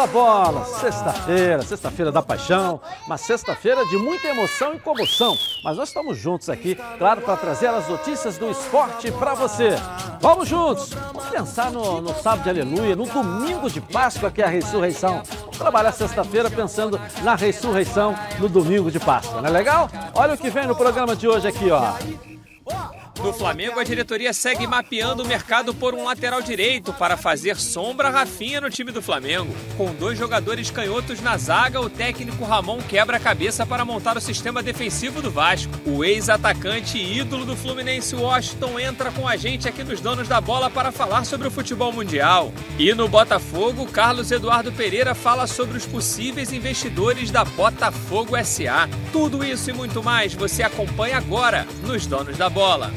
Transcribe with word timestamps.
da 0.00 0.06
bola. 0.06 0.64
Sexta-feira, 0.64 1.62
sexta-feira 1.62 2.10
da 2.10 2.22
paixão, 2.22 2.80
uma 3.06 3.18
sexta-feira 3.18 3.84
de 3.84 3.98
muita 3.98 4.28
emoção 4.28 4.72
e 4.72 4.78
comoção. 4.78 5.36
Mas 5.62 5.76
nós 5.76 5.88
estamos 5.88 6.16
juntos 6.16 6.48
aqui, 6.48 6.74
claro, 6.96 7.20
para 7.20 7.36
trazer 7.36 7.66
as 7.66 7.86
notícias 7.86 8.38
do 8.38 8.50
esporte 8.50 9.12
para 9.12 9.34
você. 9.34 9.76
Vamos 10.18 10.48
juntos! 10.48 10.94
Vamos 11.12 11.28
pensar 11.28 11.70
no, 11.70 12.00
no 12.00 12.14
sábado 12.14 12.44
de 12.44 12.48
aleluia, 12.48 12.96
no 12.96 13.04
domingo 13.04 13.68
de 13.68 13.82
Páscoa, 13.82 14.30
que 14.30 14.40
é 14.40 14.46
a 14.46 14.48
ressurreição. 14.48 15.22
Vamos 15.38 15.58
trabalhar 15.58 15.92
sexta-feira 15.92 16.50
pensando 16.50 16.98
na 17.22 17.34
ressurreição 17.34 18.14
no 18.38 18.48
domingo 18.48 18.90
de 18.90 18.98
Páscoa, 18.98 19.42
não 19.42 19.48
é 19.48 19.52
legal? 19.52 19.90
Olha 20.14 20.32
o 20.32 20.38
que 20.38 20.48
vem 20.48 20.66
no 20.66 20.74
programa 20.74 21.14
de 21.14 21.28
hoje 21.28 21.46
aqui, 21.46 21.70
ó. 21.70 22.99
No 23.22 23.34
Flamengo, 23.34 23.78
a 23.78 23.84
diretoria 23.84 24.32
segue 24.32 24.66
mapeando 24.66 25.22
o 25.22 25.26
mercado 25.26 25.74
por 25.74 25.94
um 25.94 26.04
lateral 26.04 26.40
direito 26.40 26.90
para 26.90 27.18
fazer 27.18 27.56
sombra 27.56 28.08
Rafinha 28.08 28.62
no 28.62 28.70
time 28.70 28.90
do 28.90 29.02
Flamengo. 29.02 29.54
Com 29.76 29.94
dois 29.94 30.18
jogadores 30.18 30.70
canhotos 30.70 31.20
na 31.20 31.36
zaga, 31.36 31.80
o 31.82 31.90
técnico 31.90 32.44
Ramon 32.44 32.78
quebra 32.80 33.18
a 33.18 33.20
cabeça 33.20 33.66
para 33.66 33.84
montar 33.84 34.16
o 34.16 34.20
sistema 34.22 34.62
defensivo 34.62 35.20
do 35.20 35.30
Vasco. 35.30 35.70
O 35.84 36.02
ex-atacante 36.02 36.96
e 36.96 37.18
ídolo 37.18 37.44
do 37.44 37.54
Fluminense 37.54 38.16
Washington 38.16 38.80
entra 38.80 39.12
com 39.12 39.28
a 39.28 39.36
gente 39.36 39.68
aqui 39.68 39.84
nos 39.84 40.00
Donos 40.00 40.26
da 40.26 40.40
Bola 40.40 40.70
para 40.70 40.90
falar 40.90 41.24
sobre 41.24 41.46
o 41.46 41.50
futebol 41.50 41.92
mundial. 41.92 42.50
E 42.78 42.94
no 42.94 43.06
Botafogo, 43.06 43.84
Carlos 43.86 44.30
Eduardo 44.30 44.72
Pereira 44.72 45.14
fala 45.14 45.46
sobre 45.46 45.76
os 45.76 45.84
possíveis 45.84 46.54
investidores 46.54 47.30
da 47.30 47.44
Botafogo 47.44 48.34
SA. 48.42 48.88
Tudo 49.12 49.44
isso 49.44 49.68
e 49.68 49.74
muito 49.74 50.02
mais 50.02 50.32
você 50.32 50.62
acompanha 50.62 51.18
agora 51.18 51.66
nos 51.82 52.06
Donos 52.06 52.38
da 52.38 52.48
Bola. 52.48 52.90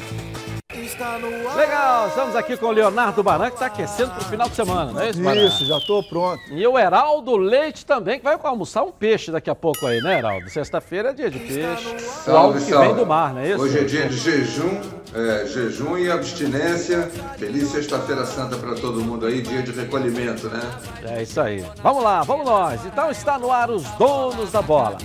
Legal, 1.56 2.08
estamos 2.08 2.36
aqui 2.36 2.58
com 2.58 2.66
o 2.68 2.72
Leonardo 2.72 3.22
Baran, 3.22 3.50
que 3.50 3.56
está 3.56 3.68
aquecendo 3.68 4.12
para 4.12 4.22
o 4.22 4.26
final 4.26 4.50
de 4.50 4.56
semana, 4.56 4.92
não 4.92 5.02
é 5.02 5.10
isso, 5.12 5.22
Baran? 5.22 5.46
Isso, 5.46 5.66
já 5.66 5.78
estou 5.78 6.04
pronto. 6.04 6.42
E 6.52 6.66
o 6.66 6.78
Heraldo 6.78 7.38
Leite 7.38 7.86
também, 7.86 8.18
que 8.18 8.24
vai 8.24 8.38
almoçar 8.42 8.84
um 8.84 8.92
peixe 8.92 9.32
daqui 9.32 9.50
a 9.50 9.56
pouco 9.56 9.86
aí, 9.86 10.02
né, 10.02 10.18
Heraldo? 10.18 10.50
Sexta-feira 10.50 11.10
é 11.10 11.14
dia 11.14 11.30
de 11.30 11.40
peixe. 11.40 12.00
Salve, 12.00 12.60
que 12.60 12.72
salve. 12.72 12.88
vem 12.88 12.96
do 12.96 13.06
mar, 13.06 13.34
não 13.34 13.42
é 13.42 13.50
isso? 13.50 13.62
Hoje 13.62 13.80
é 13.80 13.84
dia 13.84 14.10
de 14.10 14.18
jejum, 14.18 14.82
é, 15.14 15.46
jejum 15.46 15.98
e 15.98 16.12
abstinência. 16.12 17.10
Feliz 17.38 17.70
Sexta-feira 17.70 18.26
Santa 18.26 18.58
para 18.58 18.76
todo 18.76 19.00
mundo 19.02 19.26
aí, 19.28 19.42
dia 19.42 19.62
de 19.62 19.72
recolhimento, 19.72 20.48
né? 20.50 20.62
É 21.04 21.22
isso 21.22 21.40
aí. 21.40 21.64
Vamos 21.82 22.04
lá, 22.04 22.24
vamos 22.24 22.46
nós. 22.46 22.84
Então 22.86 23.12
está 23.12 23.38
no 23.38 23.52
ar 23.52 23.70
os 23.70 23.84
donos 23.92 24.52
da 24.52 24.62
bola. 24.62 24.98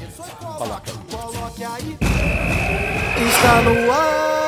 Coloca 0.57 0.91
aí. 1.61 1.97
Está 3.27 3.63
no 3.63 3.93
ar, 3.93 4.48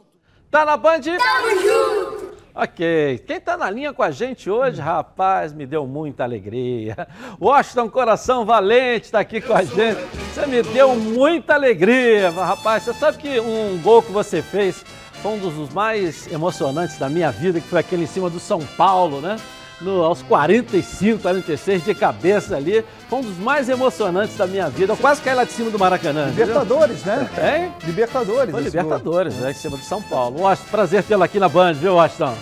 Tá 0.51 0.65
na 0.65 0.75
Band? 0.75 0.99
Tamo 0.99 1.61
junto! 1.61 2.31
Ok. 2.53 3.23
Quem 3.25 3.39
tá 3.39 3.55
na 3.55 3.69
linha 3.69 3.93
com 3.93 4.03
a 4.03 4.11
gente 4.11 4.49
hoje, 4.49 4.81
rapaz, 4.81 5.53
me 5.53 5.65
deu 5.65 5.87
muita 5.87 6.25
alegria. 6.25 7.07
Washington 7.39 7.89
Coração 7.89 8.45
Valente 8.45 9.09
tá 9.09 9.21
aqui 9.21 9.39
com 9.39 9.53
a 9.53 9.63
gente. 9.63 10.01
Você 10.33 10.45
me 10.47 10.61
deu 10.61 10.93
muita 10.93 11.53
alegria, 11.53 12.29
rapaz. 12.31 12.83
Você 12.83 12.93
sabe 12.93 13.17
que 13.17 13.39
um 13.39 13.79
gol 13.81 14.03
que 14.03 14.11
você 14.11 14.41
fez 14.41 14.83
foi 15.21 15.31
um 15.31 15.37
dos 15.37 15.73
mais 15.73 16.29
emocionantes 16.29 16.97
da 16.99 17.07
minha 17.07 17.31
vida, 17.31 17.61
que 17.61 17.67
foi 17.69 17.79
aquele 17.79 18.03
em 18.03 18.07
cima 18.07 18.29
do 18.29 18.39
São 18.39 18.59
Paulo, 18.75 19.21
né? 19.21 19.37
No, 19.81 20.03
aos 20.03 20.21
45, 20.21 21.21
46 21.21 21.83
de 21.83 21.95
cabeça 21.95 22.55
ali. 22.55 22.85
Foi 23.09 23.19
um 23.19 23.21
dos 23.23 23.37
mais 23.37 23.67
emocionantes 23.67 24.37
da 24.37 24.45
minha 24.45 24.69
vida. 24.69 24.93
Eu 24.93 24.97
quase 24.97 25.21
caí 25.21 25.33
lá 25.33 25.43
de 25.43 25.51
cima 25.51 25.71
do 25.71 25.79
Maracanã. 25.79 26.27
entendeu? 26.27 26.45
Libertadores, 26.45 27.03
né? 27.03 27.29
Hein? 27.37 27.73
Libertadores. 27.83 28.51
Foi 28.51 28.61
Libertadores, 28.61 29.35
né? 29.35 29.51
Em 29.51 29.53
cima 29.53 29.77
do 29.77 29.83
São 29.83 30.01
Paulo. 30.01 30.41
Washington, 30.41 30.69
prazer 30.69 31.03
tê-lo 31.03 31.23
aqui 31.23 31.39
na 31.39 31.49
Band, 31.49 31.73
viu, 31.73 31.95
Washington? 31.95 32.35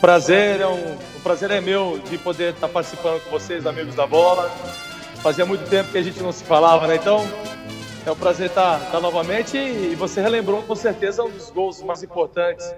Prazer, 0.00 0.60
é 0.60 0.66
um, 0.66 0.96
o 1.16 1.20
prazer 1.22 1.50
é 1.50 1.60
meu 1.60 1.98
de 2.10 2.18
poder 2.18 2.52
estar 2.52 2.68
participando 2.68 3.22
com 3.24 3.30
vocês, 3.30 3.66
amigos 3.66 3.94
da 3.94 4.06
bola. 4.06 4.50
Fazia 5.22 5.46
muito 5.46 5.68
tempo 5.68 5.90
que 5.90 5.98
a 5.98 6.02
gente 6.02 6.22
não 6.22 6.30
se 6.30 6.44
falava, 6.44 6.86
né? 6.86 6.96
Então, 6.96 7.26
é 8.04 8.10
um 8.10 8.16
prazer 8.16 8.48
estar, 8.48 8.82
estar 8.82 9.00
novamente 9.00 9.56
e 9.56 9.94
você 9.94 10.20
relembrou 10.20 10.62
com 10.62 10.74
certeza 10.74 11.24
um 11.24 11.30
dos 11.30 11.48
gols 11.50 11.82
mais 11.82 12.02
importantes, 12.02 12.70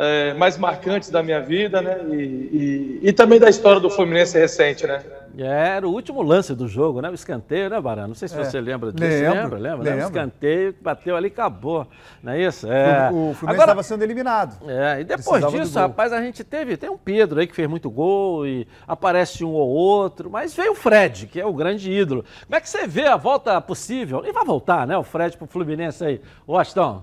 é, 0.00 0.32
mais 0.34 0.56
marcantes 0.56 1.10
da 1.10 1.24
minha 1.24 1.40
vida, 1.40 1.82
né? 1.82 1.98
E, 2.08 2.14
e, 2.14 3.00
e 3.02 3.12
também 3.12 3.40
da 3.40 3.50
história 3.50 3.80
do 3.80 3.90
Fluminense 3.90 4.38
recente, 4.38 4.86
né? 4.86 5.02
É, 5.36 5.76
Era 5.76 5.88
o 5.88 5.92
último 5.92 6.22
lance 6.22 6.54
do 6.54 6.68
jogo, 6.68 7.00
né? 7.00 7.10
O 7.10 7.14
escanteio, 7.14 7.68
né, 7.68 7.80
Barão? 7.80 8.06
Não 8.06 8.14
sei 8.14 8.28
se 8.28 8.36
você 8.36 8.60
lembra 8.60 8.92
disso. 8.92 9.04
Lembro, 9.04 9.56
lembra, 9.56 9.56
lembra? 9.58 9.96
né? 9.96 10.04
O 10.04 10.06
escanteio, 10.06 10.74
bateu 10.80 11.16
ali 11.16 11.26
e 11.26 11.32
acabou. 11.32 11.84
Não 12.22 12.32
é 12.32 12.40
isso? 12.40 12.70
É. 12.70 13.10
O, 13.10 13.30
o 13.30 13.34
Fluminense 13.34 13.44
Agora, 13.44 13.62
estava 13.62 13.82
sendo 13.82 14.02
eliminado. 14.04 14.56
é, 14.68 15.00
e 15.00 15.04
depois 15.04 15.26
precisava 15.26 15.58
disso, 15.58 15.78
rapaz, 15.78 16.12
a 16.12 16.22
gente 16.22 16.44
teve, 16.44 16.76
tem 16.76 16.88
um 16.88 16.96
Pedro 16.96 17.40
aí 17.40 17.48
que 17.48 17.54
fez 17.54 17.68
muito 17.68 17.90
gol 17.90 18.46
e 18.46 18.68
aparece 18.86 19.44
um 19.44 19.50
ou 19.50 19.68
outro, 19.68 20.30
mas 20.30 20.54
veio 20.54 20.72
o 20.72 20.76
Fred, 20.76 21.26
que 21.26 21.40
é 21.40 21.46
o 21.46 21.52
grande 21.52 21.90
ídolo. 21.90 22.24
Como 22.44 22.54
é 22.54 22.60
que 22.60 22.68
você 22.68 22.86
vê 22.86 23.06
a 23.06 23.16
volta 23.16 23.60
possível? 23.60 24.24
E 24.24 24.30
vai 24.32 24.44
voltar, 24.44 24.86
né? 24.86 24.96
O 24.96 25.02
Fred 25.02 25.36
pro 25.36 25.46
Fluminense 25.46 26.04
aí. 26.04 26.20
Washington. 26.46 27.02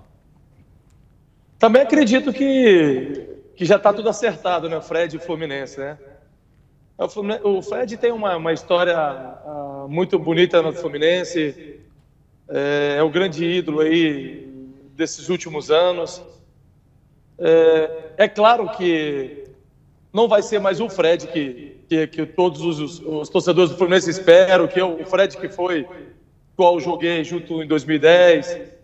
Também 1.58 1.82
acredito 1.82 2.32
que, 2.32 3.28
que 3.56 3.64
já 3.64 3.76
está 3.76 3.92
tudo 3.92 4.08
acertado, 4.08 4.68
né? 4.68 4.80
Fred 4.80 5.14
e 5.14 5.18
o 5.18 5.20
Fluminense, 5.20 5.78
né? 5.78 5.98
O, 6.98 7.08
Fluminense- 7.08 7.42
o 7.44 7.62
Fred 7.62 7.96
tem 7.96 8.12
uma, 8.12 8.36
uma 8.36 8.52
história 8.52 8.96
ah, 8.96 9.86
muito 9.88 10.18
bonita 10.18 10.60
no 10.60 10.72
Fluminense. 10.72 11.80
É, 12.48 12.96
é 12.98 13.02
o 13.02 13.10
grande 13.10 13.44
ídolo 13.44 13.80
aí 13.80 14.46
desses 14.94 15.28
últimos 15.28 15.70
anos. 15.70 16.22
É, 17.38 17.90
é 18.18 18.28
claro 18.28 18.68
que 18.70 19.44
não 20.12 20.28
vai 20.28 20.42
ser 20.42 20.58
mais 20.58 20.80
o 20.80 20.88
Fred 20.88 21.26
que, 21.26 21.80
que, 21.88 22.06
que 22.06 22.26
todos 22.26 22.60
os, 22.60 23.00
os 23.00 23.28
torcedores 23.28 23.70
do 23.70 23.76
Fluminense 23.76 24.10
esperam, 24.10 24.66
que 24.66 24.80
é 24.80 24.84
o 24.84 25.04
Fred 25.06 25.36
que 25.36 25.48
foi, 25.48 25.86
qual 26.54 26.78
joguei 26.80 27.24
junto 27.24 27.62
em 27.62 27.66
2010 27.66 28.75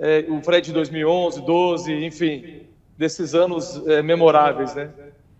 é, 0.00 0.24
o 0.28 0.40
Fred 0.42 0.66
de 0.66 0.72
2011, 0.72 1.40
12, 1.42 2.04
enfim, 2.04 2.66
desses 2.96 3.34
anos 3.34 3.86
é, 3.86 4.02
memoráveis, 4.02 4.74
né? 4.74 4.90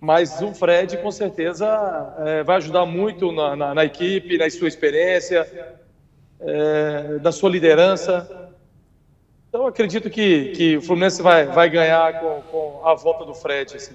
Mas 0.01 0.41
o 0.41 0.55
Fred, 0.55 0.97
com 0.99 1.11
certeza, 1.11 1.67
é, 2.19 2.43
vai 2.45 2.57
ajudar 2.57 2.87
muito 2.87 3.33
na, 3.33 3.57
na- 3.57 3.75
na 3.75 3.85
equipe, 3.85 4.39
na 4.39 4.49
sua 4.49 4.69
experiência, 4.69 5.47
é, 6.41 7.19
na 7.21 7.33
sua 7.33 7.51
liderança. 7.51 8.29
Então, 9.49 9.67
acredito 9.67 10.09
que, 10.11 10.53
que 10.53 10.77
o 10.77 10.83
Fluminense 10.83 11.21
vai, 11.23 11.47
vai 11.47 11.69
ganhar 11.69 12.21
com, 12.21 12.43
com 12.51 12.81
a 12.87 12.95
volta 12.95 13.25
do 13.25 13.35
Fred. 13.35 13.75
Assim. 13.77 13.95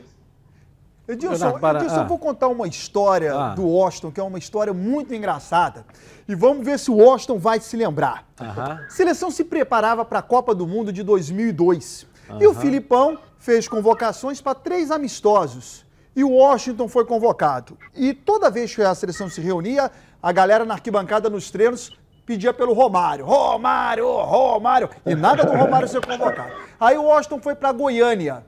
Edilson, 1.07 1.59
para- 1.59 1.79
Edilson, 1.79 1.97
ah. 2.00 2.03
eu 2.03 2.07
vou 2.07 2.17
contar 2.17 2.47
uma 2.47 2.67
história 2.67 3.33
Ah. 3.35 3.50
do 3.55 3.67
Washington, 3.67 4.11
que 4.11 4.19
é 4.19 4.23
uma 4.23 4.38
história 4.39 4.73
muito 4.73 5.13
engraçada. 5.13 5.85
E 6.27 6.33
vamos 6.33 6.65
ver 6.65 6.79
se 6.79 6.89
o 6.89 6.95
Washington 6.95 7.38
vai 7.38 7.59
se 7.59 7.75
lembrar. 7.75 8.25
Aham. 8.39 8.79
A 8.88 8.89
seleção 8.89 9.29
se 9.29 9.44
preparava 9.44 10.05
para 10.05 10.19
a 10.19 10.21
Copa 10.21 10.55
do 10.55 10.65
Mundo 10.65 10.94
de 10.94 11.03
2002. 11.03 12.07
E 12.39 12.47
o 12.47 12.53
Filipão 12.53 13.17
fez 13.38 13.67
convocações 13.67 14.39
para 14.39 14.55
três 14.55 14.89
amistosos. 14.91 15.85
E 16.15 16.23
o 16.23 16.29
Washington 16.31 16.88
foi 16.88 17.05
convocado. 17.05 17.77
E 17.94 18.13
toda 18.13 18.50
vez 18.50 18.73
que 18.73 18.81
a 18.81 18.95
seleção 18.95 19.29
se 19.29 19.41
reunia, 19.41 19.91
a 20.21 20.31
galera 20.31 20.63
na 20.63 20.75
arquibancada 20.75 21.29
nos 21.29 21.51
treinos 21.51 21.91
pedia 22.25 22.53
pelo 22.53 22.71
Romário. 22.73 23.25
Romário, 23.25 24.07
Romário. 24.21 24.89
E 25.05 25.13
nada 25.15 25.44
do 25.44 25.51
Romário 25.51 25.88
ser 25.88 26.05
convocado. 26.05 26.51
Aí 26.79 26.97
o 26.97 27.03
Washington 27.03 27.41
foi 27.41 27.55
para 27.55 27.71
Goiânia. 27.73 28.45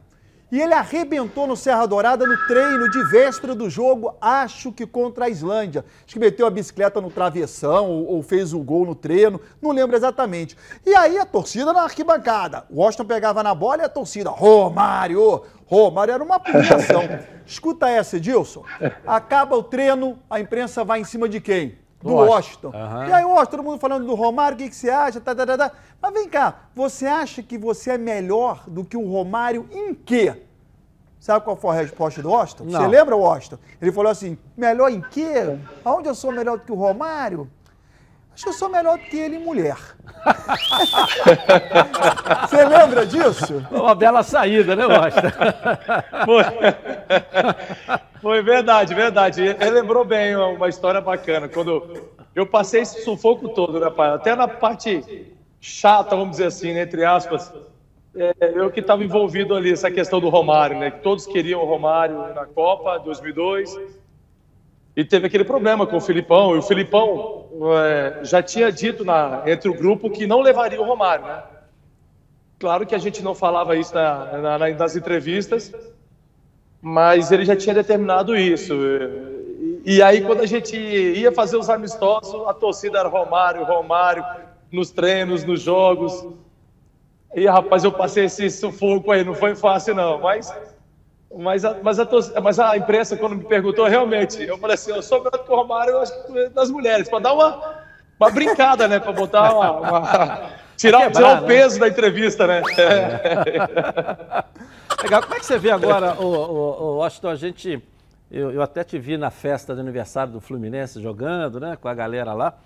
E 0.55 0.61
ele 0.61 0.73
arrebentou 0.73 1.45
no 1.45 1.57
Serra 1.57 1.85
Dourada 1.85 2.25
no 2.25 2.47
treino 2.47 2.89
de 2.89 3.03
véspera 3.09 3.53
do 3.53 3.69
jogo, 3.69 4.15
acho 4.21 4.71
que 4.71 4.87
contra 4.87 5.25
a 5.25 5.29
Islândia. 5.29 5.83
Acho 6.05 6.13
que 6.13 6.17
meteu 6.17 6.47
a 6.47 6.49
bicicleta 6.49 7.01
no 7.01 7.11
travessão 7.11 7.89
ou, 7.89 8.07
ou 8.07 8.23
fez 8.23 8.53
o 8.53 8.59
gol 8.59 8.85
no 8.85 8.95
treino, 8.95 9.41
não 9.61 9.71
lembro 9.71 9.97
exatamente. 9.97 10.55
E 10.85 10.95
aí 10.95 11.17
a 11.17 11.25
torcida 11.25 11.73
na 11.73 11.81
arquibancada. 11.81 12.63
O 12.69 12.79
Washington 12.79 13.03
pegava 13.03 13.43
na 13.43 13.53
bola 13.53 13.81
e 13.81 13.85
a 13.85 13.89
torcida, 13.89 14.29
Romário, 14.29 15.43
Romário, 15.65 16.13
era 16.13 16.23
uma 16.23 16.39
punição. 16.39 17.03
Escuta 17.45 17.89
essa, 17.89 18.15
Edilson. 18.15 18.63
Acaba 19.05 19.57
o 19.57 19.63
treino, 19.63 20.17
a 20.29 20.39
imprensa 20.39 20.85
vai 20.85 21.01
em 21.01 21.03
cima 21.03 21.27
de 21.27 21.41
quem? 21.41 21.77
Do 22.05 22.13
Washington. 22.13 22.69
Washington. 22.69 23.05
E 23.07 23.13
aí, 23.13 23.25
Washington, 23.25 23.51
todo 23.51 23.63
mundo 23.63 23.79
falando 23.79 24.05
do 24.05 24.13
Romário, 24.13 24.55
o 24.55 24.57
que, 24.57 24.69
que 24.69 24.75
você 24.75 24.89
acha? 24.89 25.19
Tá, 25.19 25.33
tá, 25.33 25.45
tá, 25.45 25.57
tá. 25.57 25.71
Mas 26.01 26.13
vem 26.13 26.29
cá, 26.29 26.53
você 26.75 27.07
acha 27.07 27.41
que 27.41 27.57
você 27.57 27.91
é 27.91 27.97
melhor 27.97 28.63
do 28.67 28.85
que 28.85 28.95
o 28.95 29.09
Romário 29.09 29.67
em 29.71 29.93
quê? 29.93 30.43
Sabe 31.19 31.43
qual 31.43 31.55
foi 31.55 31.75
a 31.75 31.81
resposta 31.81 32.21
do 32.21 32.29
Washington? 32.29 32.65
Não. 32.65 32.79
Você 32.79 32.87
lembra, 32.87 33.15
Washington? 33.15 33.57
Ele 33.81 33.91
falou 33.91 34.11
assim: 34.11 34.37
melhor 34.55 34.91
em 34.91 35.01
quê? 35.01 35.57
Aonde 35.83 36.07
eu 36.07 36.13
sou 36.13 36.31
melhor 36.31 36.59
do 36.59 36.63
que 36.63 36.71
o 36.71 36.75
Romário? 36.75 37.49
Acho 38.31 38.43
que 38.43 38.49
eu 38.49 38.53
sou 38.53 38.69
melhor 38.69 38.97
do 38.97 39.03
que 39.05 39.17
ele 39.17 39.37
em 39.37 39.43
mulher. 39.43 39.77
Você 42.47 42.65
lembra 42.65 43.05
disso? 43.07 43.65
Uma 43.71 43.95
bela 43.95 44.21
saída, 44.23 44.75
né, 44.75 44.85
Washington? 44.85 45.29
Foi. 48.25 48.41
Verdade, 48.41 48.95
verdade. 48.95 49.39
Ele 49.43 49.69
lembrou 49.69 50.03
bem 50.03 50.35
uma 50.35 50.67
história 50.67 50.99
bacana. 50.99 51.47
Quando 51.47 52.07
eu 52.33 52.47
passei 52.47 52.81
esse 52.81 53.03
sufoco 53.03 53.49
todo, 53.49 53.79
né, 53.79 53.87
pai? 53.91 54.15
Até 54.15 54.35
na 54.35 54.47
parte 54.47 55.31
chata, 55.61 56.15
vamos 56.15 56.31
dizer 56.31 56.47
assim, 56.47 56.73
né, 56.73 56.81
entre 56.81 57.05
aspas, 57.05 57.53
é, 58.15 58.33
eu 58.55 58.71
que 58.71 58.79
estava 58.79 59.03
envolvido 59.03 59.53
ali, 59.53 59.71
essa 59.71 59.91
questão 59.91 60.19
do 60.19 60.29
Romário, 60.29 60.79
né? 60.79 60.89
Que 60.89 61.01
todos 61.01 61.27
queriam 61.27 61.61
o 61.61 61.65
Romário 61.65 62.33
na 62.33 62.47
Copa 62.47 62.97
2002. 62.97 63.77
E 64.97 65.05
teve 65.05 65.27
aquele 65.27 65.43
problema 65.43 65.85
com 65.85 65.97
o 65.97 66.01
Filipão. 66.01 66.55
E 66.55 66.57
o 66.57 66.63
Filipão 66.63 67.45
é, 67.77 68.21
já 68.23 68.41
tinha 68.41 68.71
dito 68.71 69.05
na, 69.05 69.43
entre 69.45 69.69
o 69.69 69.73
grupo 69.75 70.09
que 70.09 70.25
não 70.25 70.41
levaria 70.41 70.81
o 70.81 70.85
Romário, 70.85 71.27
né? 71.27 71.43
Claro 72.57 72.87
que 72.87 72.95
a 72.95 72.99
gente 72.99 73.21
não 73.21 73.35
falava 73.35 73.75
isso 73.75 73.93
na, 73.93 74.57
na- 74.57 74.69
nas 74.73 74.95
entrevistas, 74.95 75.71
mas 76.87 77.31
ele 77.31 77.43
já 77.43 77.55
tinha 77.55 77.73
determinado 77.73 78.37
isso. 78.37 78.75
E, 79.83 79.95
e 79.95 80.03
aí, 80.03 80.21
quando 80.21 80.41
a 80.41 80.45
gente 80.45 80.77
ia 80.77 81.31
fazer 81.31 81.57
os 81.57 81.67
amistosos, 81.67 82.47
a 82.47 82.53
torcida 82.53 82.99
era 82.99 83.09
Romário, 83.09 83.63
Romário, 83.63 84.23
nos 84.71 84.91
treinos, 84.91 85.43
nos 85.43 85.61
jogos. 85.61 86.27
E, 87.33 87.47
rapaz, 87.47 87.83
eu 87.83 87.91
passei 87.91 88.25
esse 88.25 88.51
sufoco 88.51 89.11
aí, 89.11 89.23
não 89.23 89.33
foi 89.33 89.55
fácil, 89.55 89.95
não. 89.95 90.19
Mas, 90.19 90.53
mas, 91.35 91.65
a, 91.65 91.75
mas, 91.81 91.99
a, 91.99 92.05
torcida- 92.05 92.39
mas 92.39 92.59
a 92.59 92.77
imprensa, 92.77 93.17
quando 93.17 93.35
me 93.35 93.45
perguntou, 93.45 93.87
realmente, 93.87 94.43
eu 94.43 94.59
falei 94.59 94.75
assim: 94.75 94.91
eu 94.91 95.01
sou 95.01 95.23
melhor 95.23 95.43
que 95.43 95.51
o 95.51 95.55
Romário 95.55 95.93
eu 95.93 96.01
acho 96.01 96.13
que 96.27 96.49
das 96.49 96.69
mulheres, 96.69 97.09
para 97.09 97.17
dar 97.17 97.33
uma, 97.33 97.79
uma 98.19 98.29
brincada, 98.29 98.87
né? 98.87 98.99
Para 98.99 99.11
botar 99.11 99.55
uma. 99.55 99.71
uma- 99.71 100.65
tirar, 100.77 101.07
quebrar, 101.07 101.11
tirar 101.13 101.37
o 101.39 101.41
né? 101.41 101.47
peso 101.47 101.79
da 101.79 101.87
entrevista, 101.87 102.45
né? 102.45 102.61
Legal. 105.05 105.21
Como 105.21 105.35
é 105.35 105.39
que 105.39 105.45
você 105.45 105.59
vê 105.59 105.69
agora, 105.69 106.19
o, 106.19 106.25
o, 106.25 106.83
o 106.83 106.95
Washington, 106.97 107.29
a 107.29 107.35
gente... 107.35 107.81
Eu, 108.31 108.51
eu 108.51 108.61
até 108.63 108.83
te 108.83 108.97
vi 108.97 109.17
na 109.17 109.29
festa 109.29 109.75
de 109.75 109.79
aniversário 109.79 110.33
do 110.33 110.41
Fluminense 110.41 110.99
jogando, 110.99 111.59
né, 111.59 111.77
com 111.79 111.87
a 111.87 111.93
galera 111.93 112.33
lá. 112.33 112.57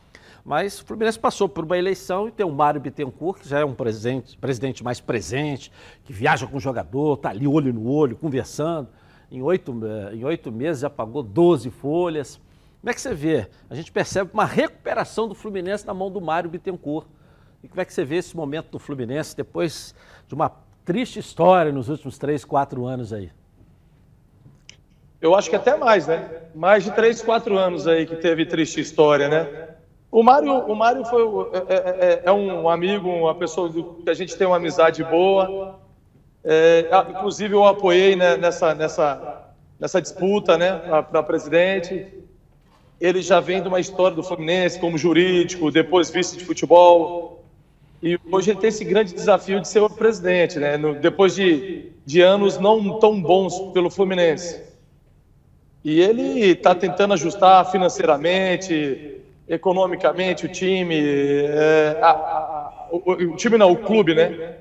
Mas 0.46 0.80
o 0.80 0.86
Fluminense 0.86 1.20
passou 1.20 1.50
por 1.50 1.66
uma 1.66 1.78
eleição 1.78 2.30
e 2.30 2.32
tem 2.32 2.46
o 2.46 2.52
Mário 2.52 2.80
Bittencourt, 2.80 3.42
que 3.42 3.50
já 3.50 3.60
é 3.60 3.66
um 3.66 3.76
presidente, 3.76 4.38
presidente 4.38 4.82
mais 4.82 5.02
presente, 5.02 5.70
que 6.06 6.14
viaja 6.14 6.48
com 6.48 6.56
o 6.56 6.60
jogador, 6.62 7.18
tá 7.18 7.30
ali 7.30 7.46
olho 7.46 7.74
no 7.74 7.92
olho, 7.92 8.16
conversando. 8.16 8.88
Em 9.30 9.42
oito, 9.42 9.78
eh, 9.86 10.16
em 10.16 10.24
oito 10.24 10.50
meses 10.50 10.82
já 10.82 10.90
pagou 10.90 11.22
12 11.22 11.70
folhas. 11.70 12.40
Como 12.80 12.90
é 12.90 12.94
que 12.94 13.02
você 13.02 13.14
vê? 13.14 13.50
A 13.70 13.76
gente 13.76 13.92
percebe 13.92 14.32
uma 14.34 14.46
recuperação 14.46 15.28
do 15.28 15.36
Fluminense 15.36 15.86
na 15.86 15.94
mão 15.94 16.10
do 16.10 16.22
Mário 16.22 16.50
Bittencourt. 16.50 17.06
E 17.62 17.68
como 17.68 17.82
é 17.82 17.86
que 17.86 17.94
você 17.94 18.06
vê 18.06 18.16
esse 18.16 18.36
momento 18.36 18.72
do 18.72 18.80
Fluminense 18.80 19.36
depois 19.36 19.94
de 20.26 20.34
uma 20.34 20.50
triste 20.90 21.20
história 21.20 21.72
nos 21.72 21.88
últimos 21.88 22.18
três, 22.18 22.44
quatro 22.44 22.88
anos 22.88 23.14
aí? 23.14 23.30
Eu 25.22 25.36
acho 25.36 25.48
que 25.48 25.56
até 25.56 25.78
mais, 25.78 26.08
né? 26.08 26.28
Mais 26.56 26.84
de 26.84 26.90
três, 26.90 27.22
quatro 27.22 27.56
anos 27.60 27.86
aí 27.88 28.08
que 28.08 28.16
teve 28.16 28.44
triste 28.44 28.82
história, 28.82 29.30
né? 29.30 29.68
O 30.12 30.24
Mário, 30.24 30.52
o 30.52 30.76
Mário 30.76 31.06
foi, 31.06 31.22
o- 31.22 31.52
é, 31.54 31.74
é- 31.76 32.22
é 32.26 32.32
um 32.32 32.68
amigo, 32.68 33.08
uma 33.08 33.36
pessoa 33.36 33.72
que 33.72 34.10
a 34.10 34.16
gente 34.16 34.36
tem 34.36 34.48
uma 34.48 34.56
amizade 34.56 35.04
boa. 35.04 35.80
É, 36.44 36.88
inclusive 37.12 37.54
eu 37.54 37.66
apoiei 37.66 38.16
né, 38.16 38.36
nessa, 38.36 38.74
nessa, 38.74 39.44
nessa 39.80 40.02
disputa, 40.02 40.58
né, 40.58 40.76
para 41.12 41.22
presidente. 41.22 42.08
Ele 43.00 43.22
já 43.22 43.40
vem 43.40 43.62
de 43.62 43.68
uma 43.68 43.80
história 43.80 44.16
do 44.16 44.24
Fluminense 44.24 44.80
como 44.80 44.98
jurídico, 44.98 45.70
depois 45.70 46.10
vice 46.10 46.36
de 46.36 46.44
futebol. 46.46 47.39
E 48.02 48.18
hoje 48.32 48.52
ele 48.52 48.60
tem 48.60 48.70
esse 48.70 48.86
grande 48.86 49.14
desafio 49.14 49.60
de 49.60 49.68
ser 49.68 49.82
o 49.82 49.90
presidente, 49.90 50.58
né? 50.58 50.78
no- 50.78 50.96
depois 50.96 51.36
de, 51.36 51.92
de 52.06 52.22
anos 52.22 52.58
não 52.58 52.98
tão 53.00 53.22
bons 53.22 53.60
pelo 53.74 53.90
Fluminense. 53.90 54.62
E 55.84 56.00
ele 56.00 56.52
está 56.52 56.74
tentando 56.74 57.14
ajustar 57.14 57.70
financeiramente, 57.70 59.22
economicamente 59.48 60.46
o 60.46 60.50
time, 60.50 60.96
é, 60.98 61.98
a- 62.02 62.10
a- 62.12 62.88
o, 62.92 63.12
o 63.12 63.36
time 63.36 63.58
não, 63.58 63.72
o 63.72 63.78
clube, 63.78 64.14
né? 64.16 64.58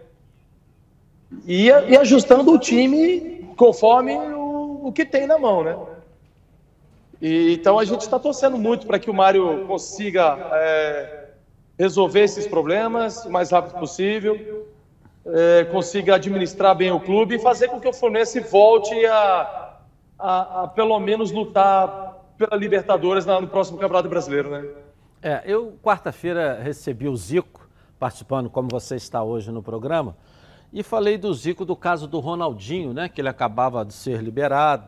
E, 1.46 1.66
e 1.66 1.96
ajustando 1.96 2.52
o 2.52 2.58
time 2.58 3.48
conforme 3.56 4.12
o, 4.16 4.86
o 4.88 4.92
que 4.92 5.04
tem 5.04 5.26
na 5.26 5.38
mão, 5.38 5.62
né? 5.62 5.76
E, 7.20 7.52
então 7.54 7.78
a 7.78 7.84
gente 7.84 8.00
está 8.02 8.18
torcendo 8.18 8.56
muito 8.56 8.86
para 8.86 8.98
que 8.98 9.10
o 9.10 9.14
Mário 9.14 9.64
consiga 9.66 10.36
é, 10.52 11.17
resolver 11.78 12.20
esses 12.20 12.46
problemas 12.46 13.24
o 13.24 13.30
mais 13.30 13.50
rápido 13.50 13.78
possível, 13.78 14.66
é, 15.26 15.64
consiga 15.64 16.16
administrar 16.16 16.74
bem 16.74 16.90
o 16.90 16.98
clube 16.98 17.36
e 17.36 17.38
fazer 17.38 17.68
com 17.68 17.78
que 17.78 17.88
o 17.88 17.92
Fluminense 17.92 18.40
volte 18.40 18.94
a, 19.06 19.76
a, 20.18 20.62
a 20.62 20.68
pelo 20.68 20.98
menos 20.98 21.30
lutar 21.30 22.16
pela 22.36 22.56
Libertadores 22.56 23.26
na- 23.26 23.40
no 23.40 23.48
próximo 23.48 23.78
Campeonato 23.78 24.08
Brasileiro, 24.08 24.50
né? 24.50 24.66
É, 25.20 25.42
eu 25.44 25.76
quarta-feira 25.82 26.58
recebi 26.62 27.08
o 27.08 27.16
Zico, 27.16 27.68
participando 27.98 28.48
como 28.48 28.68
você 28.70 28.94
está 28.96 29.22
hoje 29.22 29.50
no 29.50 29.62
programa, 29.62 30.16
e 30.72 30.82
falei 30.82 31.18
do 31.18 31.32
Zico 31.34 31.64
do 31.64 31.74
caso 31.74 32.06
do 32.06 32.20
Ronaldinho, 32.20 32.92
né, 32.92 33.08
que 33.08 33.20
ele 33.20 33.28
acabava 33.28 33.84
de 33.84 33.92
ser 33.92 34.22
liberado 34.22 34.86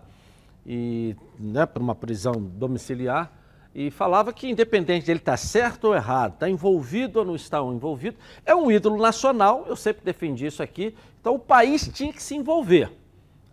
e 0.64 1.16
né, 1.38 1.66
por 1.66 1.82
uma 1.82 1.94
prisão 1.94 2.34
domiciliar 2.34 3.32
e 3.74 3.90
falava 3.90 4.32
que 4.32 4.48
independente 4.48 5.04
de 5.04 5.12
ele 5.12 5.20
estar 5.20 5.36
certo 5.36 5.84
ou 5.88 5.94
errado, 5.94 6.34
está 6.34 6.48
envolvido 6.48 7.20
ou 7.20 7.24
não 7.24 7.36
está 7.36 7.58
envolvido, 7.58 8.16
é 8.44 8.54
um 8.54 8.70
ídolo 8.70 9.00
nacional, 9.00 9.64
eu 9.68 9.76
sempre 9.76 10.04
defendi 10.04 10.46
isso 10.46 10.62
aqui, 10.62 10.94
então 11.20 11.34
o 11.34 11.38
país 11.38 11.88
tinha 11.92 12.12
que 12.12 12.22
se 12.22 12.34
envolver, 12.34 12.90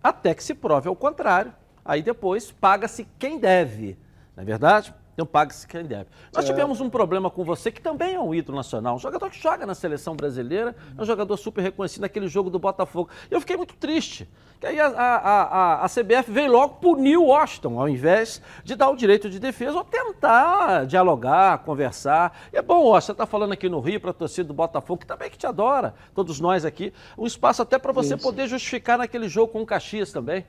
até 0.01 0.34
que 0.34 0.44
se 0.44 0.53
prove 0.53 0.88
ao 0.88 0.96
contrário, 0.96 1.53
aí 1.86 2.01
depois 2.01 2.51
paga-se 2.51 3.08
quem 3.20 3.38
deve, 3.38 3.98
não 4.36 4.42
é 4.42 4.46
verdade? 4.46 4.94
Então 5.18 5.26
paga-se 5.26 5.66
quem 5.66 5.84
deve. 5.84 6.06
Nós 6.32 6.46
tivemos 6.46 6.80
um 6.80 6.92
problema 6.92 7.28
com 7.28 7.44
você, 7.44 7.72
que 7.72 7.82
também 7.82 8.14
é 8.14 8.22
um 8.22 8.36
ídolo 8.36 8.56
nacional, 8.56 8.98
um 8.98 9.00
jogador 9.00 9.32
que 9.32 9.42
joga 9.42 9.66
na 9.66 9.74
seleção 9.74 10.16
brasileira, 10.16 10.76
é 10.96 11.02
um 11.02 11.06
jogador 11.06 11.36
super 11.38 11.64
reconhecido 11.64 12.02
naquele 12.02 12.28
jogo 12.28 12.52
do 12.52 12.60
Botafogo. 12.60 13.10
E 13.32 13.34
eu 13.34 13.40
fiquei 13.40 13.58
muito 13.58 13.74
triste, 13.78 14.30
que 14.60 14.68
aí 14.68 14.80
a, 14.80 14.86
a, 14.86 15.16
a, 15.16 15.86
a 15.86 15.90
CBF 15.90 16.32
veio 16.32 16.52
logo 16.52 16.76
punir 16.76 17.18
o 17.18 17.26
Washington, 17.30 17.80
ao 17.80 17.90
invés 17.90 18.40
de 18.64 18.76
dar 18.76 18.92
o 18.92 18.96
direito 18.96 19.28
de 19.28 19.40
defesa 19.40 19.80
ou 19.80 19.84
tentar 19.84 20.86
dialogar, 20.86 21.64
conversar. 21.64 22.40
E 22.54 22.58
é 22.58 22.62
bom, 22.62 22.92
você 22.92 23.12
está 23.12 23.26
falando 23.26 23.54
aqui 23.54 23.68
no 23.68 23.80
Rio 23.80 24.00
para 24.00 24.12
a 24.12 24.14
torcida 24.14 24.48
do 24.48 24.54
Botafogo, 24.54 25.00
que 25.00 25.08
também 25.08 25.32
que 25.32 25.38
te 25.40 25.48
adora, 25.48 25.96
todos 26.14 26.40
nós 26.40 26.64
aqui, 26.64 26.94
um 27.18 27.26
espaço 27.26 27.64
até 27.64 27.80
para 27.80 27.92
você 27.92 28.16
poder 28.16 28.46
justificar 28.46 29.00
naquele 29.00 29.28
jogo 29.28 29.52
com 29.52 29.64
o 29.64 29.66
Caxias 29.66 30.12
também. 30.12 30.46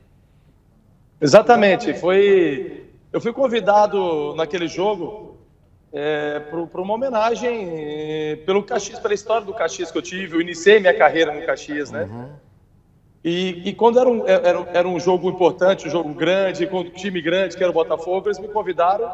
Exatamente. 1.19 1.95
Foi. 1.95 2.88
Eu 3.13 3.21
fui 3.21 3.33
convidado 3.33 4.35
naquele 4.37 4.69
jogo 4.69 5.37
para 6.71 6.81
uma 6.83 6.95
homenagem 6.95 7.69
eh, 7.73 8.37
pelo 8.45 8.63
Caxias, 8.63 8.99
pela 8.99 9.15
história 9.15 9.47
do 9.47 9.55
Caxias 9.55 9.91
que 9.91 9.97
eu 9.99 10.03
tive. 10.03 10.37
Eu 10.37 10.41
iniciei 10.41 10.79
minha 10.79 10.97
carreira 10.97 11.33
no 11.33 11.45
Caxias, 11.47 11.91
né? 11.91 12.07
E, 13.25 13.69
e 13.71 13.75
quando 13.75 13.99
era 13.99 14.09
um, 14.09 14.27
era, 14.29 14.69
era 14.75 14.89
um 14.89 15.01
jogo 15.01 15.29
importante, 15.29 15.89
um 15.89 15.91
jogo 15.91 16.13
grande, 16.15 16.67
com 16.67 16.81
um 16.81 16.91
time 16.91 17.21
grande, 17.21 17.57
que 17.57 17.63
era 17.63 17.71
o 17.71 17.75
Botafogo, 17.75 18.29
eles 18.29 18.39
me 18.39 18.49
convidaram 18.49 19.11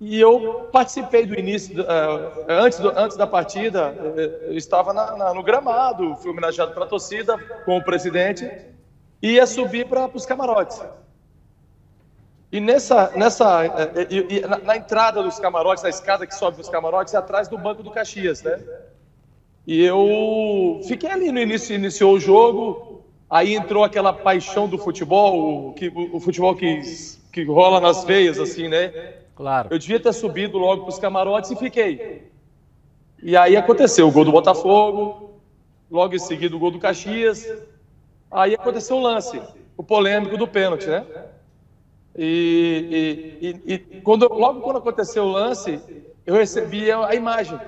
e 0.00 0.18
eu 0.18 0.68
participei 0.72 1.26
do 1.26 1.38
início, 1.38 1.78
eh, 1.82 2.44
antes, 2.48 2.78
do- 2.80 2.88
antes 2.96 3.16
da 3.18 3.26
partida, 3.26 3.94
eu 4.48 4.56
estava 4.56 4.94
na- 4.94 5.14
na- 5.16 5.34
no 5.34 5.42
gramado, 5.42 6.16
fui 6.16 6.30
homenageado 6.30 6.72
pela 6.72 6.86
torcida 6.86 7.36
com 7.66 7.76
o 7.76 7.84
presidente 7.84 8.50
e 9.22 9.32
ia 9.32 9.46
subir 9.46 9.86
para 9.86 10.08
os 10.14 10.24
camarotes. 10.24 10.82
E 12.52 12.58
nessa, 12.60 13.12
nessa 13.14 13.64
eh, 13.66 14.06
e- 14.10 14.36
e 14.36 14.40
na, 14.40 14.58
na 14.58 14.76
entrada 14.76 15.22
dos 15.22 15.38
camarotes, 15.38 15.82
na 15.82 15.88
escada 15.88 16.26
que 16.26 16.34
sobe 16.34 16.56
para 16.56 16.62
os 16.62 16.68
camarotes, 16.68 17.14
é 17.14 17.16
atrás 17.16 17.48
do 17.48 17.56
banco 17.56 17.82
do 17.82 17.90
Caxias, 17.90 18.42
né? 18.42 18.60
E 19.66 19.82
eu 19.84 20.80
fiquei 20.88 21.10
ali 21.10 21.30
no 21.30 21.38
início, 21.38 21.74
iniciou 21.74 22.14
o 22.14 22.20
jogo, 22.20 23.04
aí 23.28 23.54
entrou 23.54 23.84
aquela 23.84 24.12
paixão 24.12 24.68
do 24.68 24.78
futebol, 24.78 25.68
o, 25.68 25.72
que, 25.74 25.88
o, 25.88 26.16
o 26.16 26.20
futebol 26.20 26.56
que, 26.56 26.80
que 27.32 27.44
rola 27.44 27.78
nas 27.80 28.04
veias, 28.04 28.40
assim, 28.40 28.68
né? 28.68 28.92
Claro. 29.36 29.68
Eu 29.70 29.78
devia 29.78 30.00
ter 30.00 30.12
subido 30.12 30.58
logo 30.58 30.82
para 30.82 30.90
os 30.90 30.98
camarotes 30.98 31.50
e 31.50 31.56
fiquei. 31.56 32.30
E 33.22 33.36
aí 33.36 33.56
aconteceu 33.56 34.08
o 34.08 34.10
gol 34.10 34.24
do 34.24 34.32
Botafogo, 34.32 35.40
logo 35.90 36.14
em 36.14 36.18
seguida 36.18 36.56
o 36.56 36.58
gol 36.58 36.70
do 36.72 36.78
Caxias. 36.80 37.46
Aí 38.30 38.54
aconteceu 38.54 38.96
o 38.96 39.00
lance, 39.00 39.40
o 39.76 39.82
polêmico 39.84 40.36
do 40.36 40.48
pênalti, 40.48 40.88
né? 40.88 41.04
E, 42.16 43.38
e- 43.40 43.48
e- 43.48 43.74
e 43.74 44.00
quando, 44.02 44.28
logo 44.32 44.60
quando 44.60 44.78
aconteceu 44.78 45.24
o 45.24 45.30
lance, 45.32 45.80
eu 46.26 46.34
recebi 46.34 46.90
a, 46.90 47.06
a 47.08 47.14
imagem. 47.14 47.58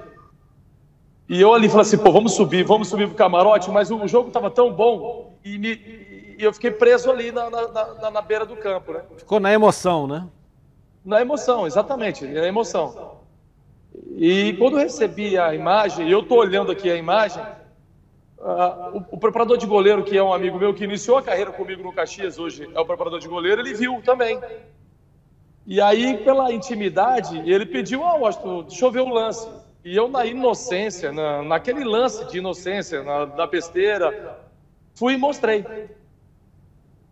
E 1.28 1.40
eu 1.40 1.54
ali 1.54 1.68
falei 1.68 1.82
assim, 1.82 1.98
pô, 1.98 2.10
vamos 2.12 2.32
subir, 2.34 2.64
vamos 2.64 2.88
subir 2.88 3.06
pro 3.06 3.16
camarote, 3.16 3.70
mas 3.70 3.90
o, 3.90 3.96
o 4.02 4.08
jogo 4.08 4.28
estava 4.28 4.50
tão 4.50 4.72
bom 4.72 5.38
e, 5.44 5.56
me- 5.58 5.72
e- 5.72 6.36
eu 6.38 6.52
fiquei 6.52 6.70
preso 6.70 7.10
ali 7.10 7.30
na, 7.30 7.48
na, 7.48 7.68
na, 7.94 8.10
na 8.10 8.20
beira 8.20 8.44
do 8.44 8.56
campo, 8.56 8.92
né? 8.92 9.02
Ficou 9.16 9.38
na 9.38 9.52
emoção, 9.52 10.06
né? 10.06 10.26
Na 11.04 11.20
emoção, 11.20 11.66
exatamente, 11.66 12.26
na 12.26 12.46
emoção. 12.46 13.12
E 14.16 14.54
quando 14.58 14.74
eu 14.78 14.82
recebi 14.82 15.38
a 15.38 15.54
imagem, 15.54 16.08
eu 16.08 16.20
estou 16.20 16.38
olhando 16.38 16.70
aqui 16.72 16.90
a 16.90 16.96
imagem, 16.96 17.42
uh, 18.42 18.98
o, 18.98 19.16
o, 19.16 19.18
preparador 19.18 19.56
de 19.56 19.66
goleiro, 19.66 20.02
que 20.02 20.16
é 20.16 20.22
um 20.22 20.32
amigo 20.32 20.58
meu, 20.58 20.74
que 20.74 20.84
iniciou 20.84 21.16
a 21.16 21.22
carreira 21.22 21.52
comigo 21.52 21.82
no 21.82 21.92
Caxias, 21.92 22.38
hoje 22.38 22.68
é 22.74 22.80
o 22.80 22.84
preparador 22.84 23.20
de 23.20 23.28
goleiro, 23.28 23.62
ele 23.62 23.72
viu 23.72 24.02
também. 24.02 24.40
E 25.66 25.80
aí, 25.80 26.18
pela 26.18 26.52
intimidade, 26.52 27.38
ele 27.48 27.64
pediu, 27.64 28.02
ah, 28.04 28.16
Washington, 28.16 28.64
deixa 28.64 28.84
eu 28.84 28.90
ver 28.90 29.00
o 29.00 29.08
lance. 29.08 29.48
E 29.84 29.96
eu, 29.96 30.08
na 30.08 30.26
inocência, 30.26 31.12
na, 31.12 31.42
naquele 31.42 31.84
lance 31.84 32.24
de 32.26 32.38
inocência, 32.38 33.02
na, 33.02 33.26
na 33.26 33.46
besteira, 33.46 34.38
fui 34.94 35.14
e 35.14 35.16
mostrei. 35.16 35.64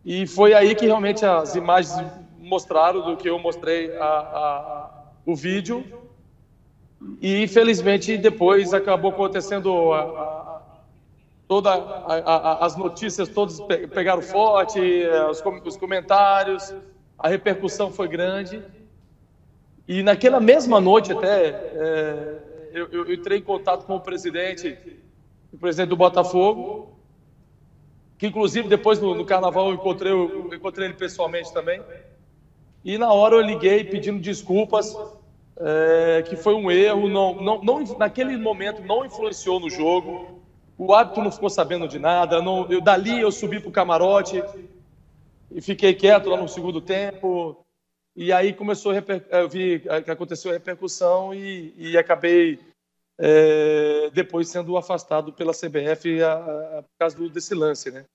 E 0.05 0.27
foi 0.27 0.55
aí 0.55 0.75
que 0.75 0.87
realmente 0.87 1.25
as 1.25 1.55
imagens 1.55 1.95
mostraram 2.39 3.03
do 3.03 3.17
que 3.17 3.29
eu 3.29 3.39
mostrei 3.39 3.97
a, 3.97 4.05
a, 4.05 4.91
o 5.25 5.37
vídeo. 5.37 5.85
E 7.21 7.43
infelizmente 7.43 8.17
depois 8.19 8.75
acabou 8.75 9.11
acontecendo 9.11 9.93
a, 9.93 10.01
a, 10.01 10.40
toda 11.51 11.75
as 12.61 12.77
notícias 12.77 13.29
todas 13.29 13.59
pegaram 13.93 14.23
forte, 14.23 14.79
os, 15.29 15.43
os 15.67 15.77
comentários, 15.77 16.73
a 17.19 17.27
repercussão 17.27 17.91
foi 17.91 18.07
grande. 18.07 18.63
E 19.89 20.01
naquela 20.01 20.39
mesma 20.39 20.81
noite 20.81 21.11
até 21.11 21.49
é, 21.49 22.39
eu, 22.73 22.87
eu, 22.93 23.13
entrei 23.13 23.39
em 23.39 23.43
contato 23.43 23.85
com 23.85 23.97
o 23.97 24.01
presidente, 24.01 24.79
o 25.53 25.59
presidente 25.59 25.89
do 25.89 25.97
Botafogo, 25.97 26.97
que 28.17 28.29
inclusive 28.29 28.69
depois 28.69 29.01
no, 29.01 29.13
no 29.13 29.25
carnaval 29.25 29.71
eu 29.71 29.75
encontrei, 29.75 30.13
eu 30.13 30.55
encontrei 30.55 30.87
ele 30.87 30.95
pessoalmente 30.95 31.53
também. 31.53 31.83
E 32.85 32.97
na 32.97 33.13
hora 33.13 33.35
eu 33.35 33.41
liguei 33.41 33.83
pedindo 33.83 34.21
desculpas, 34.21 34.97
é, 35.57 36.23
que 36.29 36.37
foi 36.37 36.55
um 36.55 36.71
erro, 36.71 37.09
não, 37.09 37.35
não, 37.43 37.61
não, 37.61 37.83
naquele 37.99 38.37
momento 38.37 38.83
não 38.83 39.05
influenciou 39.05 39.59
no 39.59 39.69
jogo, 39.69 40.40
o 40.83 40.95
árbitro 40.95 41.23
não 41.23 41.31
ficou 41.31 41.51
sabendo 41.51 41.87
de 41.87 41.99
nada, 41.99 42.41
não, 42.41 42.71
eu, 42.71 42.81
dali 42.81 43.21
eu 43.21 43.31
subi 43.31 43.61
para 43.61 43.69
o 43.69 43.73
camarote 43.73 44.43
e 45.51 45.61
fiquei 45.61 45.93
quieto 45.93 46.31
lá 46.31 46.39
no 46.39 46.49
segundo 46.49 46.81
tempo, 46.81 47.65
e 48.17 48.33
aí 48.33 48.55
começou 48.55 48.91
reper... 48.91 49.27
eu 49.31 49.47
vi 49.47 49.81
que 49.81 50.11
aconteceu 50.11 50.51
a 50.51 50.55
repercussão 50.55 51.35
e, 51.35 51.75
e 51.77 51.99
acabei 51.99 52.59
é, 53.19 54.09
depois 54.15 54.49
sendo 54.49 54.75
afastado 54.79 55.35
pela 55.35 55.53
CBF 55.53 56.23
a, 56.23 56.33
a, 56.33 56.83
por 56.83 56.99
causa 56.99 57.29
desse 57.29 57.55
lance, 57.55 57.91
né? 57.91 58.07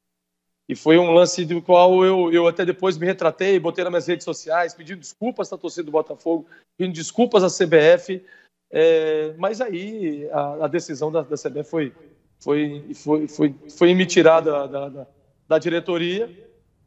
E 0.67 0.75
foi 0.75 0.97
um 0.97 1.11
lance 1.11 1.45
do 1.45 1.61
qual 1.61 2.03
eu, 2.03 2.33
eu 2.33 2.47
até 2.47 2.65
depois 2.65 2.97
me 2.97 3.05
retratei, 3.05 3.59
botei 3.59 3.83
nas 3.83 3.91
minhas 3.91 4.07
redes 4.07 4.23
sociais, 4.23 4.73
pedindo 4.73 4.99
desculpas 5.01 5.53
à 5.53 5.57
torcida 5.59 5.83
do 5.83 5.91
Botafogo, 5.91 6.47
pedindo 6.75 6.95
desculpas 6.95 7.43
à 7.43 7.47
CBF. 7.47 8.25
É, 8.71 9.33
mas 9.37 9.61
aí 9.61 10.27
a, 10.31 10.65
a 10.65 10.67
decisão 10.67 11.11
da, 11.11 11.21
da, 11.21 11.35
CBF 11.35 11.69
foi, 11.69 11.93
foi, 12.39 12.85
foi, 12.93 13.27
foi, 13.27 13.55
foi 13.77 13.93
me 13.93 14.05
tirar 14.05 14.39
da, 14.41 14.67
da, 14.67 15.07
da, 15.47 15.59
diretoria, 15.59 16.29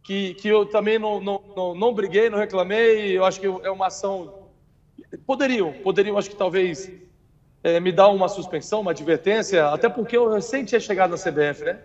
que, 0.02 0.34
que 0.34 0.48
eu 0.48 0.66
também 0.66 0.98
não, 0.98 1.20
não, 1.20 1.42
não, 1.56 1.74
não 1.74 1.94
briguei, 1.94 2.30
não 2.30 2.38
reclamei. 2.38 3.16
Eu 3.16 3.24
acho 3.24 3.40
que 3.40 3.46
é 3.46 3.70
uma 3.70 3.86
ação. 3.86 4.48
Poderiam, 5.26 5.72
poderiam, 5.82 6.18
acho 6.18 6.30
que 6.30 6.36
talvez 6.36 6.90
é, 7.62 7.80
me 7.80 7.90
dar 7.90 8.08
uma 8.08 8.28
suspensão, 8.28 8.80
uma 8.80 8.90
advertência, 8.92 9.68
até 9.68 9.88
porque 9.88 10.16
eu 10.16 10.32
recém 10.32 10.64
tinha 10.64 10.80
chegado 10.80 11.10
na 11.10 11.16
CBF, 11.16 11.64
né? 11.64 11.78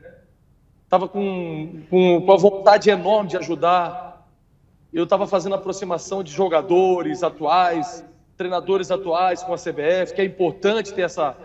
estava 0.93 1.07
com, 1.07 1.81
com, 1.89 2.21
com 2.21 2.31
a 2.31 2.37
vontade 2.37 2.89
enorme 2.91 3.29
de 3.29 3.37
ajudar. 3.37 4.27
Eu 4.93 5.05
estava 5.05 5.25
fazendo 5.25 5.55
aproximação 5.55 6.21
de 6.21 6.31
jogadores 6.31 7.23
atuais, 7.23 8.05
treinadores 8.37 8.91
atuais 8.91 9.41
com 9.41 9.53
a 9.53 9.57
CBF, 9.57 10.13
que 10.13 10.21
é 10.21 10.25
importante 10.25 10.93
ter 10.93 11.01
essa, 11.01 11.35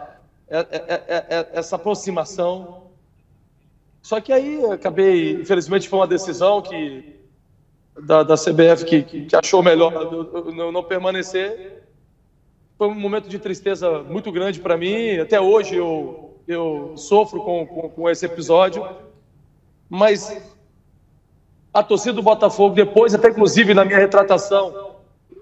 essa 1.53 1.77
aproximação. 1.77 2.89
Só 4.01 4.21
que 4.21 4.33
aí 4.33 4.65
acabei, 4.73 5.33
infelizmente, 5.33 5.89
foi 5.89 5.99
uma 5.99 6.07
decisão 6.07 6.63
que 6.63 7.19
da, 8.01 8.23
da 8.23 8.37
CBF 8.37 8.85
que, 8.85 9.03
que 9.03 9.37
achou 9.37 9.63
melhor 9.63 9.93
não, 10.53 10.73
não 10.73 10.85
permanecer. 10.85 11.83
Foi 12.77 12.89
um 12.89 12.95
momento 12.95 13.29
de 13.29 13.39
tristeza 13.39 14.03
muito 14.05 14.31
grande 14.31 14.61
para 14.61 14.77
mim. 14.77 15.19
Até 15.19 15.41
hoje 15.41 15.77
eu, 15.77 16.41
eu 16.47 16.95
sofro 16.97 17.43
com, 17.43 17.67
com, 17.67 17.89
com 17.89 18.09
esse 18.09 18.25
episódio. 18.25 18.89
Mas 19.89 20.41
a 21.75 21.83
torcida 21.83 22.15
do 22.15 22.23
Botafogo, 22.23 22.75
depois, 22.75 23.15
até 23.15 23.29
inclusive 23.29 23.75
na 23.75 23.85
minha 23.85 23.99
retratação, 23.99 24.97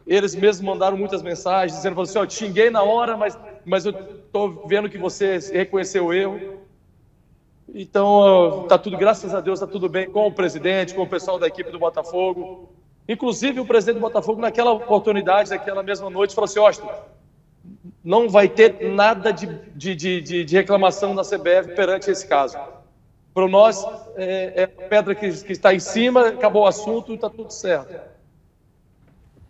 eles 0.07 0.35
mesmos 0.35 0.65
mandaram 0.65 0.97
muitas 0.97 1.23
mensagens 1.23 1.77
dizendo 1.77 2.01
assim: 2.01 2.19
ó, 2.19 2.25
te 2.25 2.35
xinguei 2.35 2.71
na 2.71 2.83
hora, 2.83 3.17
mas, 3.17 3.39
mas 3.67 3.85
eu 3.85 3.91
estou 3.91 4.65
vendo 4.69 4.89
que 4.89 4.97
você 4.97 5.39
reconheceu 5.53 6.07
o 6.07 6.15
erro. 6.15 6.61
Então, 7.75 8.65
tá 8.69 8.79
tudo, 8.79 8.97
graças 8.97 9.35
a 9.35 9.41
Deus, 9.41 9.61
está 9.61 9.71
tudo 9.71 9.89
bem 9.89 10.09
com 10.09 10.29
o 10.29 10.33
presidente, 10.33 10.95
com 10.95 11.03
o 11.03 11.09
pessoal 11.09 11.37
da 11.37 11.49
equipe 11.49 11.73
do 11.73 11.79
Botafogo. 11.79 12.73
Inclusive, 13.09 13.59
o 13.59 13.67
presidente 13.67 13.97
do 13.97 14.01
Botafogo, 14.01 14.41
naquela 14.41 14.71
oportunidade, 14.71 15.51
naquela 15.51 15.83
mesma 15.83 16.09
noite, 16.09 16.33
falou 16.33 16.47
assim: 16.47 16.61
Austin, 16.61 16.87
não 18.05 18.29
vai 18.29 18.49
ter 18.49 18.89
nada 18.89 19.33
de, 19.33 19.47
de, 19.75 19.97
de, 19.97 20.45
de 20.45 20.57
reclamação 20.57 21.13
na 21.13 21.23
CBF 21.23 21.75
perante 21.75 22.09
esse 22.09 22.27
caso. 22.27 22.57
Para 23.35 23.49
nós, 23.49 23.85
é, 24.15 24.63
é, 24.63 24.67
pedra 24.67 25.13
que, 25.13 25.29
que, 25.29 25.53
está 25.53 25.75
em 25.75 25.81
cima, 25.81 26.29
acabou 26.29 26.63
o 26.63 26.67
assunto 26.67 27.11
e 27.11 27.17
está 27.17 27.29
tudo 27.29 27.51
certo. 27.53 28.16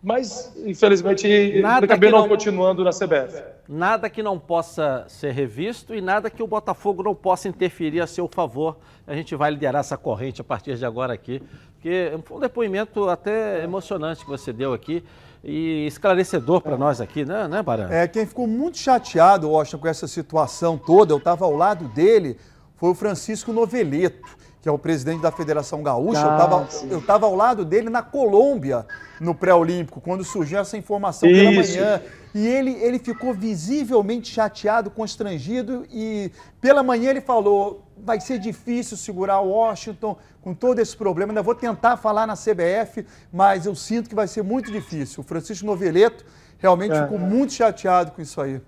Mas, 0.01 0.53
infelizmente, 0.65 1.59
nada 1.61 1.85
acabei 1.85 2.11
não, 2.11 2.19
não 2.19 2.29
continuando 2.29 2.83
na 2.83 2.91
CBF. 2.91 3.43
Nada 3.67 4.09
que 4.09 4.21
não 4.21 4.37
possa 4.37 5.05
ser 5.07 5.31
revisto 5.31 5.93
e 5.93 6.01
nada 6.01 6.29
que 6.29 6.41
o 6.41 6.47
Botafogo 6.47 7.03
não 7.03 7.15
possa 7.15 7.49
interferir 7.49 7.99
a 7.99 8.07
seu 8.07 8.27
favor. 8.27 8.77
A 9.05 9.15
gente 9.15 9.35
vai 9.35 9.51
liderar 9.51 9.79
essa 9.79 9.97
corrente 9.97 10.39
a 10.39 10.43
partir 10.43 10.77
de 10.77 10.85
agora 10.85 11.13
aqui, 11.13 11.41
porque 11.73 12.17
foi 12.23 12.37
um 12.37 12.39
depoimento 12.39 13.09
até 13.09 13.63
emocionante 13.63 14.23
que 14.23 14.29
você 14.29 14.53
deu 14.53 14.73
aqui 14.73 15.03
e 15.43 15.85
esclarecedor 15.87 16.61
para 16.61 16.77
nós 16.77 16.99
aqui, 17.01 17.25
né, 17.25 17.47
né 17.47 17.61
Barão? 17.61 17.91
É, 17.91 18.07
quem 18.07 18.25
ficou 18.25 18.47
muito 18.47 18.77
chateado, 18.77 19.49
Washington, 19.49 19.79
com 19.79 19.87
essa 19.87 20.07
situação 20.07 20.77
toda, 20.77 21.13
eu 21.13 21.17
estava 21.17 21.45
ao 21.45 21.55
lado 21.55 21.87
dele, 21.89 22.37
foi 22.75 22.89
o 22.89 22.95
Francisco 22.95 23.51
Noveleto, 23.53 24.36
que 24.61 24.67
é 24.67 24.71
o 24.71 24.77
presidente 24.77 25.21
da 25.21 25.31
Federação 25.31 25.83
Gaúcha. 25.83 26.25
Ah, 26.25 26.67
eu 26.89 26.99
estava 26.99 27.25
ao 27.25 27.35
lado 27.35 27.63
dele 27.63 27.89
na 27.89 28.01
Colômbia, 28.01 28.85
no 29.19 29.33
pré-olímpico, 29.33 30.01
quando 30.01 30.23
surgiu 30.23 30.59
essa 30.59 30.77
informação 30.77 31.29
Isso. 31.29 31.39
pela 31.39 31.51
manhã. 31.51 32.01
E 32.33 32.45
ele, 32.45 32.71
ele 32.71 32.99
ficou 32.99 33.33
visivelmente 33.33 34.31
chateado, 34.31 34.91
constrangido, 34.91 35.85
e 35.91 36.31
pela 36.59 36.83
manhã 36.83 37.09
ele 37.09 37.21
falou: 37.21 37.87
vai 37.97 38.19
ser 38.19 38.39
difícil 38.39 38.97
segurar 38.97 39.39
o 39.39 39.49
Washington 39.49 40.17
com 40.41 40.53
todo 40.53 40.79
esse 40.79 40.95
problema. 40.95 41.31
Ainda 41.31 41.41
vou 41.41 41.55
tentar 41.55 41.97
falar 41.97 42.27
na 42.27 42.35
CBF, 42.35 43.05
mas 43.31 43.65
eu 43.65 43.75
sinto 43.75 44.09
que 44.09 44.15
vai 44.15 44.27
ser 44.27 44.43
muito 44.43 44.71
difícil. 44.71 45.21
O 45.21 45.23
Francisco 45.23 45.65
Noveleto 45.65 46.25
realmente 46.57 46.93
é. 46.93 47.03
ficou 47.03 47.17
muito 47.17 47.53
chateado 47.53 48.11
com 48.11 48.21
isso 48.21 48.39
aí. 48.39 48.61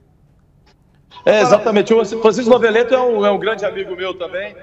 É, 1.25 1.41
exatamente. 1.41 1.93
O 1.93 2.05
Francisco 2.05 2.50
Noveleto 2.50 2.93
é 2.93 3.01
um, 3.01 3.25
é 3.25 3.31
um 3.31 3.39
grande 3.39 3.65
amigo 3.65 3.96
meu 3.96 4.13
também. 4.17 4.55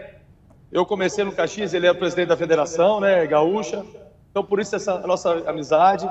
Eu 0.76 0.85
comecei 0.85 1.25
no 1.25 1.33
Caxias, 1.33 1.73
ele 1.73 1.87
é 1.87 1.90
o 1.90 1.95
presidente 1.95 2.28
da 2.28 2.37
federação, 2.37 3.00
né, 3.00 3.26
gaúcha. 3.26 3.83
Então, 4.30 4.45
por 4.45 4.61
isso 4.61 4.76
essa 4.76 4.99
nossa 5.06 5.33
amizade. 5.49 6.06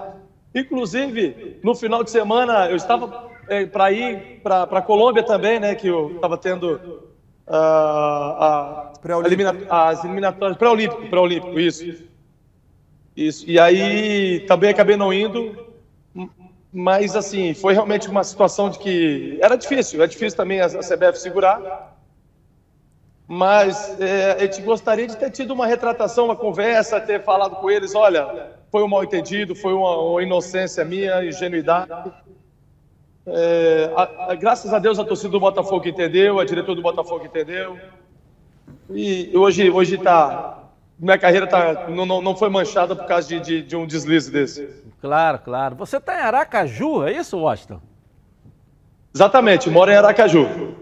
Inclusive, 0.56 1.60
no 1.64 1.76
final 1.76 2.04
de 2.04 2.10
semana, 2.10 2.68
eu 2.68 2.76
estava 2.76 3.30
é, 3.48 3.68
para 3.68 3.92
ir 3.92 4.42
para 4.42 4.64
a 4.64 4.82
Colômbia 4.82 5.22
também, 5.22 5.60
né, 5.60 5.76
que 5.76 5.86
eu 5.86 6.16
estava 6.16 6.36
tendo 6.36 6.74
uh, 7.46 7.54
a, 7.54 8.94
as 9.70 10.04
eliminatórias 10.04 10.58
pré-olímpico, 10.58 11.10
pré-olímpico, 11.12 11.60
isso. 11.60 12.04
Isso. 13.16 13.48
E 13.48 13.60
aí 13.60 14.40
também 14.48 14.72
acabei 14.72 14.98
não 14.98 15.14
indo, 15.14 15.56
mas, 16.74 17.16
assim, 17.16 17.54
foi 17.54 17.76
realmente 17.76 18.10
uma 18.10 18.24
situação 18.24 18.72
de 18.72 18.80
que 18.80 19.38
era 19.44 19.56
difícil, 19.56 20.02
é 20.02 20.08
difícil 20.08 20.36
também 20.36 20.60
a 20.60 20.68
CBF 20.68 21.20
segurar. 21.20 21.95
Mas 23.28 24.00
é, 24.00 24.34
a 24.34 24.40
gente 24.40 24.62
gostaria 24.62 25.08
de 25.08 25.18
ter 25.18 25.32
tido 25.32 25.52
uma 25.52 25.66
retratação, 25.66 26.26
uma 26.26 26.36
conversa, 26.36 27.02
ter 27.02 27.24
falado 27.24 27.56
com 27.56 27.70
eles: 27.70 27.96
olha, 27.96 28.52
foi 28.72 28.84
um 28.84 28.88
mal 28.88 29.04
entendido, 29.04 29.56
foi 29.56 29.74
uma, 29.74 29.98
uma 29.98 30.22
inocência 30.22 30.86
minha, 30.86 31.26
ingenuidade. 31.26 32.12
É, 33.26 33.92
a, 33.96 34.32
a, 34.32 34.36
graças 34.36 34.72
a 34.72 34.78
Deus 34.78 35.00
a 35.00 35.04
torcida 35.04 35.30
do 35.30 35.40
Botafogo 35.40 35.88
entendeu, 35.88 36.40
a 36.40 36.46
diretora 36.46 36.76
do 36.76 36.84
Botafogo 36.84 37.26
entendeu. 37.26 37.80
E 38.92 39.32
hoje 39.36 39.72
hoje 39.72 39.96
está 39.96 40.62
minha 40.98 41.18
carreira 41.18 41.48
tá, 41.48 41.90
não, 41.90 42.06
não, 42.06 42.22
não 42.22 42.36
foi 42.36 42.50
manchada 42.50 42.96
por 42.96 43.06
causa 43.06 43.28
de, 43.28 43.40
de, 43.40 43.62
de 43.64 43.76
um 43.76 43.86
deslize 43.86 44.32
desse. 44.32 44.70
Claro, 45.02 45.40
claro. 45.40 45.76
Você 45.76 45.98
está 45.98 46.16
em 46.16 46.22
Aracaju, 46.22 47.04
é 47.04 47.12
isso, 47.12 47.38
Washington? 47.38 47.82
Exatamente, 49.14 49.70
moro 49.70 49.92
em 49.92 49.96
Aracaju. 49.96 50.76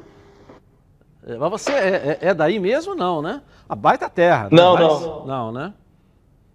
É, 1.25 1.37
Mas 1.37 1.49
você 1.51 1.71
é, 1.71 2.17
é- 2.21 2.27
é 2.29 2.33
daí 2.33 2.59
mesmo, 2.59 2.95
não, 2.95 3.21
né? 3.21 3.41
A 3.67 3.75
baita 3.75 4.09
terra. 4.09 4.43
né? 4.43 4.49
Não, 4.51 4.73
Mas- 4.73 5.01
não. 5.01 5.25
Não, 5.25 5.51
né? 5.51 5.73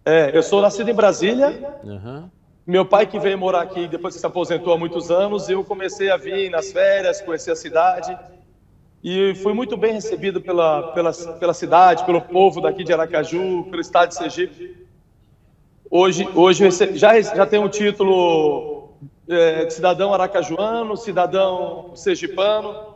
É, 0.04 0.37
eu 0.37 0.42
sou 0.42 0.60
nascido 0.62 0.88
em 0.90 0.94
Brasília. 0.94 1.78
Aham. 1.87 2.30
Meu 2.66 2.84
pai 2.84 3.06
que 3.06 3.18
veio 3.18 3.38
morar 3.38 3.62
aqui 3.62 3.88
depois 3.88 4.14
que 4.14 4.20
se 4.20 4.26
aposentou 4.26 4.72
há 4.75 4.78
muitos 4.78 5.10
anos, 5.10 5.48
eu 5.48 5.64
comecei 5.64 6.10
a 6.10 6.16
vir 6.18 6.50
nas 6.50 6.70
férias, 6.70 7.20
conhecer 7.22 7.50
a 7.52 7.56
cidade. 7.56 8.16
E 9.02 9.34
fui 9.37 9.54
muito 9.54 9.76
bem 9.76 9.92
recebido 9.92 10.40
pela, 10.40 10.92
pela, 10.92 11.12
pela 11.12 11.54
cidade, 11.54 12.04
pelo 12.04 12.20
povo 12.20 12.60
daqui 12.60 12.84
de 12.84 12.92
Aracaju, 12.92 13.64
pelo 13.70 13.80
estado 13.80 14.08
de 14.08 14.16
Sergipe. 14.16 14.87
Hoje, 15.90 16.28
hoje 16.34 16.70
já, 16.98 17.18
já 17.20 17.46
tenho 17.46 17.62
um 17.62 17.68
título 17.68 18.90
é, 19.28 19.64
de 19.64 19.72
cidadão 19.72 20.12
aracajuano, 20.12 20.96
cidadão 20.96 21.92
sergipano. 21.94 22.88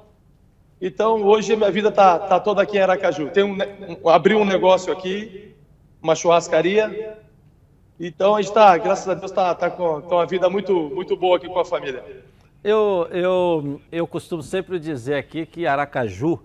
Então, 0.84 1.22
hoje 1.22 1.54
minha 1.54 1.70
vida 1.70 1.90
está 1.90 2.18
tá 2.18 2.40
toda 2.40 2.60
aqui 2.60 2.76
em 2.76 2.80
Aracaju. 2.80 3.30
Tenho 3.30 3.46
um, 3.46 3.56
um, 4.02 4.08
abri 4.08 4.34
um 4.34 4.44
negócio 4.44 4.92
aqui, 4.92 5.54
uma 6.02 6.16
churrascaria. 6.16 7.18
Então, 8.00 8.34
a 8.34 8.42
gente 8.42 8.48
está, 8.50 8.76
graças 8.78 9.08
a 9.08 9.14
Deus, 9.14 9.30
está 9.30 9.54
tá 9.54 9.70
com, 9.70 10.02
com 10.02 10.16
uma 10.16 10.26
vida 10.26 10.50
muito, 10.50 10.74
muito 10.92 11.16
boa 11.16 11.36
aqui 11.36 11.46
com 11.46 11.60
a 11.60 11.64
família. 11.64 12.04
Eu, 12.64 13.06
eu, 13.12 13.80
eu 13.92 14.06
costumo 14.08 14.42
sempre 14.42 14.80
dizer 14.80 15.14
aqui 15.14 15.46
que 15.46 15.68
Aracaju, 15.68 16.40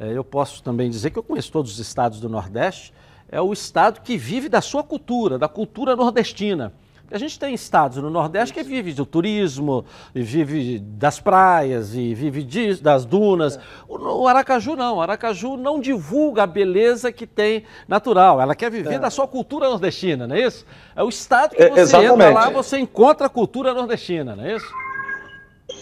eh, 0.00 0.10
eu 0.12 0.24
posso 0.24 0.60
também 0.60 0.90
dizer 0.90 1.12
que 1.12 1.18
eu 1.20 1.22
conheço 1.22 1.52
todos 1.52 1.70
os 1.70 1.78
estados 1.78 2.18
do 2.18 2.28
Nordeste, 2.28 2.92
é 3.30 3.40
o 3.40 3.52
estado 3.52 4.00
que 4.00 4.16
vive 4.16 4.48
da 4.48 4.60
sua 4.60 4.82
cultura, 4.82 5.38
da 5.38 5.46
cultura 5.46 5.94
nordestina. 5.94 6.72
A 7.10 7.16
gente 7.16 7.38
tem 7.38 7.54
estados 7.54 7.96
no 7.98 8.10
Nordeste 8.10 8.52
que 8.52 8.62
vive 8.62 8.92
do 8.92 9.06
turismo, 9.06 9.84
vive 10.14 10.78
das 10.78 11.18
praias, 11.18 11.94
e 11.94 12.14
vive 12.14 12.42
disso, 12.42 12.82
das 12.82 13.06
dunas. 13.06 13.58
O, 13.88 14.22
o 14.22 14.28
Aracaju 14.28 14.76
não. 14.76 14.96
O 14.96 15.00
Aracaju 15.00 15.56
não 15.56 15.80
divulga 15.80 16.42
a 16.42 16.46
beleza 16.46 17.10
que 17.10 17.26
tem 17.26 17.64
natural. 17.86 18.40
Ela 18.40 18.54
quer 18.54 18.70
viver 18.70 18.98
da 18.98 19.08
sua 19.08 19.26
cultura 19.26 19.68
nordestina, 19.70 20.26
não 20.26 20.36
é 20.36 20.42
isso? 20.42 20.66
É 20.94 21.02
o 21.02 21.08
estado 21.08 21.56
que 21.56 21.62
É, 21.62 21.68
você 21.70 21.80
entra 21.80 21.98
exatamente. 22.00 22.34
lá, 22.34 22.50
você 22.50 22.78
encontra 22.78 23.26
a 23.26 23.30
cultura 23.30 23.72
nordestina, 23.72 24.36
não 24.36 24.44
é 24.44 24.56
isso? 24.56 24.70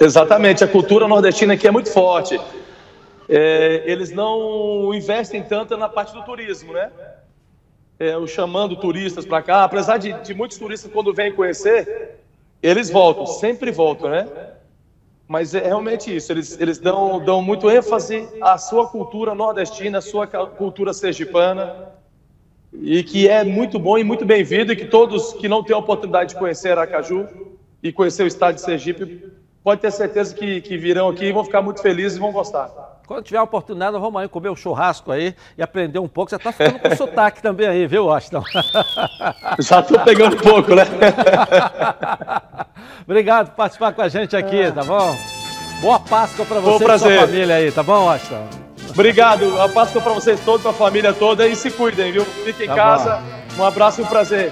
Exatamente, 0.00 0.62
a 0.62 0.68
cultura 0.68 1.08
nordestina 1.08 1.54
aqui 1.54 1.66
é 1.66 1.70
muito 1.70 1.90
forte. 1.90 2.40
É, 3.28 3.82
eles 3.86 4.12
não 4.12 4.94
investem 4.94 5.42
tanto 5.42 5.76
na 5.76 5.88
parte 5.88 6.12
do 6.12 6.22
turismo, 6.22 6.72
né? 6.72 6.90
É, 7.98 8.16
o 8.16 8.26
chamando 8.26 8.76
turistas 8.76 9.24
para 9.24 9.40
cá, 9.42 9.64
apesar 9.64 9.96
de, 9.96 10.12
de 10.22 10.34
muitos 10.34 10.58
turistas 10.58 10.90
quando 10.92 11.14
vêm 11.14 11.32
conhecer, 11.32 12.18
eles 12.62 12.90
voltam, 12.90 13.26
sempre 13.26 13.70
voltam, 13.70 14.10
né? 14.10 14.28
Mas 15.26 15.54
é 15.54 15.66
realmente 15.66 16.14
isso, 16.14 16.30
eles, 16.30 16.60
eles 16.60 16.78
dão, 16.78 17.24
dão 17.24 17.42
muito 17.42 17.70
ênfase 17.70 18.28
à 18.40 18.58
sua 18.58 18.86
cultura 18.86 19.34
nordestina, 19.34 19.98
à 19.98 20.00
sua 20.02 20.26
cultura 20.26 20.92
sergipana, 20.92 21.88
e 22.72 23.02
que 23.02 23.28
é 23.28 23.42
muito 23.42 23.78
bom 23.78 23.98
e 23.98 24.04
muito 24.04 24.24
bem-vindo, 24.24 24.72
e 24.72 24.76
que 24.76 24.84
todos 24.84 25.32
que 25.32 25.48
não 25.48 25.64
têm 25.64 25.74
a 25.74 25.78
oportunidade 25.78 26.34
de 26.34 26.38
conhecer 26.38 26.72
Aracaju 26.72 27.26
e 27.82 27.90
conhecer 27.90 28.22
o 28.22 28.26
estado 28.26 28.56
de 28.56 28.60
Sergipe, 28.60 29.32
pode 29.64 29.80
ter 29.80 29.90
certeza 29.90 30.34
que, 30.34 30.60
que 30.60 30.76
virão 30.76 31.08
aqui 31.08 31.24
e 31.24 31.32
vão 31.32 31.44
ficar 31.44 31.62
muito 31.62 31.82
felizes 31.82 32.16
e 32.16 32.20
vão 32.20 32.30
gostar. 32.30 32.95
Quando 33.06 33.22
tiver 33.22 33.38
a 33.38 33.42
oportunidade, 33.42 33.92
vamos 33.98 34.20
aí 34.20 34.28
comer 34.28 34.48
o 34.48 34.56
churrasco 34.56 35.12
aí 35.12 35.34
e 35.56 35.62
aprender 35.62 35.98
um 35.98 36.08
pouco. 36.08 36.30
Você 36.30 36.38
tá 36.38 36.50
ficando 36.50 36.80
com 36.80 36.96
sotaque 36.96 37.40
também 37.40 37.66
aí, 37.66 37.86
viu, 37.86 38.06
Washington? 38.06 38.42
Já 39.60 39.80
estou 39.80 40.00
pegando 40.00 40.36
um 40.36 40.40
pouco, 40.40 40.74
né? 40.74 40.84
Obrigado 43.06 43.50
por 43.50 43.56
participar 43.56 43.92
com 43.92 44.02
a 44.02 44.08
gente 44.08 44.36
aqui, 44.36 44.70
tá 44.72 44.82
bom? 44.82 45.16
Boa 45.80 46.00
Páscoa 46.00 46.44
para 46.44 46.58
um 46.58 46.62
você 46.62 46.84
e 46.84 46.98
sua 46.98 47.20
família 47.20 47.56
aí, 47.56 47.70
tá 47.70 47.82
bom, 47.82 48.06
Washington? 48.06 48.46
Obrigado, 48.90 49.60
a 49.60 49.68
Páscoa 49.68 50.00
para 50.00 50.12
vocês 50.12 50.40
todos, 50.40 50.62
para 50.62 50.70
a 50.70 50.74
família 50.74 51.12
toda 51.12 51.46
e 51.46 51.54
se 51.54 51.70
cuidem, 51.70 52.12
viu? 52.12 52.24
Fiquem 52.24 52.64
em 52.64 52.68
Tá 52.68 52.74
casa. 52.74 53.22
Um 53.58 53.64
abraço 53.64 54.00
e 54.00 54.04
um 54.04 54.06
prazer. 54.06 54.50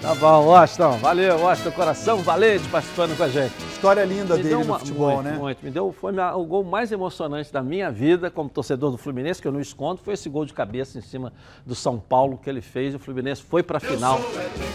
Tá 0.00 0.14
bom, 0.14 0.44
Washington. 0.46 0.98
Valeu, 0.98 1.38
Washington. 1.40 1.70
Coração 1.72 2.18
valente 2.18 2.68
participando 2.68 3.16
com 3.16 3.22
a 3.24 3.28
gente. 3.28 3.52
História 3.72 4.04
linda 4.04 4.36
Me 4.36 4.42
dele 4.42 4.48
deu 4.50 4.58
no 4.60 4.64
uma- 4.66 4.78
futebol, 4.78 5.14
muito, 5.14 5.24
né? 5.24 5.36
Muito, 5.38 5.64
me 5.64 5.70
deu, 5.70 5.90
foi 5.92 6.12
minha- 6.12 6.36
o 6.36 6.44
gol 6.44 6.62
mais 6.62 6.92
emocionante 6.92 7.52
da 7.52 7.62
minha 7.62 7.90
vida 7.90 8.30
como 8.30 8.48
torcedor 8.48 8.90
do 8.92 8.98
Fluminense, 8.98 9.40
que 9.42 9.48
eu 9.48 9.52
não 9.52 9.60
escondo, 9.60 10.00
foi 10.04 10.14
esse 10.14 10.28
gol 10.28 10.44
de 10.44 10.52
cabeça 10.52 10.98
em 10.98 11.00
cima 11.00 11.32
do 11.64 11.74
São 11.74 11.98
Paulo 11.98 12.38
que 12.38 12.48
ele 12.48 12.60
fez. 12.60 12.94
O 12.94 12.98
Fluminense 12.98 13.42
foi 13.42 13.62
para 13.62 13.78
a 13.78 13.80
final 13.80 14.20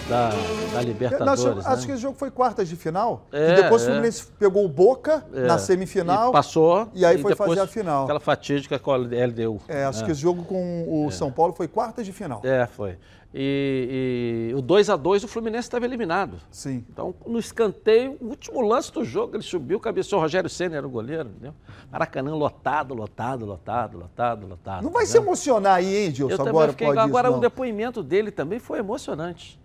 da, 0.10 0.32
da 0.74 0.82
Libertadores. 0.82 1.46
acho, 1.46 1.60
acho 1.70 1.82
né? 1.82 1.86
que 1.86 1.92
esse 1.94 2.02
jogo 2.02 2.18
foi 2.18 2.32
quartas 2.32 2.68
de 2.68 2.76
final. 2.76 3.26
É, 3.32 3.52
e 3.54 3.56
depois 3.62 3.84
é. 3.84 3.86
o 3.86 3.88
Fluminense 3.90 4.26
pegou 4.40 4.66
o 4.66 4.70
Boca 4.70 5.24
É, 5.34 5.42
na 5.46 5.58
semifinal. 5.60 6.30
E 6.30 6.34
passou. 6.34 6.90
E 6.94 7.06
aí 7.06 7.18
foi 7.20 7.32
depois 7.32 7.50
fazer 7.50 7.62
a 7.62 7.68
final. 7.68 8.04
Aquela 8.04 8.20
fatídica 8.20 8.78
com 8.80 8.92
a 8.92 8.98
LDU. 8.98 9.60
É, 9.68 9.86
acho 9.86 10.04
que 10.04 10.12
esse 10.12 10.20
jogo 10.22 10.44
com 10.44 11.06
o 11.06 11.12
São 11.12 11.32
Paulo 11.32 11.54
foi 11.54 11.68
quartas 11.68 12.06
de 12.06 12.12
final. 12.12 12.42
É, 12.44 12.66
foi. 12.68 12.98
E, 13.34 14.50
e 14.52 14.54
o 14.54 14.62
2 14.62 14.90
a 14.90 14.98
2 14.98 15.24
o 15.24 15.28
Fluminense 15.28 15.68
estava 15.68 15.86
eliminado. 15.86 16.38
Sim. 16.52 16.84
Então, 16.90 17.16
no 17.26 17.40
escanteio, 17.40 18.18
o 18.20 18.26
último 18.28 18.62
lance 18.62 18.92
do 18.92 19.06
jogo, 19.06 19.36
ele 19.36 19.44
subiu, 19.44 19.80
cabeceou 19.80 20.20
o 20.20 20.22
Rogério 20.22 20.50
Senna, 20.50 20.76
era 20.76 20.86
o 20.86 20.90
goleiro, 20.90 21.30
entendeu? 21.30 21.54
Maracanã 21.90 22.36
lotado, 22.36 22.94
lotado, 22.94 23.46
lotado, 23.46 23.98
lotado, 23.98 24.48
lotado. 24.48 24.84
Não 24.84 24.92
vai 24.92 25.06
tá 25.06 25.12
se 25.12 25.18
emocionar 25.18 25.76
aí, 25.76 25.86
hein, 25.86 26.04
Eu 26.04 26.10
Edilson, 26.10 26.38
também 26.38 26.50
agora 26.50 26.72
fiquei, 26.72 26.88
pode 26.88 27.00
agora 27.00 27.30
isso, 27.30 27.38
o 27.38 27.42
depoimento 27.42 28.04
dele 28.04 28.32
também 28.32 28.60
foi 28.60 28.80
emocionante 28.80 29.60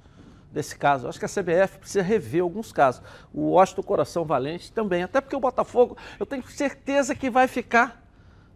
desse 0.53 0.77
caso. 0.77 1.09
Acho 1.09 1.19
que 1.19 1.25
a 1.25 1.29
CBF 1.29 1.79
precisa 1.79 2.03
rever 2.03 2.43
alguns 2.43 2.73
casos. 2.73 3.03
O 3.35 3.51
Washington 3.51 3.83
Coração 3.83 4.25
Valente 4.25 4.71
também, 4.71 5.03
até 5.03 5.21
porque 5.21 5.37
o 5.37 5.41
Botafogo, 5.41 5.97
eu 6.19 6.25
tenho 6.25 6.43
certeza 6.49 7.15
que 7.15 7.29
vai 7.29 7.49
ficar, 7.49 8.03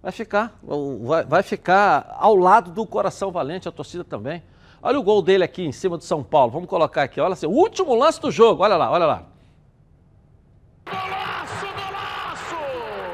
vai 0.00 0.12
ficar, 0.12 0.58
vai, 1.02 1.24
vai 1.24 1.42
ficar 1.42 2.16
ao 2.18 2.36
lado 2.36 2.70
do 2.70 2.86
Coração 2.86 3.32
Valente, 3.32 3.68
a 3.68 3.72
torcida 3.72 4.04
também. 4.04 4.42
Olha 4.82 4.98
o 4.98 5.02
gol 5.02 5.20
dele 5.22 5.44
aqui 5.44 5.62
em 5.64 5.72
cima 5.72 5.96
do 5.98 6.04
São 6.04 6.22
Paulo. 6.22 6.50
Vamos 6.50 6.68
colocar 6.68 7.02
aqui, 7.02 7.20
olha 7.20 7.34
assim, 7.34 7.46
o 7.46 7.50
último 7.50 7.94
lance 7.94 8.20
do 8.20 8.30
jogo, 8.30 8.62
olha 8.62 8.76
lá, 8.76 8.90
olha 8.90 9.06
lá. 9.06 9.22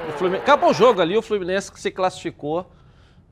O 0.08 0.12
Fluminense- 0.18 0.42
Acabou 0.44 0.70
o 0.70 0.74
jogo 0.74 1.00
ali, 1.00 1.16
o 1.16 1.22
Fluminense 1.22 1.70
que 1.70 1.80
se 1.80 1.90
classificou, 1.90 2.66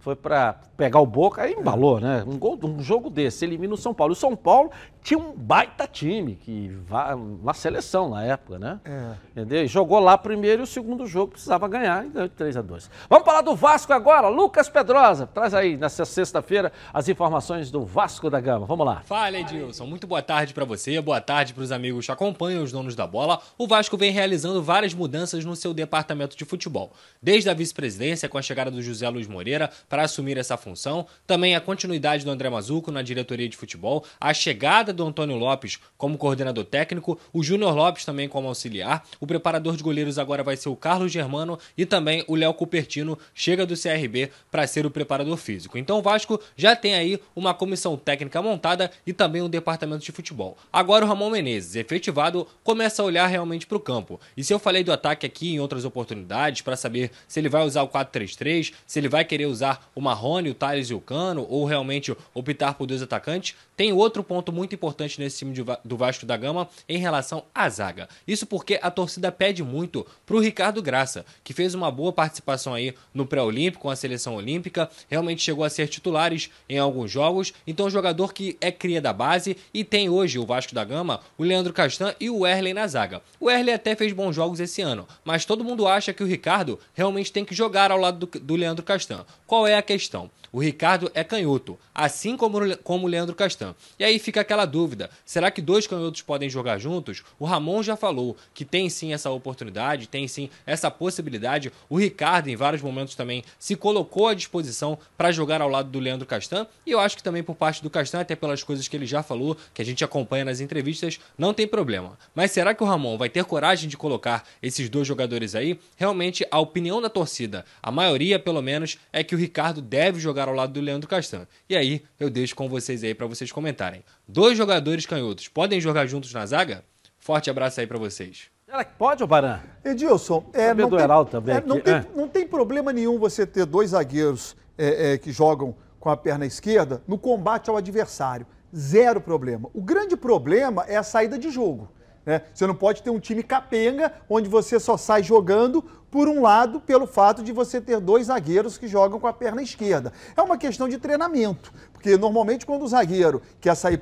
foi 0.00 0.14
para 0.16 0.54
pegar 0.76 1.00
o 1.00 1.06
Boca, 1.06 1.42
aí 1.42 1.52
embalou, 1.52 2.00
né? 2.00 2.24
Um, 2.26 2.38
gol, 2.38 2.58
um 2.62 2.82
jogo 2.82 3.08
desse, 3.08 3.44
elimina 3.44 3.74
o 3.74 3.76
São 3.76 3.94
Paulo. 3.94 4.12
O 4.12 4.16
São 4.16 4.34
Paulo 4.34 4.70
tinha 5.02 5.18
um 5.18 5.32
baita 5.32 5.86
time, 5.86 6.34
que 6.34 6.68
vai 6.86 7.14
uma 7.14 7.52
seleção 7.52 8.08
na 8.08 8.24
época, 8.24 8.58
né? 8.58 8.80
É. 8.84 9.12
Entendeu? 9.30 9.64
E 9.64 9.66
jogou 9.66 10.00
lá 10.00 10.16
primeiro 10.16 10.62
e 10.62 10.64
o 10.64 10.66
segundo 10.66 11.06
jogo 11.06 11.32
precisava 11.32 11.68
ganhar 11.68 12.06
e 12.06 12.08
ganhou 12.08 12.28
de 12.28 12.34
3 12.34 12.56
a 12.56 12.62
2 12.62 12.90
Vamos 13.08 13.24
falar 13.24 13.42
do 13.42 13.54
Vasco 13.54 13.92
agora. 13.92 14.28
Lucas 14.28 14.68
Pedrosa, 14.68 15.26
traz 15.26 15.52
aí 15.52 15.76
nessa 15.76 16.04
sexta-feira 16.04 16.72
as 16.92 17.08
informações 17.08 17.70
do 17.70 17.84
Vasco 17.84 18.30
da 18.30 18.40
Gama. 18.40 18.66
Vamos 18.66 18.86
lá. 18.86 19.02
Fala, 19.04 19.38
Edilson. 19.38 19.86
Muito 19.86 20.06
boa 20.06 20.22
tarde 20.22 20.54
pra 20.54 20.64
você, 20.64 21.00
boa 21.00 21.20
tarde 21.20 21.52
pros 21.52 21.70
amigos 21.70 22.06
que 22.06 22.12
acompanham 22.12 22.62
os 22.62 22.72
donos 22.72 22.96
da 22.96 23.06
bola. 23.06 23.40
O 23.58 23.66
Vasco 23.66 23.96
vem 23.96 24.10
realizando 24.10 24.62
várias 24.62 24.94
mudanças 24.94 25.44
no 25.44 25.54
seu 25.54 25.74
departamento 25.74 26.36
de 26.36 26.44
futebol. 26.44 26.92
Desde 27.22 27.50
a 27.50 27.54
vice-presidência, 27.54 28.28
com 28.28 28.38
a 28.38 28.42
chegada 28.42 28.70
do 28.70 28.80
José 28.80 29.08
Luiz 29.08 29.28
Moreira 29.28 29.70
para 29.88 30.02
assumir 30.02 30.38
essa 30.38 30.56
função, 30.64 31.06
também 31.26 31.54
a 31.54 31.60
continuidade 31.60 32.24
do 32.24 32.30
André 32.30 32.48
Mazuco 32.48 32.90
na 32.90 33.02
diretoria 33.02 33.48
de 33.48 33.56
futebol, 33.56 34.04
a 34.20 34.32
chegada 34.32 34.92
do 34.92 35.06
Antônio 35.06 35.36
Lopes 35.36 35.78
como 35.96 36.18
coordenador 36.18 36.64
técnico, 36.64 37.20
o 37.32 37.42
Júnior 37.42 37.74
Lopes 37.74 38.04
também 38.04 38.28
como 38.28 38.48
auxiliar, 38.48 39.04
o 39.20 39.26
preparador 39.26 39.76
de 39.76 39.82
goleiros 39.82 40.18
agora 40.18 40.42
vai 40.42 40.56
ser 40.56 40.70
o 40.70 40.76
Carlos 40.76 41.12
Germano 41.12 41.58
e 41.76 41.84
também 41.84 42.24
o 42.26 42.34
Léo 42.34 42.54
Cupertino 42.54 43.18
chega 43.34 43.66
do 43.66 43.74
CRB 43.76 44.30
para 44.50 44.66
ser 44.66 44.86
o 44.86 44.90
preparador 44.90 45.36
físico. 45.36 45.76
Então 45.76 45.98
o 45.98 46.02
Vasco 46.02 46.40
já 46.56 46.74
tem 46.74 46.94
aí 46.94 47.20
uma 47.36 47.52
comissão 47.52 47.96
técnica 47.96 48.40
montada 48.40 48.90
e 49.06 49.12
também 49.12 49.42
um 49.42 49.48
departamento 49.48 50.04
de 50.04 50.12
futebol. 50.12 50.56
Agora 50.72 51.04
o 51.04 51.08
Ramon 51.08 51.30
Menezes, 51.30 51.76
efetivado, 51.76 52.48
começa 52.62 53.02
a 53.02 53.04
olhar 53.04 53.26
realmente 53.26 53.66
para 53.66 53.76
o 53.76 53.80
campo. 53.80 54.18
E 54.36 54.42
se 54.42 54.52
eu 54.52 54.58
falei 54.58 54.82
do 54.82 54.92
ataque 54.92 55.26
aqui 55.26 55.52
em 55.52 55.60
outras 55.60 55.84
oportunidades 55.84 56.62
para 56.62 56.76
saber 56.76 57.10
se 57.28 57.38
ele 57.38 57.48
vai 57.48 57.64
usar 57.64 57.82
o 57.82 57.88
4-3-3, 57.88 58.72
se 58.86 58.98
ele 58.98 59.08
vai 59.08 59.24
querer 59.24 59.46
usar 59.46 59.90
o 59.94 60.00
Marrone, 60.00 60.53
o 60.54 60.56
Thales 60.56 60.88
e 60.88 60.94
o 60.94 61.00
Cano 61.00 61.46
ou 61.50 61.64
realmente 61.64 62.16
optar 62.32 62.74
por 62.74 62.86
dois 62.86 63.02
atacantes, 63.02 63.56
tem 63.76 63.92
outro 63.92 64.22
ponto 64.22 64.52
muito 64.52 64.74
importante 64.74 65.20
nesse 65.20 65.38
time 65.38 65.52
de 65.52 65.64
do 65.84 65.96
Vasco 65.96 66.24
da 66.24 66.36
Gama 66.36 66.68
em 66.88 66.98
relação 66.98 67.44
à 67.54 67.68
zaga. 67.68 68.08
Isso 68.26 68.46
porque 68.46 68.78
a 68.80 68.90
torcida 68.90 69.32
pede 69.32 69.62
muito 69.62 70.06
pro 70.24 70.38
Ricardo 70.38 70.80
Graça, 70.80 71.24
que 71.42 71.52
fez 71.52 71.74
uma 71.74 71.90
boa 71.90 72.12
participação 72.12 72.74
aí 72.74 72.94
no 73.12 73.26
pré-olímpico 73.26 73.82
com 73.82 73.90
a 73.90 73.96
seleção 73.96 74.36
olímpica, 74.36 74.88
realmente 75.08 75.42
chegou 75.42 75.64
a 75.64 75.70
ser 75.70 75.88
titulares 75.88 76.50
em 76.68 76.78
alguns 76.78 77.10
jogos, 77.10 77.52
então 77.66 77.86
um 77.86 77.90
jogador 77.90 78.32
que 78.32 78.56
é 78.60 78.70
cria 78.70 79.00
da 79.00 79.12
base 79.12 79.56
e 79.72 79.82
tem 79.82 80.08
hoje 80.08 80.38
o 80.38 80.46
Vasco 80.46 80.74
da 80.74 80.84
Gama, 80.84 81.20
o 81.36 81.42
Leandro 81.42 81.72
Castan 81.72 82.14
e 82.20 82.30
o 82.30 82.46
Erley 82.46 82.74
na 82.74 82.86
zaga. 82.86 83.22
O 83.40 83.50
Erley 83.50 83.74
até 83.74 83.96
fez 83.96 84.12
bons 84.12 84.34
jogos 84.34 84.60
esse 84.60 84.82
ano, 84.82 85.06
mas 85.24 85.44
todo 85.44 85.64
mundo 85.64 85.86
acha 85.86 86.12
que 86.12 86.22
o 86.22 86.26
Ricardo 86.26 86.78
realmente 86.94 87.32
tem 87.32 87.44
que 87.44 87.54
jogar 87.54 87.90
ao 87.90 87.98
lado 87.98 88.26
do, 88.26 88.40
do 88.40 88.56
Leandro 88.56 88.84
Castan. 88.84 89.24
Qual 89.46 89.66
é 89.66 89.76
a 89.76 89.82
questão? 89.82 90.30
O 90.54 90.60
Ricardo 90.60 91.10
é 91.14 91.24
canhoto, 91.24 91.76
assim 91.92 92.36
como, 92.36 92.60
como 92.84 93.08
o 93.08 93.10
Leandro 93.10 93.34
Castan. 93.34 93.74
E 93.98 94.04
aí 94.04 94.20
fica 94.20 94.40
aquela 94.40 94.64
dúvida: 94.64 95.10
será 95.26 95.50
que 95.50 95.60
dois 95.60 95.84
canhotos 95.84 96.22
podem 96.22 96.48
jogar 96.48 96.78
juntos? 96.78 97.24
O 97.40 97.44
Ramon 97.44 97.82
já 97.82 97.96
falou 97.96 98.36
que 98.54 98.64
tem 98.64 98.88
sim 98.88 99.12
essa 99.12 99.28
oportunidade, 99.30 100.06
tem 100.06 100.28
sim 100.28 100.48
essa 100.64 100.92
possibilidade. 100.92 101.72
O 101.90 101.98
Ricardo, 101.98 102.46
em 102.46 102.54
vários 102.54 102.82
momentos, 102.82 103.16
também 103.16 103.42
se 103.58 103.74
colocou 103.74 104.28
à 104.28 104.34
disposição 104.34 104.96
para 105.18 105.32
jogar 105.32 105.60
ao 105.60 105.68
lado 105.68 105.90
do 105.90 105.98
Leandro 105.98 106.24
Castan. 106.24 106.68
E 106.86 106.92
eu 106.92 107.00
acho 107.00 107.16
que 107.16 107.22
também 107.24 107.42
por 107.42 107.56
parte 107.56 107.82
do 107.82 107.90
Castan, 107.90 108.20
até 108.20 108.36
pelas 108.36 108.62
coisas 108.62 108.86
que 108.86 108.96
ele 108.96 109.06
já 109.06 109.24
falou, 109.24 109.56
que 109.74 109.82
a 109.82 109.84
gente 109.84 110.04
acompanha 110.04 110.44
nas 110.44 110.60
entrevistas, 110.60 111.18
não 111.36 111.52
tem 111.52 111.66
problema. 111.66 112.16
Mas 112.32 112.52
será 112.52 112.72
que 112.72 112.82
o 112.84 112.86
Ramon 112.86 113.18
vai 113.18 113.28
ter 113.28 113.44
coragem 113.44 113.88
de 113.88 113.96
colocar 113.96 114.46
esses 114.62 114.88
dois 114.88 115.08
jogadores 115.08 115.56
aí? 115.56 115.80
Realmente, 115.96 116.46
a 116.48 116.60
opinião 116.60 117.02
da 117.02 117.10
torcida, 117.10 117.64
a 117.82 117.90
maioria 117.90 118.38
pelo 118.38 118.62
menos, 118.62 118.98
é 119.12 119.24
que 119.24 119.34
o 119.34 119.38
Ricardo 119.38 119.82
deve 119.82 120.20
jogar 120.20 120.43
ao 120.48 120.54
lado 120.54 120.72
do 120.72 120.80
Leandro 120.80 121.08
Castan. 121.08 121.46
E 121.68 121.76
aí, 121.76 122.02
eu 122.18 122.30
deixo 122.30 122.54
com 122.54 122.68
vocês 122.68 123.02
aí 123.04 123.14
para 123.14 123.26
vocês 123.26 123.50
comentarem. 123.52 124.04
Dois 124.26 124.56
jogadores 124.56 125.06
canhotos 125.06 125.48
podem 125.48 125.80
jogar 125.80 126.06
juntos 126.06 126.32
na 126.32 126.44
zaga? 126.46 126.84
Forte 127.18 127.48
abraço 127.50 127.80
aí 127.80 127.86
para 127.86 127.98
vocês. 127.98 128.50
Será 128.66 128.84
que 128.84 128.94
pode, 128.94 129.24
Baran? 129.26 129.60
Edilson, 129.84 130.44
é, 130.52 130.74
não, 130.74 130.88
do 130.88 130.96
tem, 130.96 131.04
Heraldo 131.04 131.30
também 131.30 131.56
é, 131.56 131.60
não, 131.60 131.80
tem, 131.80 131.94
É. 131.94 132.04
não 132.14 132.28
tem 132.28 132.46
problema 132.46 132.92
nenhum 132.92 133.18
você 133.18 133.46
ter 133.46 133.64
dois 133.64 133.90
zagueiros 133.90 134.56
é, 134.76 135.12
é, 135.12 135.18
que 135.18 135.30
jogam 135.32 135.76
com 136.00 136.10
a 136.10 136.16
perna 136.16 136.44
esquerda 136.44 137.02
no 137.06 137.16
combate 137.16 137.70
ao 137.70 137.76
adversário. 137.76 138.46
Zero 138.74 139.20
problema. 139.20 139.70
O 139.72 139.80
grande 139.80 140.16
problema 140.16 140.84
é 140.88 140.96
a 140.96 141.02
saída 141.02 141.38
de 141.38 141.50
jogo. 141.50 141.88
Né? 142.24 142.42
Você 142.52 142.66
não 142.66 142.74
pode 142.74 143.02
ter 143.02 143.10
um 143.10 143.18
time 143.18 143.42
capenga 143.42 144.12
onde 144.28 144.48
você 144.48 144.80
só 144.80 144.96
sai 144.96 145.22
jogando 145.22 145.82
por 146.10 146.28
um 146.28 146.42
lado 146.42 146.80
pelo 146.80 147.06
fato 147.06 147.42
de 147.42 147.52
você 147.52 147.80
ter 147.80 148.00
dois 148.00 148.26
zagueiros 148.26 148.78
que 148.78 148.86
jogam 148.86 149.18
com 149.18 149.26
a 149.26 149.32
perna 149.32 149.62
esquerda. 149.62 150.12
É 150.36 150.42
uma 150.42 150.56
questão 150.56 150.88
de 150.88 150.98
treinamento, 150.98 151.72
porque 151.92 152.16
normalmente 152.16 152.64
quando 152.64 152.82
o 152.82 152.88
zagueiro 152.88 153.42
quer 153.60 153.74
sair 153.74 154.00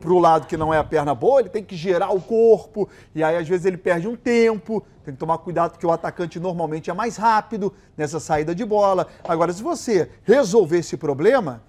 para 0.00 0.12
o 0.12 0.18
lado 0.18 0.46
que 0.46 0.56
não 0.56 0.72
é 0.72 0.78
a 0.78 0.84
perna 0.84 1.14
boa, 1.14 1.40
ele 1.40 1.48
tem 1.48 1.62
que 1.62 1.76
gerar 1.76 2.10
o 2.10 2.20
corpo, 2.20 2.88
e 3.14 3.22
aí 3.22 3.36
às 3.36 3.48
vezes 3.48 3.66
ele 3.66 3.76
perde 3.76 4.08
um 4.08 4.16
tempo, 4.16 4.82
tem 5.04 5.14
que 5.14 5.20
tomar 5.20 5.38
cuidado 5.38 5.72
porque 5.72 5.86
o 5.86 5.92
atacante 5.92 6.40
normalmente 6.40 6.90
é 6.90 6.94
mais 6.94 7.16
rápido 7.16 7.72
nessa 7.96 8.18
saída 8.18 8.54
de 8.54 8.64
bola. 8.64 9.06
Agora, 9.22 9.52
se 9.52 9.62
você 9.62 10.10
resolver 10.24 10.78
esse 10.78 10.96
problema, 10.96 11.62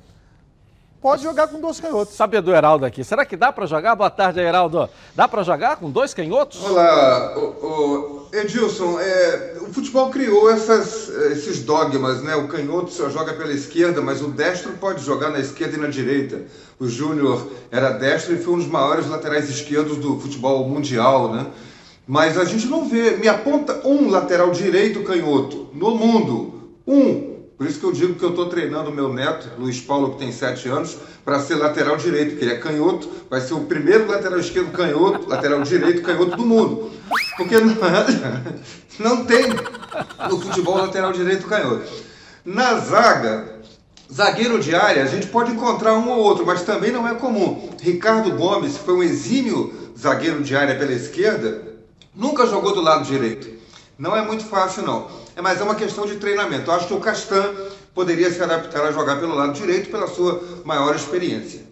pode 1.05 1.21
jogar 1.21 1.47
com 1.49 1.59
dois 1.59 1.79
canhotos. 1.79 2.15
Sabe 2.15 2.41
do 2.41 2.51
Heraldo 2.51 2.83
aqui. 2.83 3.03
Será 3.03 3.23
que 3.23 3.37
dá 3.37 3.53
para 3.53 3.67
jogar? 3.67 3.93
Boa 3.95 4.09
tarde, 4.09 4.39
Heraldo. 4.39 4.89
Dá 5.13 5.27
para 5.27 5.43
jogar 5.43 5.75
com 5.75 5.91
dois 5.91 6.15
canhotos? 6.15 6.59
Olá, 6.63 7.37
o, 7.37 7.41
o 7.41 8.27
Edilson, 8.33 8.99
é, 8.99 9.57
o 9.61 9.71
futebol 9.71 10.09
criou 10.09 10.49
essas, 10.49 11.09
esses 11.31 11.61
dogmas, 11.61 12.23
né? 12.23 12.35
O 12.35 12.47
canhoto 12.47 12.89
só 12.89 13.07
joga 13.07 13.33
pela 13.33 13.53
esquerda, 13.53 14.01
mas 14.01 14.23
o 14.23 14.29
destro 14.29 14.71
pode 14.79 15.03
jogar 15.03 15.29
na 15.29 15.37
esquerda 15.37 15.77
e 15.77 15.79
na 15.79 15.89
direita. 15.89 16.41
O 16.79 16.87
Júnior 16.87 17.51
era 17.69 17.91
destro 17.91 18.33
e 18.33 18.39
foi 18.39 18.55
um 18.55 18.57
dos 18.57 18.67
maiores 18.67 19.07
laterais 19.07 19.47
esquerdos 19.47 19.97
do 19.97 20.19
futebol 20.19 20.67
mundial, 20.67 21.31
né? 21.31 21.45
Mas 22.07 22.35
a 22.35 22.45
gente 22.45 22.65
não 22.65 22.89
vê, 22.89 23.11
me 23.11 23.27
aponta 23.27 23.79
um 23.87 24.09
lateral 24.09 24.49
direito 24.49 25.03
canhoto 25.03 25.67
no 25.71 25.91
mundo, 25.91 26.71
um. 26.87 27.35
Por 27.57 27.65
isso 27.65 27.79
que 27.79 27.85
eu 27.85 27.91
digo 27.93 28.15
que 28.15 28.23
eu 28.23 28.31
estou 28.31 28.47
treinando 28.49 28.91
meu 28.91 29.13
neto, 29.13 29.49
Luiz 29.57 29.79
Paulo, 29.79 30.11
que 30.11 30.19
tem 30.19 30.31
7 30.31 30.67
anos, 30.67 30.97
para 31.23 31.39
ser 31.39 31.55
lateral 31.55 31.95
direito, 31.95 32.31
porque 32.31 32.43
ele 32.43 32.53
é 32.53 32.57
canhoto, 32.57 33.09
vai 33.29 33.39
ser 33.39 33.53
o 33.53 33.61
primeiro 33.61 34.07
lateral 34.07 34.39
esquerdo 34.39 34.71
canhoto, 34.71 35.29
lateral 35.29 35.61
direito 35.61 36.01
canhoto 36.01 36.35
do 36.35 36.45
mundo. 36.45 36.91
Porque 37.37 37.57
não, 37.57 37.75
não 38.99 39.25
tem 39.25 39.45
no 40.29 40.39
futebol 40.41 40.77
lateral 40.77 41.13
direito 41.13 41.47
canhoto. 41.47 41.89
Na 42.43 42.77
zaga, 42.79 43.61
zagueiro 44.11 44.59
de 44.59 44.75
área, 44.75 45.03
a 45.03 45.07
gente 45.07 45.27
pode 45.27 45.51
encontrar 45.51 45.93
um 45.93 46.09
ou 46.09 46.19
outro, 46.19 46.45
mas 46.45 46.63
também 46.63 46.91
não 46.91 47.07
é 47.07 47.15
comum. 47.15 47.69
Ricardo 47.81 48.31
Gomes 48.31 48.77
foi 48.77 48.95
um 48.95 49.03
exímio 49.03 49.91
zagueiro 49.97 50.43
de 50.43 50.55
área 50.55 50.75
pela 50.75 50.91
esquerda, 50.91 51.75
nunca 52.13 52.45
jogou 52.45 52.73
do 52.73 52.81
lado 52.81 53.05
direito. 53.05 53.49
Não 53.97 54.15
é 54.15 54.21
muito 54.21 54.43
fácil, 54.43 54.83
não. 54.83 55.24
É, 55.36 55.41
mas 55.41 55.60
é 55.60 55.63
uma 55.63 55.76
questão 55.76 56.06
de 56.06 56.15
treinamento. 56.15 56.69
Eu 56.69 56.76
acho 56.76 56.88
que 56.88 56.93
o 56.93 57.00
Castan 57.00 57.54
poderia 57.93 58.32
se 58.32 58.41
adaptar 58.41 58.86
a 58.86 58.91
jogar 58.91 59.19
pelo 59.19 59.36
lado 59.36 59.54
direito 59.54 59.89
pela 59.89 60.08
sua 60.08 60.41
maior 60.63 60.95
experiência. 60.95 61.63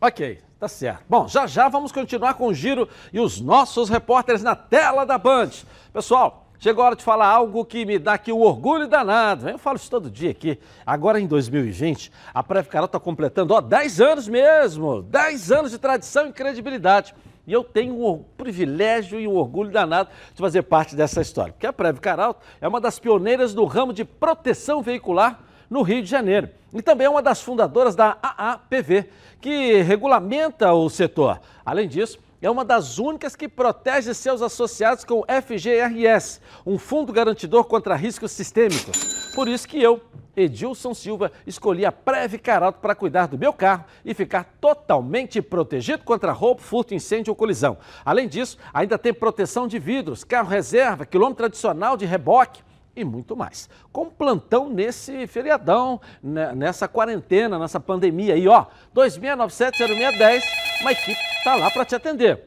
Ok, 0.00 0.38
tá 0.60 0.68
certo. 0.68 1.02
Bom, 1.08 1.26
já 1.26 1.46
já 1.46 1.68
vamos 1.68 1.90
continuar 1.90 2.34
com 2.34 2.46
o 2.46 2.54
giro 2.54 2.88
e 3.12 3.18
os 3.18 3.40
nossos 3.40 3.88
repórteres 3.88 4.42
na 4.42 4.54
tela 4.54 5.04
da 5.04 5.18
Band. 5.18 5.50
Pessoal, 5.92 6.46
chegou 6.60 6.84
a 6.84 6.86
hora 6.86 6.96
de 6.96 7.02
falar 7.02 7.26
algo 7.26 7.64
que 7.64 7.84
me 7.84 7.98
dá 7.98 8.12
aqui 8.12 8.30
o 8.30 8.38
orgulho 8.38 8.86
danado. 8.86 9.48
Eu 9.48 9.58
falo 9.58 9.76
isso 9.76 9.90
todo 9.90 10.08
dia 10.08 10.30
aqui. 10.30 10.56
Agora 10.86 11.18
em 11.18 11.26
2020, 11.26 12.12
a 12.32 12.42
Preve 12.44 12.68
Carol 12.68 12.86
está 12.86 13.00
completando, 13.00 13.52
ó, 13.52 13.60
10 13.60 14.00
anos 14.00 14.28
mesmo. 14.28 15.02
10 15.02 15.50
anos 15.50 15.70
de 15.72 15.78
tradição 15.78 16.28
e 16.28 16.32
credibilidade. 16.32 17.12
E 17.48 17.52
eu 17.54 17.64
tenho 17.64 17.98
o 18.04 18.18
privilégio 18.36 19.18
e 19.18 19.26
o 19.26 19.32
orgulho 19.32 19.70
danado 19.70 20.10
de 20.34 20.38
fazer 20.38 20.64
parte 20.64 20.94
dessa 20.94 21.22
história. 21.22 21.54
Porque 21.54 21.66
a 21.66 21.72
Preve 21.72 21.98
Caralto 21.98 22.44
é 22.60 22.68
uma 22.68 22.78
das 22.78 22.98
pioneiras 22.98 23.54
do 23.54 23.64
ramo 23.64 23.90
de 23.90 24.04
proteção 24.04 24.82
veicular 24.82 25.40
no 25.70 25.80
Rio 25.80 26.02
de 26.02 26.10
Janeiro. 26.10 26.50
E 26.74 26.82
também 26.82 27.06
é 27.06 27.10
uma 27.10 27.22
das 27.22 27.40
fundadoras 27.40 27.96
da 27.96 28.18
AAPV, 28.22 29.08
que 29.40 29.80
regulamenta 29.80 30.74
o 30.74 30.90
setor. 30.90 31.40
Além 31.64 31.88
disso, 31.88 32.18
é 32.42 32.50
uma 32.50 32.66
das 32.66 32.98
únicas 32.98 33.34
que 33.34 33.48
protege 33.48 34.12
seus 34.12 34.42
associados 34.42 35.02
com 35.02 35.20
o 35.20 35.24
FGRS, 35.24 36.42
um 36.66 36.76
fundo 36.76 37.14
garantidor 37.14 37.64
contra 37.64 37.96
riscos 37.96 38.30
sistêmicos. 38.30 39.32
Por 39.34 39.48
isso 39.48 39.66
que 39.66 39.82
eu, 39.82 40.02
Edilson 40.38 40.94
Silva, 40.94 41.32
escolhi 41.46 41.84
a 41.84 41.92
Preve 41.92 42.38
Caralto 42.38 42.78
para 42.80 42.94
cuidar 42.94 43.26
do 43.26 43.36
meu 43.36 43.52
carro 43.52 43.84
e 44.04 44.14
ficar 44.14 44.44
totalmente 44.60 45.42
protegido 45.42 46.04
contra 46.04 46.32
roubo, 46.32 46.60
furto, 46.60 46.94
incêndio 46.94 47.32
ou 47.32 47.36
colisão. 47.36 47.76
Além 48.04 48.28
disso, 48.28 48.56
ainda 48.72 48.96
tem 48.96 49.12
proteção 49.12 49.66
de 49.66 49.78
vidros, 49.78 50.24
carro 50.24 50.48
reserva, 50.48 51.04
quilômetro 51.04 51.46
adicional 51.46 51.96
de 51.96 52.06
reboque 52.06 52.62
e 52.94 53.04
muito 53.04 53.36
mais. 53.36 53.68
Com 53.92 54.06
plantão 54.06 54.68
nesse 54.68 55.26
feriadão, 55.26 56.00
né, 56.22 56.52
nessa 56.54 56.88
quarentena, 56.88 57.58
nessa 57.58 57.80
pandemia 57.80 58.34
aí, 58.34 58.46
ó, 58.48 58.66
2697-0610, 58.94 60.42
uma 60.80 60.92
equipe 60.92 61.20
está 61.38 61.54
lá 61.56 61.70
para 61.70 61.84
te 61.84 61.94
atender. 61.94 62.44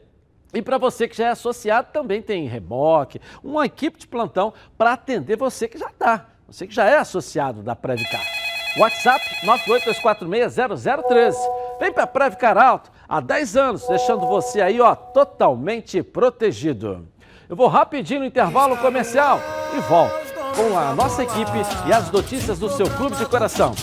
E 0.53 0.61
para 0.61 0.77
você 0.77 1.07
que 1.07 1.15
já 1.15 1.27
é 1.27 1.29
associado, 1.29 1.89
também 1.93 2.21
tem 2.21 2.45
reboque, 2.47 3.21
uma 3.41 3.65
equipe 3.65 3.97
de 3.97 4.07
plantão 4.07 4.53
para 4.77 4.93
atender 4.93 5.37
você 5.37 5.67
que 5.67 5.77
já 5.77 5.87
está, 5.87 6.27
você 6.51 6.67
que 6.67 6.75
já 6.75 6.85
é 6.85 6.97
associado 6.97 7.63
da 7.63 7.75
Previcar. 7.75 8.21
WhatsApp 8.77 9.23
982460013. 9.45 11.35
Vem 11.79 11.91
para 11.91 12.05
Previcar 12.05 12.57
Alto 12.57 12.91
há 13.07 13.19
10 13.19 13.57
anos, 13.57 13.87
deixando 13.87 14.27
você 14.27 14.61
aí, 14.61 14.79
ó, 14.81 14.93
totalmente 14.93 16.03
protegido. 16.03 17.07
Eu 17.49 17.55
vou 17.55 17.67
rapidinho 17.67 18.21
no 18.21 18.25
intervalo 18.25 18.77
comercial 18.77 19.39
e 19.75 19.79
volto 19.81 20.31
com 20.55 20.77
a 20.77 20.93
nossa 20.93 21.23
equipe 21.23 21.51
e 21.87 21.93
as 21.93 22.11
notícias 22.11 22.59
do 22.59 22.69
seu 22.69 22.89
clube 22.91 23.15
de 23.15 23.25
coração. 23.25 23.73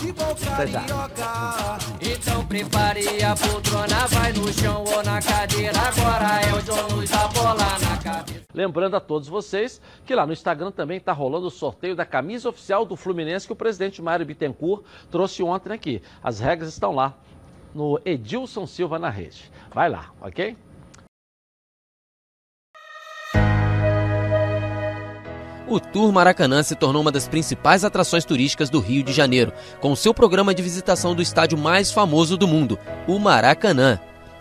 Até 0.53 0.67
já. 0.67 0.83
Então 1.99 2.45
prepare 2.45 3.23
a 3.23 3.35
poltrona, 3.35 4.07
vai 4.07 4.31
no 4.33 4.53
chão 4.53 4.83
ou 4.95 5.03
na 5.03 5.19
cadeira. 5.21 5.79
Agora 5.79 6.41
é 6.41 6.53
o 6.53 6.61
John 6.61 6.95
Luz, 6.95 7.11
a 7.13 7.27
bola. 7.27 7.58
Lembrando 8.51 8.95
a 8.95 8.99
todos 8.99 9.27
vocês 9.27 9.79
que 10.03 10.15
lá 10.15 10.25
no 10.25 10.33
Instagram 10.33 10.71
também 10.71 10.97
está 10.97 11.13
rolando 11.13 11.45
o 11.45 11.51
sorteio 11.51 11.95
da 11.95 12.03
camisa 12.03 12.49
oficial 12.49 12.83
do 12.83 12.95
Fluminense 12.95 13.45
que 13.45 13.53
o 13.53 13.55
presidente 13.55 14.01
Mário 14.01 14.25
Bittencourt 14.25 14.83
trouxe 15.11 15.43
ontem 15.43 15.71
aqui. 15.71 16.01
As 16.23 16.39
regras 16.39 16.69
estão 16.69 16.91
lá 16.91 17.15
no 17.75 18.01
Edilson 18.03 18.65
Silva 18.65 18.97
na 18.97 19.09
rede. 19.09 19.51
Vai 19.71 19.87
lá, 19.87 20.11
ok? 20.19 20.57
O 25.67 25.79
Tour 25.79 26.11
Maracanã 26.11 26.63
se 26.63 26.75
tornou 26.75 27.03
uma 27.03 27.11
das 27.11 27.27
principais 27.27 27.85
atrações 27.85 28.25
turísticas 28.25 28.71
do 28.71 28.79
Rio 28.79 29.03
de 29.03 29.13
Janeiro, 29.13 29.53
com 29.79 29.95
seu 29.95 30.11
programa 30.11 30.55
de 30.55 30.63
visitação 30.63 31.13
do 31.13 31.21
estádio 31.21 31.55
mais 31.55 31.91
famoso 31.91 32.35
do 32.35 32.47
mundo, 32.47 32.79
o 33.07 33.19
Maracanã. 33.19 33.99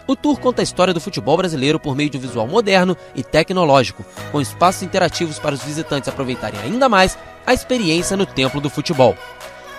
O 0.09 0.17
tour 0.17 0.41
conta 0.41 0.63
a 0.63 0.65
história 0.65 0.95
do 0.95 1.03
futebol 1.03 1.37
brasileiro 1.37 1.79
por 1.79 1.95
meio 1.95 2.09
de 2.09 2.17
um 2.17 2.21
visual 2.21 2.49
moderno 2.49 2.97
e 3.15 3.23
tecnológico, 3.23 4.03
com 4.33 4.41
espaços 4.41 4.83
interativos 4.83 5.39
para 5.39 5.55
os 5.55 5.63
visitantes 5.63 6.09
aproveitarem 6.09 6.59
ainda 6.59 6.89
mais 6.89 7.19
a 7.47 7.53
experiência 7.53 8.17
no 8.17 8.25
templo 8.25 8.59
do 8.59 8.71
futebol. 8.71 9.15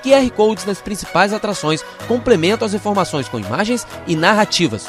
QR 0.04 0.30
Codes 0.30 0.66
nas 0.66 0.80
principais 0.80 1.34
atrações 1.34 1.84
complementam 2.08 2.64
as 2.64 2.76
informações 2.76 3.28
com 3.28 3.40
imagens 3.40 3.88
e 4.06 4.16
narrativas. 4.16 4.88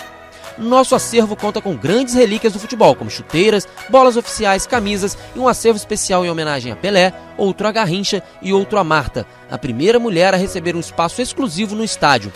Nosso 0.58 0.94
acervo 0.94 1.34
conta 1.34 1.58
com 1.62 1.74
grandes 1.74 2.12
relíquias 2.12 2.52
do 2.52 2.58
futebol, 2.58 2.94
como 2.94 3.10
chuteiras, 3.10 3.66
bolas 3.88 4.18
oficiais, 4.18 4.66
camisas 4.66 5.16
e 5.34 5.38
um 5.38 5.48
acervo 5.48 5.78
especial 5.78 6.22
em 6.22 6.30
homenagem 6.30 6.70
a 6.70 6.76
Pelé, 6.76 7.14
outro 7.38 7.66
a 7.66 7.72
Garrincha 7.72 8.22
e 8.42 8.52
outro 8.52 8.78
a 8.78 8.84
Marta, 8.84 9.26
a 9.50 9.56
primeira 9.56 9.98
mulher 9.98 10.34
a 10.34 10.36
receber 10.36 10.76
um 10.76 10.80
espaço 10.80 11.22
exclusivo 11.22 11.74
no 11.74 11.82
estádio. 11.82 12.30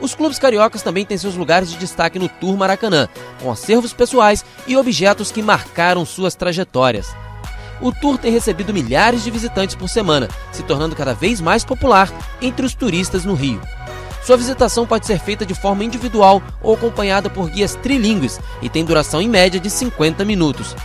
Os 0.00 0.14
clubes 0.14 0.38
cariocas 0.38 0.82
também 0.82 1.04
têm 1.04 1.18
seus 1.18 1.34
lugares 1.34 1.70
de 1.70 1.76
destaque 1.76 2.18
no 2.18 2.28
Tour 2.28 2.56
Maracanã, 2.56 3.08
com 3.42 3.50
acervos 3.50 3.92
pessoais 3.92 4.44
e 4.66 4.76
objetos 4.76 5.30
que 5.30 5.42
marcaram 5.42 6.06
suas 6.06 6.34
trajetórias. 6.34 7.14
o 7.82 7.90
tour 7.92 8.18
tem 8.18 8.30
recebido 8.30 8.74
milhares 8.74 9.24
de 9.24 9.30
visitantes 9.30 9.74
por 9.74 9.88
semana, 9.88 10.28
se 10.52 10.62
tornando 10.62 10.94
cada 10.94 11.14
vez 11.14 11.40
mais 11.40 11.64
popular 11.64 12.12
entre 12.42 12.66
os 12.66 12.74
turistas 12.74 13.24
no 13.24 13.34
Rio. 13.34 13.60
Sua 14.22 14.36
visitação 14.36 14.86
pode 14.86 15.06
ser 15.06 15.18
feita 15.18 15.46
de 15.46 15.54
forma 15.54 15.82
individual 15.82 16.42
ou 16.62 16.74
acompanhada 16.74 17.30
por 17.30 17.48
guias 17.48 17.74
trilingües 17.76 18.38
e 18.60 18.68
tem 18.68 18.84
duração 18.84 19.20
em 19.20 19.28
média 19.28 19.58
de 19.58 19.70
50 19.70 20.24
minutos. 20.26 20.76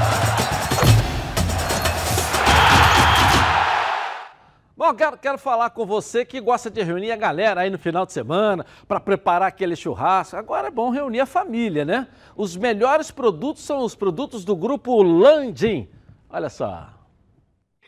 Bom, 4.91 4.95
quero, 4.95 5.17
quero 5.17 5.37
falar 5.37 5.69
com 5.69 5.85
você 5.85 6.25
que 6.25 6.41
gosta 6.41 6.69
de 6.69 6.83
reunir 6.83 7.13
a 7.13 7.15
galera 7.15 7.61
aí 7.61 7.69
no 7.69 7.79
final 7.79 8.05
de 8.05 8.11
semana 8.11 8.65
para 8.89 8.99
preparar 8.99 9.47
aquele 9.47 9.73
churrasco. 9.73 10.35
Agora 10.35 10.67
é 10.67 10.71
bom 10.71 10.89
reunir 10.89 11.21
a 11.21 11.25
família, 11.25 11.85
né? 11.85 12.09
Os 12.35 12.57
melhores 12.57 13.09
produtos 13.09 13.63
são 13.63 13.85
os 13.85 13.95
produtos 13.95 14.43
do 14.43 14.53
grupo 14.53 15.01
Landim. 15.01 15.87
Olha 16.29 16.49
só. 16.49 16.89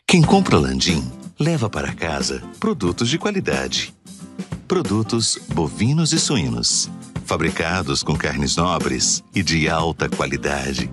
Quem 0.06 0.22
compra 0.22 0.56
Landim 0.56 1.02
leva 1.38 1.68
para 1.68 1.92
casa 1.94 2.42
produtos 2.58 3.10
de 3.10 3.18
qualidade. 3.18 3.94
Produtos 4.66 5.38
bovinos 5.52 6.10
e 6.14 6.18
suínos, 6.18 6.88
fabricados 7.26 8.02
com 8.02 8.16
carnes 8.16 8.56
nobres 8.56 9.22
e 9.34 9.42
de 9.42 9.68
alta 9.68 10.08
qualidade 10.08 10.90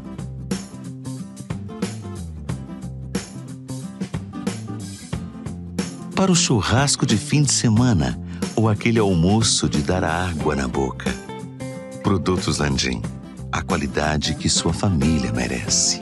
para 6.22 6.32
o 6.32 6.36
churrasco 6.36 7.04
de 7.04 7.18
fim 7.18 7.42
de 7.42 7.52
semana 7.52 8.16
ou 8.56 8.70
aquele 8.70 9.00
almoço 9.00 9.68
de 9.68 9.82
dar 9.82 10.04
água 10.04 10.56
na 10.56 10.68
boca. 10.68 11.10
Produtos 12.04 12.60
Landim, 12.60 13.02
a 13.52 13.64
qualidade 13.64 14.36
que 14.36 14.48
sua 14.48 14.72
família 14.72 15.34
merece. 15.34 16.00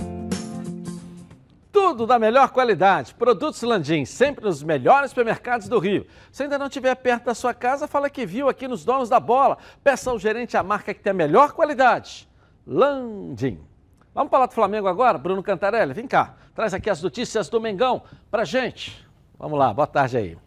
Tudo 1.71 2.05
da 2.05 2.19
melhor 2.19 2.49
qualidade. 2.49 3.13
Produtos 3.13 3.61
Landim, 3.61 4.03
sempre 4.03 4.43
nos 4.43 4.61
melhores 4.61 5.11
supermercados 5.11 5.69
do 5.69 5.79
Rio. 5.79 6.05
Se 6.33 6.43
ainda 6.43 6.57
não 6.57 6.67
estiver 6.67 6.95
perto 6.95 7.23
da 7.23 7.33
sua 7.33 7.53
casa, 7.53 7.87
fala 7.87 8.09
que 8.09 8.25
viu 8.25 8.49
aqui 8.49 8.67
nos 8.67 8.83
Donos 8.83 9.07
da 9.07 9.21
Bola. 9.21 9.57
Peça 9.81 10.11
ao 10.11 10.19
gerente 10.19 10.57
a 10.57 10.61
marca 10.61 10.93
que 10.93 10.99
tem 10.99 11.11
a 11.11 11.13
melhor 11.13 11.53
qualidade. 11.53 12.27
Landim. 12.67 13.57
Vamos 14.13 14.29
falar 14.29 14.47
do 14.47 14.53
Flamengo 14.53 14.89
agora? 14.89 15.17
Bruno 15.17 15.41
Cantarelli, 15.41 15.93
vem 15.93 16.07
cá. 16.07 16.35
Traz 16.53 16.73
aqui 16.73 16.89
as 16.89 17.01
notícias 17.01 17.47
do 17.47 17.61
Mengão 17.61 18.03
pra 18.29 18.43
gente. 18.43 19.07
Vamos 19.39 19.57
lá, 19.57 19.73
boa 19.73 19.87
tarde 19.87 20.17
aí. 20.17 20.37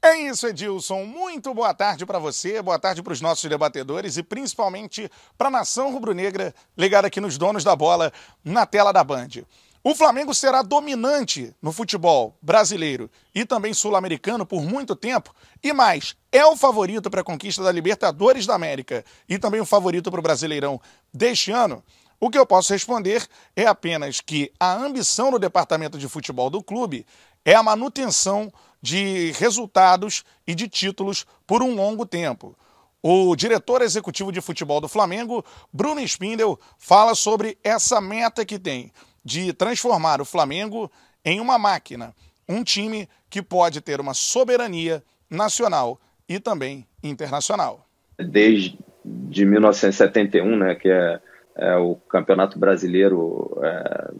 É 0.00 0.16
isso, 0.16 0.46
Edilson. 0.46 1.04
Muito 1.04 1.52
boa 1.52 1.74
tarde 1.74 2.06
para 2.06 2.18
você, 2.18 2.62
boa 2.62 2.78
tarde 2.78 3.02
para 3.02 3.12
os 3.12 3.20
nossos 3.20 3.44
debatedores 3.44 4.16
e 4.16 4.22
principalmente 4.22 5.10
para 5.36 5.48
a 5.48 5.50
nação 5.50 5.92
rubro-negra 5.92 6.54
ligada 6.74 7.08
aqui 7.08 7.20
nos 7.20 7.36
donos 7.36 7.62
da 7.62 7.76
bola 7.76 8.10
na 8.42 8.64
tela 8.64 8.90
da 8.90 9.04
Band. 9.04 9.44
O 9.84 9.94
Flamengo 9.94 10.34
será 10.34 10.62
dominante 10.62 11.54
no 11.60 11.70
futebol 11.70 12.34
brasileiro 12.40 13.10
e 13.34 13.44
também 13.44 13.74
sul-americano 13.74 14.46
por 14.46 14.62
muito 14.62 14.96
tempo 14.96 15.34
e 15.62 15.70
mais, 15.70 16.16
é 16.32 16.46
o 16.46 16.56
favorito 16.56 17.10
para 17.10 17.20
a 17.20 17.24
conquista 17.24 17.62
da 17.62 17.70
Libertadores 17.70 18.46
da 18.46 18.54
América 18.54 19.04
e 19.28 19.38
também 19.38 19.60
o 19.60 19.66
favorito 19.66 20.10
para 20.10 20.20
o 20.20 20.22
Brasileirão 20.22 20.80
deste 21.12 21.52
ano. 21.52 21.84
O 22.20 22.30
que 22.30 22.38
eu 22.38 22.44
posso 22.44 22.72
responder 22.72 23.24
é 23.54 23.64
apenas 23.64 24.20
que 24.20 24.52
a 24.58 24.74
ambição 24.74 25.30
no 25.30 25.38
departamento 25.38 25.96
de 25.96 26.08
futebol 26.08 26.50
do 26.50 26.60
clube 26.60 27.06
é 27.48 27.54
a 27.54 27.62
manutenção 27.62 28.52
de 28.82 29.32
resultados 29.38 30.22
e 30.46 30.54
de 30.54 30.68
títulos 30.68 31.24
por 31.46 31.62
um 31.62 31.74
longo 31.74 32.04
tempo. 32.04 32.54
O 33.02 33.34
diretor 33.34 33.80
executivo 33.80 34.30
de 34.30 34.42
futebol 34.42 34.82
do 34.82 34.86
Flamengo, 34.86 35.42
Bruno 35.72 35.98
Spindel, 36.02 36.60
fala 36.78 37.14
sobre 37.14 37.56
essa 37.64 38.02
meta 38.02 38.44
que 38.44 38.58
tem 38.58 38.92
de 39.24 39.54
transformar 39.54 40.20
o 40.20 40.26
Flamengo 40.26 40.92
em 41.24 41.40
uma 41.40 41.58
máquina, 41.58 42.14
um 42.46 42.62
time 42.62 43.08
que 43.30 43.40
pode 43.40 43.80
ter 43.80 43.98
uma 43.98 44.12
soberania 44.12 45.02
nacional 45.30 45.98
e 46.28 46.38
também 46.38 46.86
internacional. 47.02 47.86
Desde 48.18 48.78
de 49.02 49.46
1971, 49.46 50.54
né, 50.54 50.74
que 50.74 50.90
é, 50.90 51.18
é 51.56 51.76
o 51.76 51.94
Campeonato 51.94 52.58
Brasileiro, 52.58 53.58
é, 53.62 54.10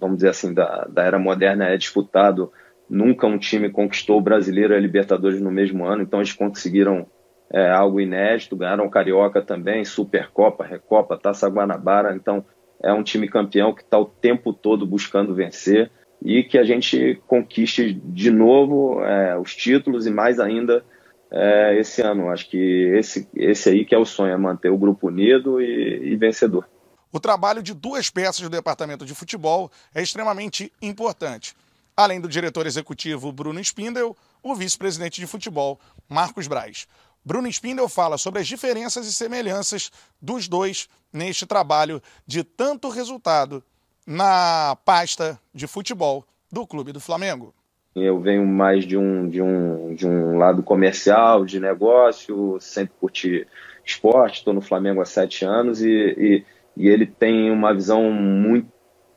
vamos 0.00 0.16
dizer 0.16 0.30
assim, 0.30 0.54
da, 0.54 0.86
da 0.86 1.04
era 1.04 1.18
moderna, 1.18 1.66
é 1.66 1.76
disputado 1.76 2.50
Nunca 2.90 3.24
um 3.24 3.38
time 3.38 3.70
conquistou 3.70 4.18
o 4.18 4.20
Brasileiro 4.20 4.74
e 4.74 4.76
a 4.76 4.80
Libertadores 4.80 5.40
no 5.40 5.52
mesmo 5.52 5.84
ano, 5.84 6.02
então 6.02 6.18
eles 6.18 6.32
conseguiram 6.32 7.06
é, 7.48 7.70
algo 7.70 8.00
inédito, 8.00 8.56
ganharam 8.56 8.84
o 8.84 8.90
Carioca 8.90 9.40
também, 9.40 9.84
Supercopa, 9.84 10.64
Recopa, 10.64 11.16
Taça 11.16 11.48
Guanabara, 11.48 12.16
então 12.16 12.44
é 12.82 12.92
um 12.92 13.04
time 13.04 13.28
campeão 13.28 13.72
que 13.72 13.82
está 13.82 13.96
o 13.96 14.04
tempo 14.04 14.52
todo 14.52 14.84
buscando 14.84 15.36
vencer 15.36 15.88
e 16.20 16.42
que 16.42 16.58
a 16.58 16.64
gente 16.64 17.22
conquiste 17.28 17.92
de 17.92 18.30
novo 18.32 19.00
é, 19.04 19.38
os 19.38 19.54
títulos 19.54 20.04
e 20.04 20.10
mais 20.10 20.40
ainda 20.40 20.84
é, 21.30 21.78
esse 21.78 22.02
ano. 22.02 22.28
Acho 22.28 22.50
que 22.50 22.58
esse, 22.58 23.28
esse 23.36 23.68
aí 23.68 23.84
que 23.84 23.94
é 23.94 23.98
o 23.98 24.04
sonho, 24.04 24.32
é 24.32 24.36
manter 24.36 24.68
o 24.68 24.78
grupo 24.78 25.06
unido 25.06 25.60
e, 25.60 26.12
e 26.12 26.16
vencedor. 26.16 26.68
O 27.12 27.20
trabalho 27.20 27.62
de 27.62 27.72
duas 27.72 28.10
peças 28.10 28.40
do 28.40 28.50
departamento 28.50 29.04
de 29.04 29.14
futebol 29.14 29.70
é 29.94 30.02
extremamente 30.02 30.72
importante 30.82 31.54
além 32.02 32.20
do 32.20 32.28
diretor 32.28 32.66
executivo 32.66 33.32
Bruno 33.32 33.60
Spindel, 33.60 34.16
o 34.42 34.54
vice-presidente 34.54 35.20
de 35.20 35.26
futebol 35.26 35.78
Marcos 36.08 36.46
Braz. 36.46 36.86
Bruno 37.24 37.48
Spindel 37.48 37.88
fala 37.88 38.16
sobre 38.16 38.40
as 38.40 38.48
diferenças 38.48 39.06
e 39.06 39.12
semelhanças 39.12 39.90
dos 40.20 40.48
dois 40.48 40.88
neste 41.12 41.44
trabalho 41.44 42.00
de 42.26 42.42
tanto 42.42 42.88
resultado 42.88 43.62
na 44.06 44.76
pasta 44.84 45.38
de 45.54 45.66
futebol 45.66 46.24
do 46.50 46.66
Clube 46.66 46.92
do 46.92 47.00
Flamengo. 47.00 47.54
Eu 47.94 48.20
venho 48.20 48.46
mais 48.46 48.86
de 48.86 48.96
um, 48.96 49.28
de 49.28 49.42
um, 49.42 49.94
de 49.94 50.06
um 50.06 50.38
lado 50.38 50.62
comercial, 50.62 51.44
de 51.44 51.60
negócio, 51.60 52.58
sempre 52.60 52.94
curti 52.98 53.46
esporte, 53.84 54.38
estou 54.38 54.54
no 54.54 54.60
Flamengo 54.60 55.00
há 55.00 55.04
sete 55.04 55.44
anos 55.44 55.82
e, 55.82 55.90
e, 55.90 56.44
e 56.76 56.88
ele 56.88 57.04
tem 57.04 57.50
uma 57.50 57.74
visão 57.74 58.10
muito 58.10 58.70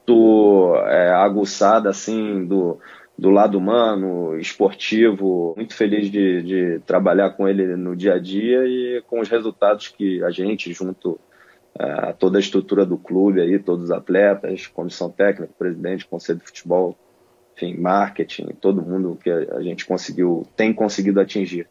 muito 0.06 0.76
é, 0.86 1.12
aguçada 1.12 1.90
assim 1.90 2.46
do, 2.46 2.80
do 3.18 3.30
lado 3.30 3.58
humano, 3.58 4.38
esportivo. 4.38 5.54
Muito 5.56 5.74
feliz 5.74 6.12
de, 6.12 6.44
de 6.44 6.80
trabalhar 6.86 7.32
com 7.32 7.48
ele 7.48 7.76
no 7.76 7.96
dia 7.96 8.16
a 8.16 8.20
dia 8.20 8.66
e 8.66 9.02
com 9.08 9.20
os 9.20 9.30
resultados 9.30 9.88
que 9.88 10.24
a 10.24 10.30
gente, 10.30 10.74
junto 10.74 11.20
é, 11.80 12.10
a 12.10 12.14
toda 12.14 12.38
a 12.38 12.42
estrutura 12.42 12.86
do 12.86 12.98
clube, 12.98 13.42
aí, 13.42 13.58
todos 13.60 13.86
os 13.86 13.92
atletas, 13.92 14.68
comissão 14.68 15.10
técnica, 15.10 15.54
presidente, 15.58 16.06
conselho 16.06 16.40
de 16.40 16.46
futebol, 16.46 16.98
enfim, 17.56 17.78
marketing, 17.78 18.48
todo 18.60 18.82
mundo 18.82 19.18
que 19.22 19.30
a 19.30 19.62
gente 19.62 19.86
conseguiu, 19.86 20.46
tem 20.56 20.74
conseguido 20.74 21.20
atingir. 21.20 21.68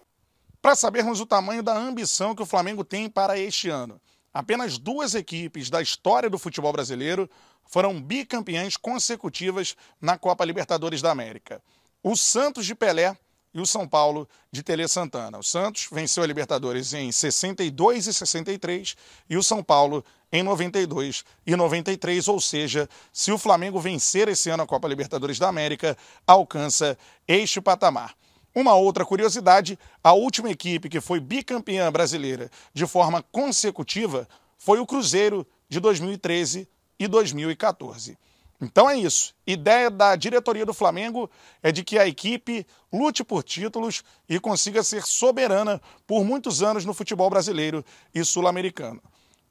Para 0.61 0.77
sabermos 0.77 1.21
o 1.21 1.27
tamanho 1.27 1.63
da 1.63 1.77
ambição 1.77 2.37
que 2.37 2.43
o 2.43 2.47
Flamengo 2.47 2.85
tem 2.85 3.11
para 3.11 3.37
este 3.37 3.69
ano, 3.69 4.01
apenas 4.33 4.79
duas 4.79 5.15
equipes 5.15 5.69
da 5.71 5.83
história 5.83 6.31
do 6.31 6.39
futebol 6.39 6.73
brasileiro 6.73 7.29
foram 7.67 8.01
bicampeãs 8.01 8.77
consecutivas 8.77 9.77
na 10.01 10.19
Copa 10.19 10.45
Libertadores 10.45 11.01
da 11.01 11.11
América. 11.11 11.63
O 12.03 12.17
Santos 12.17 12.67
de 12.67 12.75
Pelé 12.75 13.17
e 13.55 13.61
o 13.61 13.67
São 13.67 13.87
Paulo 13.87 14.29
de 14.51 14.63
Tele 14.63 14.87
Santana. 14.89 15.39
O 15.39 15.43
Santos 15.43 15.89
venceu 15.93 16.23
a 16.23 16.27
Libertadores 16.27 16.93
em 16.95 17.13
62 17.13 18.07
e 18.07 18.15
63 18.15 18.97
e 19.29 19.37
o 19.37 19.43
São 19.43 19.63
Paulo 19.63 20.05
em 20.33 20.43
92 20.43 21.25
e 21.47 21.55
93, 21.55 22.27
ou 22.29 22.41
seja, 22.41 22.89
se 23.13 23.31
o 23.31 23.39
Flamengo 23.39 23.79
vencer 23.79 24.29
esse 24.29 24.49
ano 24.49 24.63
a 24.63 24.67
Copa 24.67 24.89
Libertadores 24.89 25.39
da 25.39 25.49
América, 25.49 25.97
alcança 26.27 26.97
este 27.29 27.61
patamar. 27.61 28.15
Uma 28.55 28.75
outra 28.75 29.05
curiosidade: 29.05 29.79
a 30.03 30.13
última 30.13 30.51
equipe 30.51 30.89
que 30.89 31.01
foi 31.01 31.21
bicampeã 31.21 31.91
brasileira 31.91 32.51
de 32.75 32.87
forma 32.87 33.23
consecutiva 33.33 34.29
foi 34.59 34.79
o 34.79 34.87
Cruzeiro 34.87 35.47
de 35.69 35.81
2013 35.81 36.69
e 36.99 37.09
2014. 37.09 38.19
Então 38.61 38.89
é 38.89 38.97
isso. 38.97 39.35
Ideia 39.45 39.91
da 39.91 40.15
diretoria 40.15 40.65
do 40.65 40.73
Flamengo 40.73 41.29
é 41.63 41.73
de 41.73 41.83
que 41.83 41.99
a 41.99 42.07
equipe 42.07 42.65
lute 42.93 43.25
por 43.25 43.43
títulos 43.43 44.05
e 44.29 44.39
consiga 44.39 44.85
ser 44.85 45.03
soberana 45.03 45.81
por 46.07 46.25
muitos 46.25 46.63
anos 46.63 46.85
no 46.85 46.95
futebol 46.95 47.29
brasileiro 47.29 47.85
e 48.15 48.25
sul-americano. 48.25 49.03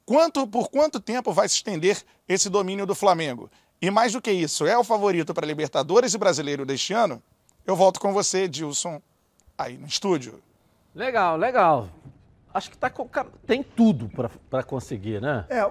Quanto, 0.06 0.46
por 0.46 0.70
quanto 0.70 0.98
tempo 0.98 1.30
vai 1.30 1.46
se 1.48 1.56
estender 1.56 2.02
esse 2.26 2.48
domínio 2.48 2.86
do 2.86 2.94
Flamengo? 2.94 3.50
E 3.82 3.90
mais 3.90 4.12
do 4.12 4.22
que 4.22 4.32
isso, 4.32 4.64
é 4.64 4.78
o 4.78 4.84
favorito 4.84 5.34
para 5.34 5.46
Libertadores 5.46 6.14
e 6.14 6.18
Brasileiro 6.18 6.64
deste 6.64 6.94
ano? 6.94 7.22
Eu 7.64 7.76
volto 7.76 8.00
com 8.00 8.12
você, 8.12 8.48
Dilson, 8.48 9.00
aí 9.56 9.78
no 9.78 9.86
estúdio. 9.86 10.42
Legal, 10.94 11.36
legal. 11.36 11.88
Acho 12.52 12.70
que 12.70 12.76
tá 12.76 12.90
com, 12.90 13.08
tem 13.46 13.62
tudo 13.62 14.10
para 14.50 14.62
conseguir, 14.62 15.22
né? 15.22 15.46
É, 15.48 15.70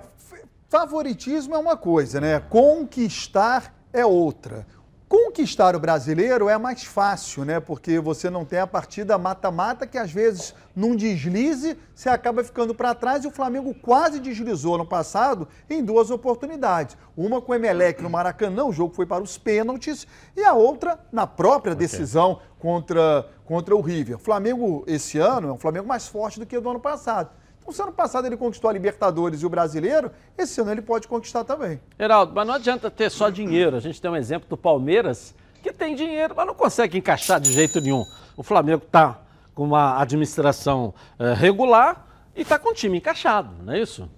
favoritismo 0.69 1.53
é 1.53 1.57
uma 1.57 1.75
coisa, 1.75 2.21
né? 2.21 2.39
Conquistar 2.39 3.75
é 3.91 4.05
outra. 4.05 4.65
Conquistar 5.11 5.75
o 5.75 5.79
brasileiro 5.81 6.47
é 6.47 6.57
mais 6.57 6.85
fácil, 6.85 7.43
né? 7.43 7.59
Porque 7.59 7.99
você 7.99 8.29
não 8.29 8.45
tem 8.45 8.59
a 8.59 8.65
partida 8.65 9.17
mata-mata 9.17 9.85
que 9.85 9.97
às 9.97 10.09
vezes 10.09 10.55
num 10.73 10.95
deslize 10.95 11.77
você 11.93 12.07
acaba 12.07 12.41
ficando 12.45 12.73
para 12.73 12.95
trás 12.95 13.25
e 13.25 13.27
o 13.27 13.31
Flamengo 13.31 13.73
quase 13.73 14.21
deslizou 14.21 14.77
no 14.77 14.85
passado 14.85 15.49
em 15.69 15.83
duas 15.83 16.09
oportunidades. 16.11 16.95
Uma 17.13 17.41
com 17.41 17.51
o 17.51 17.55
Emelec 17.55 18.01
no 18.01 18.09
Maracanã, 18.09 18.63
o 18.63 18.71
jogo 18.71 18.95
foi 18.95 19.05
para 19.05 19.21
os 19.21 19.37
pênaltis, 19.37 20.07
e 20.33 20.45
a 20.45 20.53
outra 20.53 20.97
na 21.11 21.27
própria 21.27 21.75
decisão 21.75 22.31
okay. 22.31 22.47
contra, 22.57 23.29
contra 23.43 23.75
o 23.75 23.81
River. 23.81 24.15
O 24.15 24.19
Flamengo 24.19 24.85
esse 24.87 25.17
ano 25.17 25.49
é 25.49 25.51
um 25.51 25.57
Flamengo 25.57 25.89
mais 25.89 26.07
forte 26.07 26.39
do 26.39 26.45
que 26.45 26.55
o 26.55 26.61
do 26.61 26.69
ano 26.69 26.79
passado. 26.79 27.31
Então, 27.61 27.71
se 27.71 27.81
ano 27.81 27.91
passado 27.91 28.25
ele 28.25 28.35
conquistou 28.35 28.69
a 28.69 28.73
Libertadores 28.73 29.41
e 29.41 29.45
o 29.45 29.49
Brasileiro, 29.49 30.11
esse 30.37 30.59
ano 30.59 30.71
ele 30.71 30.81
pode 30.81 31.07
conquistar 31.07 31.43
também. 31.43 31.79
Heraldo, 31.97 32.33
mas 32.33 32.47
não 32.47 32.55
adianta 32.55 32.89
ter 32.89 33.09
só 33.09 33.29
dinheiro. 33.29 33.77
A 33.77 33.79
gente 33.79 34.01
tem 34.01 34.09
um 34.09 34.15
exemplo 34.15 34.49
do 34.49 34.57
Palmeiras, 34.57 35.33
que 35.61 35.71
tem 35.71 35.95
dinheiro, 35.95 36.33
mas 36.35 36.47
não 36.47 36.55
consegue 36.55 36.97
encaixar 36.97 37.39
de 37.39 37.53
jeito 37.53 37.79
nenhum. 37.79 38.03
O 38.35 38.43
Flamengo 38.43 38.83
está 38.83 39.21
com 39.53 39.63
uma 39.63 40.01
administração 40.01 40.93
é, 41.19 41.33
regular 41.33 42.07
e 42.35 42.41
está 42.41 42.57
com 42.57 42.69
o 42.69 42.73
time 42.73 42.97
encaixado, 42.97 43.53
não 43.63 43.73
é 43.73 43.81
isso? 43.81 44.09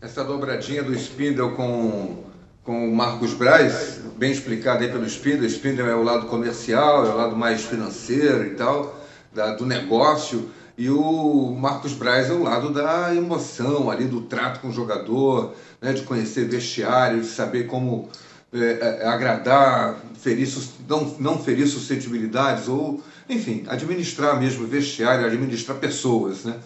Essa 0.00 0.24
dobradinha 0.24 0.82
do 0.82 0.94
Spindle 0.94 1.54
com, 1.56 2.24
com 2.62 2.88
o 2.88 2.94
Marcos 2.94 3.34
Braz, 3.34 4.00
bem 4.16 4.30
explicado 4.32 4.82
aí 4.82 4.90
pelo 4.90 5.04
Spindle. 5.04 5.44
O 5.44 5.50
Spindle 5.50 5.88
é 5.88 5.94
o 5.94 6.02
lado 6.02 6.26
comercial, 6.26 7.04
é 7.04 7.10
o 7.10 7.16
lado 7.16 7.36
mais 7.36 7.64
financeiro 7.64 8.46
e 8.46 8.54
tal, 8.54 8.98
da, 9.32 9.54
do 9.54 9.66
negócio. 9.66 10.50
E 10.80 10.88
o 10.88 11.54
Marcos 11.60 11.92
Braz 11.92 12.30
é 12.30 12.32
o 12.32 12.42
lado 12.42 12.70
da 12.70 13.14
emoção 13.14 13.90
ali, 13.90 14.06
do 14.06 14.22
trato 14.22 14.60
com 14.60 14.68
o 14.68 14.72
jogador, 14.72 15.52
né, 15.78 15.92
de 15.92 16.00
conhecer 16.04 16.48
vestiário, 16.48 17.20
de 17.20 17.26
saber 17.26 17.66
como 17.66 18.08
é, 18.50 19.02
é, 19.02 19.06
agradar, 19.06 20.00
ferir, 20.18 20.48
não, 20.88 21.14
não 21.18 21.38
ferir 21.38 21.68
suscetibilidades, 21.68 22.66
ou, 22.66 22.98
enfim, 23.28 23.62
administrar 23.68 24.40
mesmo 24.40 24.66
vestiário, 24.66 25.26
administrar 25.26 25.76
pessoas. 25.76 26.46
Né? 26.46 26.56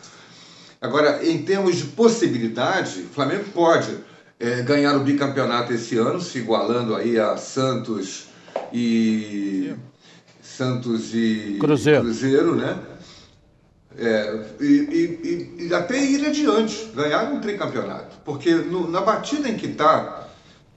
Agora, 0.81 1.27
em 1.27 1.43
termos 1.43 1.75
de 1.75 1.83
possibilidade, 1.87 3.01
o 3.01 3.13
Flamengo 3.13 3.47
pode 3.53 3.99
é, 4.39 4.63
ganhar 4.63 4.95
o 4.97 5.01
bicampeonato 5.01 5.73
esse 5.73 5.97
ano, 5.97 6.21
se 6.21 6.39
igualando 6.39 6.95
aí 6.95 7.19
a 7.19 7.37
Santos 7.37 8.29
e. 8.73 9.75
Santos 10.41 11.13
e 11.13 11.57
Cruzeiro, 11.59 12.03
Cruzeiro 12.03 12.55
né? 12.55 12.79
É, 13.97 14.47
e, 14.61 14.65
e, 14.65 15.67
e, 15.67 15.75
até 15.75 15.97
ir 15.97 16.27
adiante, 16.27 16.91
ganhar 16.95 17.33
um 17.33 17.41
tricampeonato. 17.41 18.17
Porque 18.25 18.53
no, 18.53 18.91
na 18.91 19.01
batida 19.01 19.49
em 19.49 19.57
que 19.57 19.67
está, 19.67 20.29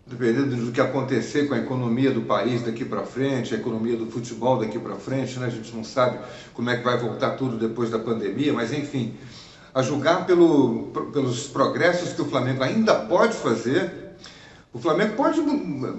dependendo 0.05 0.55
do 0.55 0.71
que 0.71 0.79
acontecer 0.79 1.47
com 1.47 1.55
a 1.55 1.57
economia 1.57 2.11
do 2.11 2.21
país 2.21 2.61
daqui 2.61 2.85
para 2.85 3.03
frente, 3.03 3.55
a 3.55 3.57
economia 3.57 3.97
do 3.97 4.05
futebol 4.05 4.59
daqui 4.59 4.77
para 4.77 4.95
frente, 4.95 5.39
né? 5.39 5.47
a 5.47 5.49
gente 5.49 5.75
não 5.75 5.83
sabe 5.83 6.19
como 6.53 6.69
é 6.69 6.77
que 6.77 6.83
vai 6.83 6.97
voltar 6.97 7.31
tudo 7.31 7.57
depois 7.57 7.89
da 7.89 7.97
pandemia, 7.97 8.53
mas 8.53 8.71
enfim, 8.71 9.15
a 9.73 9.81
julgar 9.81 10.27
pelo, 10.27 10.91
pelos 11.11 11.47
progressos 11.47 12.13
que 12.13 12.21
o 12.21 12.25
Flamengo 12.25 12.63
ainda 12.63 12.93
pode 12.93 13.33
fazer, 13.33 14.15
o 14.71 14.77
Flamengo 14.77 15.15
pode 15.15 15.41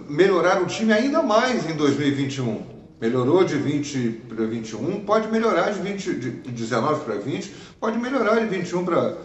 melhorar 0.08 0.62
o 0.62 0.66
time 0.66 0.92
ainda 0.92 1.20
mais 1.20 1.68
em 1.68 1.74
2021 1.74 2.77
melhorou 3.00 3.44
de 3.44 3.56
20 3.56 4.22
para 4.28 4.46
21, 4.46 5.00
pode 5.00 5.28
melhorar 5.28 5.70
de, 5.70 5.80
20, 5.80 6.14
de 6.14 6.30
19 6.30 7.04
para 7.04 7.14
20, 7.14 7.54
pode 7.80 7.98
melhorar 7.98 8.40
de 8.40 8.46
21 8.46 8.84
para 8.84 9.16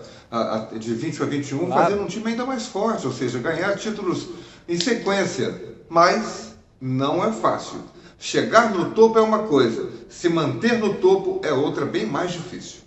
de 0.80 0.94
20 0.94 1.18
para 1.18 1.26
21, 1.28 1.58
claro. 1.60 1.84
fazendo 1.84 2.02
um 2.04 2.08
time 2.08 2.32
ainda 2.32 2.46
mais 2.46 2.66
forte, 2.66 3.06
ou 3.06 3.14
seja, 3.14 3.38
ganhar 3.40 3.78
títulos 3.78 4.30
em 4.68 4.80
sequência. 4.80 5.74
Mas 5.88 6.56
não 6.82 7.24
é 7.24 7.32
fácil. 7.32 7.80
Chegar 8.18 8.72
no 8.72 8.92
topo 8.92 9.20
é 9.20 9.22
uma 9.22 9.40
coisa, 9.44 9.90
se 10.10 10.30
manter 10.30 10.80
no 10.80 10.96
topo 10.96 11.42
é 11.46 11.52
outra 11.52 11.86
bem 11.86 12.06
mais 12.06 12.32
difícil. 12.32 12.82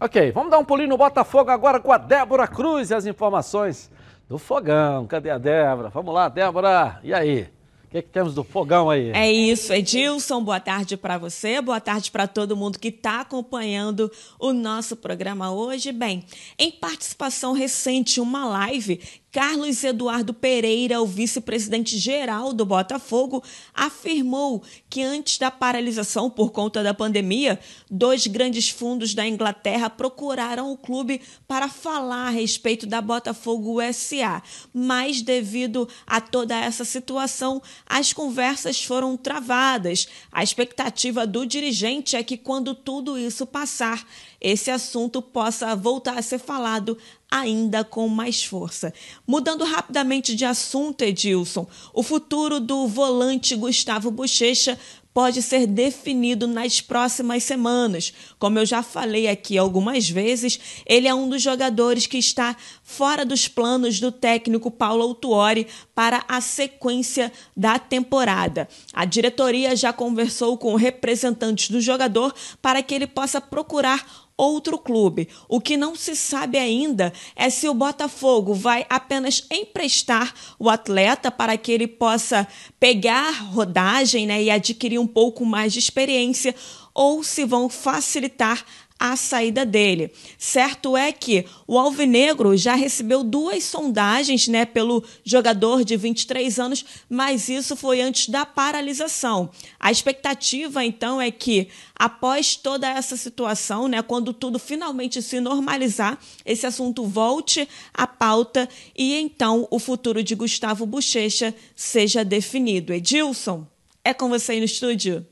Ok, 0.00 0.32
vamos 0.32 0.50
dar 0.50 0.58
um 0.58 0.64
pulinho 0.64 0.88
no 0.88 0.96
Botafogo 0.96 1.50
agora 1.50 1.78
com 1.78 1.92
a 1.92 1.98
Débora 1.98 2.48
Cruz 2.48 2.90
e 2.90 2.94
as 2.94 3.06
informações 3.06 3.90
do 4.28 4.38
Fogão. 4.38 5.06
Cadê 5.06 5.30
a 5.30 5.38
Débora? 5.38 5.90
Vamos 5.90 6.12
lá, 6.12 6.28
Débora. 6.28 6.98
E 7.04 7.14
aí? 7.14 7.53
Que, 7.94 8.02
que 8.02 8.08
temos 8.08 8.34
do 8.34 8.42
fogão 8.42 8.90
aí? 8.90 9.12
É 9.12 9.30
isso, 9.30 9.72
Edilson. 9.72 10.42
Boa 10.42 10.58
tarde 10.58 10.96
para 10.96 11.16
você, 11.16 11.60
boa 11.60 11.80
tarde 11.80 12.10
para 12.10 12.26
todo 12.26 12.56
mundo 12.56 12.76
que 12.76 12.88
está 12.88 13.20
acompanhando 13.20 14.10
o 14.38 14.52
nosso 14.52 14.96
programa 14.96 15.52
hoje. 15.52 15.92
Bem, 15.92 16.24
em 16.58 16.72
participação 16.72 17.52
recente, 17.52 18.20
uma 18.20 18.46
live 18.46 19.00
Carlos 19.34 19.82
Eduardo 19.82 20.32
Pereira, 20.32 21.02
o 21.02 21.06
vice-presidente 21.06 21.98
geral 21.98 22.52
do 22.52 22.64
Botafogo, 22.64 23.42
afirmou 23.74 24.62
que 24.88 25.02
antes 25.02 25.38
da 25.38 25.50
paralisação 25.50 26.30
por 26.30 26.52
conta 26.52 26.84
da 26.84 26.94
pandemia, 26.94 27.58
dois 27.90 28.28
grandes 28.28 28.70
fundos 28.70 29.12
da 29.12 29.26
Inglaterra 29.26 29.90
procuraram 29.90 30.70
o 30.70 30.76
clube 30.76 31.20
para 31.48 31.68
falar 31.68 32.28
a 32.28 32.30
respeito 32.30 32.86
da 32.86 33.00
Botafogo 33.00 33.78
SA, 33.92 34.40
mas 34.72 35.20
devido 35.20 35.88
a 36.06 36.20
toda 36.20 36.56
essa 36.56 36.84
situação, 36.84 37.60
as 37.84 38.12
conversas 38.12 38.84
foram 38.84 39.16
travadas. 39.16 40.06
A 40.30 40.44
expectativa 40.44 41.26
do 41.26 41.44
dirigente 41.44 42.14
é 42.14 42.22
que 42.22 42.36
quando 42.36 42.72
tudo 42.72 43.18
isso 43.18 43.44
passar, 43.44 44.06
esse 44.40 44.70
assunto 44.70 45.20
possa 45.20 45.74
voltar 45.74 46.18
a 46.18 46.22
ser 46.22 46.38
falado 46.38 46.96
ainda 47.34 47.82
com 47.82 48.06
mais 48.06 48.44
força. 48.44 48.94
Mudando 49.26 49.64
rapidamente 49.64 50.36
de 50.36 50.44
assunto, 50.44 51.02
Edilson, 51.02 51.66
o 51.92 52.00
futuro 52.00 52.60
do 52.60 52.86
volante 52.86 53.56
Gustavo 53.56 54.08
Bochecha 54.08 54.78
pode 55.14 55.40
ser 55.42 55.68
definido 55.68 56.48
nas 56.48 56.80
próximas 56.80 57.44
semanas. 57.44 58.12
Como 58.36 58.58
eu 58.58 58.66
já 58.66 58.82
falei 58.82 59.28
aqui 59.28 59.56
algumas 59.56 60.10
vezes, 60.10 60.58
ele 60.84 61.06
é 61.06 61.14
um 61.14 61.28
dos 61.28 61.40
jogadores 61.40 62.06
que 62.08 62.18
está 62.18 62.56
fora 62.82 63.24
dos 63.24 63.46
planos 63.46 64.00
do 64.00 64.10
técnico 64.10 64.72
Paulo 64.72 65.04
Autuori 65.04 65.68
para 65.94 66.24
a 66.26 66.40
sequência 66.40 67.32
da 67.56 67.78
temporada. 67.78 68.68
A 68.92 69.04
diretoria 69.04 69.76
já 69.76 69.92
conversou 69.92 70.58
com 70.58 70.74
representantes 70.74 71.70
do 71.70 71.80
jogador 71.80 72.34
para 72.60 72.82
que 72.82 72.92
ele 72.92 73.06
possa 73.06 73.40
procurar 73.40 74.23
outro 74.36 74.78
clube. 74.78 75.28
O 75.48 75.60
que 75.60 75.76
não 75.76 75.94
se 75.94 76.16
sabe 76.16 76.58
ainda 76.58 77.12
é 77.36 77.48
se 77.50 77.68
o 77.68 77.74
Botafogo 77.74 78.54
vai 78.54 78.84
apenas 78.88 79.46
emprestar 79.50 80.34
o 80.58 80.68
atleta 80.68 81.30
para 81.30 81.56
que 81.56 81.72
ele 81.72 81.86
possa 81.86 82.46
pegar 82.78 83.30
rodagem 83.52 84.26
né, 84.26 84.42
e 84.42 84.50
adquirir 84.50 84.98
um 84.98 85.06
pouco 85.06 85.44
mais 85.44 85.72
de 85.72 85.78
experiência 85.78 86.54
ou 86.92 87.24
se 87.24 87.44
vão 87.44 87.68
facilitar 87.68 88.64
a 88.98 89.16
saída 89.16 89.66
dele. 89.66 90.12
Certo 90.38 90.96
é 90.96 91.12
que 91.12 91.44
o 91.66 91.78
Alvinegro 91.78 92.56
já 92.56 92.74
recebeu 92.74 93.22
duas 93.22 93.64
sondagens 93.64 94.48
né, 94.48 94.64
pelo 94.64 95.04
jogador 95.24 95.84
de 95.84 95.96
23 95.96 96.58
anos, 96.58 96.84
mas 97.08 97.48
isso 97.48 97.76
foi 97.76 98.00
antes 98.00 98.28
da 98.28 98.46
paralisação. 98.46 99.50
A 99.78 99.90
expectativa, 99.90 100.84
então, 100.84 101.20
é 101.20 101.30
que 101.30 101.68
após 101.94 102.56
toda 102.56 102.88
essa 102.88 103.16
situação, 103.16 103.88
né, 103.88 104.00
quando 104.00 104.32
tudo 104.32 104.58
finalmente 104.58 105.20
se 105.20 105.40
normalizar, 105.40 106.18
esse 106.44 106.66
assunto 106.66 107.04
volte 107.04 107.68
à 107.92 108.06
pauta 108.06 108.68
e 108.96 109.14
então 109.14 109.66
o 109.70 109.78
futuro 109.78 110.22
de 110.22 110.34
Gustavo 110.34 110.86
Bochecha 110.86 111.54
seja 111.74 112.24
definido. 112.24 112.92
Edilson, 112.92 113.66
é 114.04 114.14
com 114.14 114.28
você 114.28 114.52
aí 114.52 114.58
no 114.58 114.64
estúdio. 114.64 115.26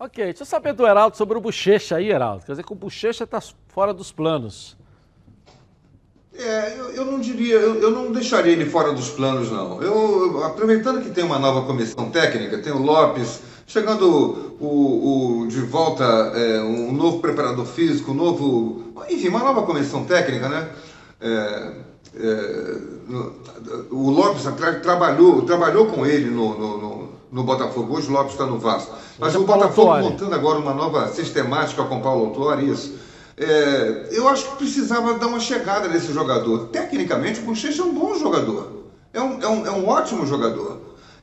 Ok, 0.00 0.24
deixa 0.24 0.42
eu 0.42 0.46
saber 0.46 0.74
do 0.74 0.86
Heraldo 0.86 1.16
sobre 1.16 1.36
o 1.36 1.40
Bochecha 1.40 1.96
aí, 1.96 2.08
Heraldo. 2.08 2.46
Quer 2.46 2.52
dizer 2.52 2.64
que 2.64 2.72
o 2.72 2.76
Bochecha 2.76 3.24
está 3.24 3.40
fora 3.66 3.92
dos 3.92 4.12
planos. 4.12 4.76
É, 6.32 6.78
eu, 6.78 6.90
eu 6.90 7.04
não 7.04 7.18
diria, 7.18 7.56
eu, 7.56 7.82
eu, 7.82 7.90
não 7.90 8.12
deixaria 8.12 8.52
ele 8.52 8.64
fora 8.64 8.92
dos 8.92 9.10
planos, 9.10 9.50
não. 9.50 9.82
Eu, 9.82 10.44
aproveitando 10.44 11.02
que 11.02 11.10
tem 11.10 11.24
uma 11.24 11.40
nova 11.40 11.66
comissão 11.66 12.10
técnica, 12.10 12.58
tem 12.58 12.72
o 12.72 12.78
Lopes, 12.78 13.40
chegando 13.66 14.56
o, 14.60 15.42
o 15.42 15.48
de 15.48 15.62
volta 15.62 16.04
é, 16.04 16.62
um 16.62 16.92
novo 16.92 17.18
preparador 17.18 17.66
físico, 17.66 18.12
um 18.12 18.14
novo. 18.14 18.92
Enfim, 19.10 19.28
uma 19.28 19.40
nova 19.40 19.62
comissão 19.64 20.04
técnica, 20.04 20.48
né? 20.48 20.68
É, 21.20 21.72
é, 22.14 22.76
o 23.90 24.10
Lopes 24.10 24.44
tra, 24.56 24.78
trabalhou, 24.78 25.42
trabalhou 25.42 25.86
com 25.86 26.06
ele 26.06 26.30
no, 26.30 26.56
no, 26.56 26.78
no, 26.78 26.97
no 27.30 27.42
Botafogo. 27.44 27.96
Hoje 27.96 28.08
o 28.08 28.12
Lopes 28.12 28.32
está 28.32 28.46
no 28.46 28.58
Vasco. 28.58 28.94
Mas 29.18 29.34
o 29.34 29.44
Botafogo 29.44 29.98
montando 29.98 30.34
agora 30.34 30.58
uma 30.58 30.74
nova 30.74 31.08
sistemática 31.08 31.84
com 31.84 32.00
Paulo 32.00 32.26
Autori, 32.26 32.70
isso. 32.70 32.98
É, 33.36 34.08
eu 34.10 34.28
acho 34.28 34.50
que 34.50 34.56
precisava 34.56 35.14
dar 35.14 35.28
uma 35.28 35.40
chegada 35.40 35.88
nesse 35.88 36.12
jogador. 36.12 36.68
Tecnicamente, 36.68 37.40
o 37.40 37.44
Bochecha 37.44 37.82
é 37.82 37.84
um 37.84 37.94
bom 37.94 38.18
jogador. 38.18 38.72
É 39.12 39.20
um, 39.20 39.40
é 39.40 39.48
um, 39.48 39.66
é 39.66 39.70
um 39.70 39.88
ótimo 39.88 40.26
jogador. 40.26 40.80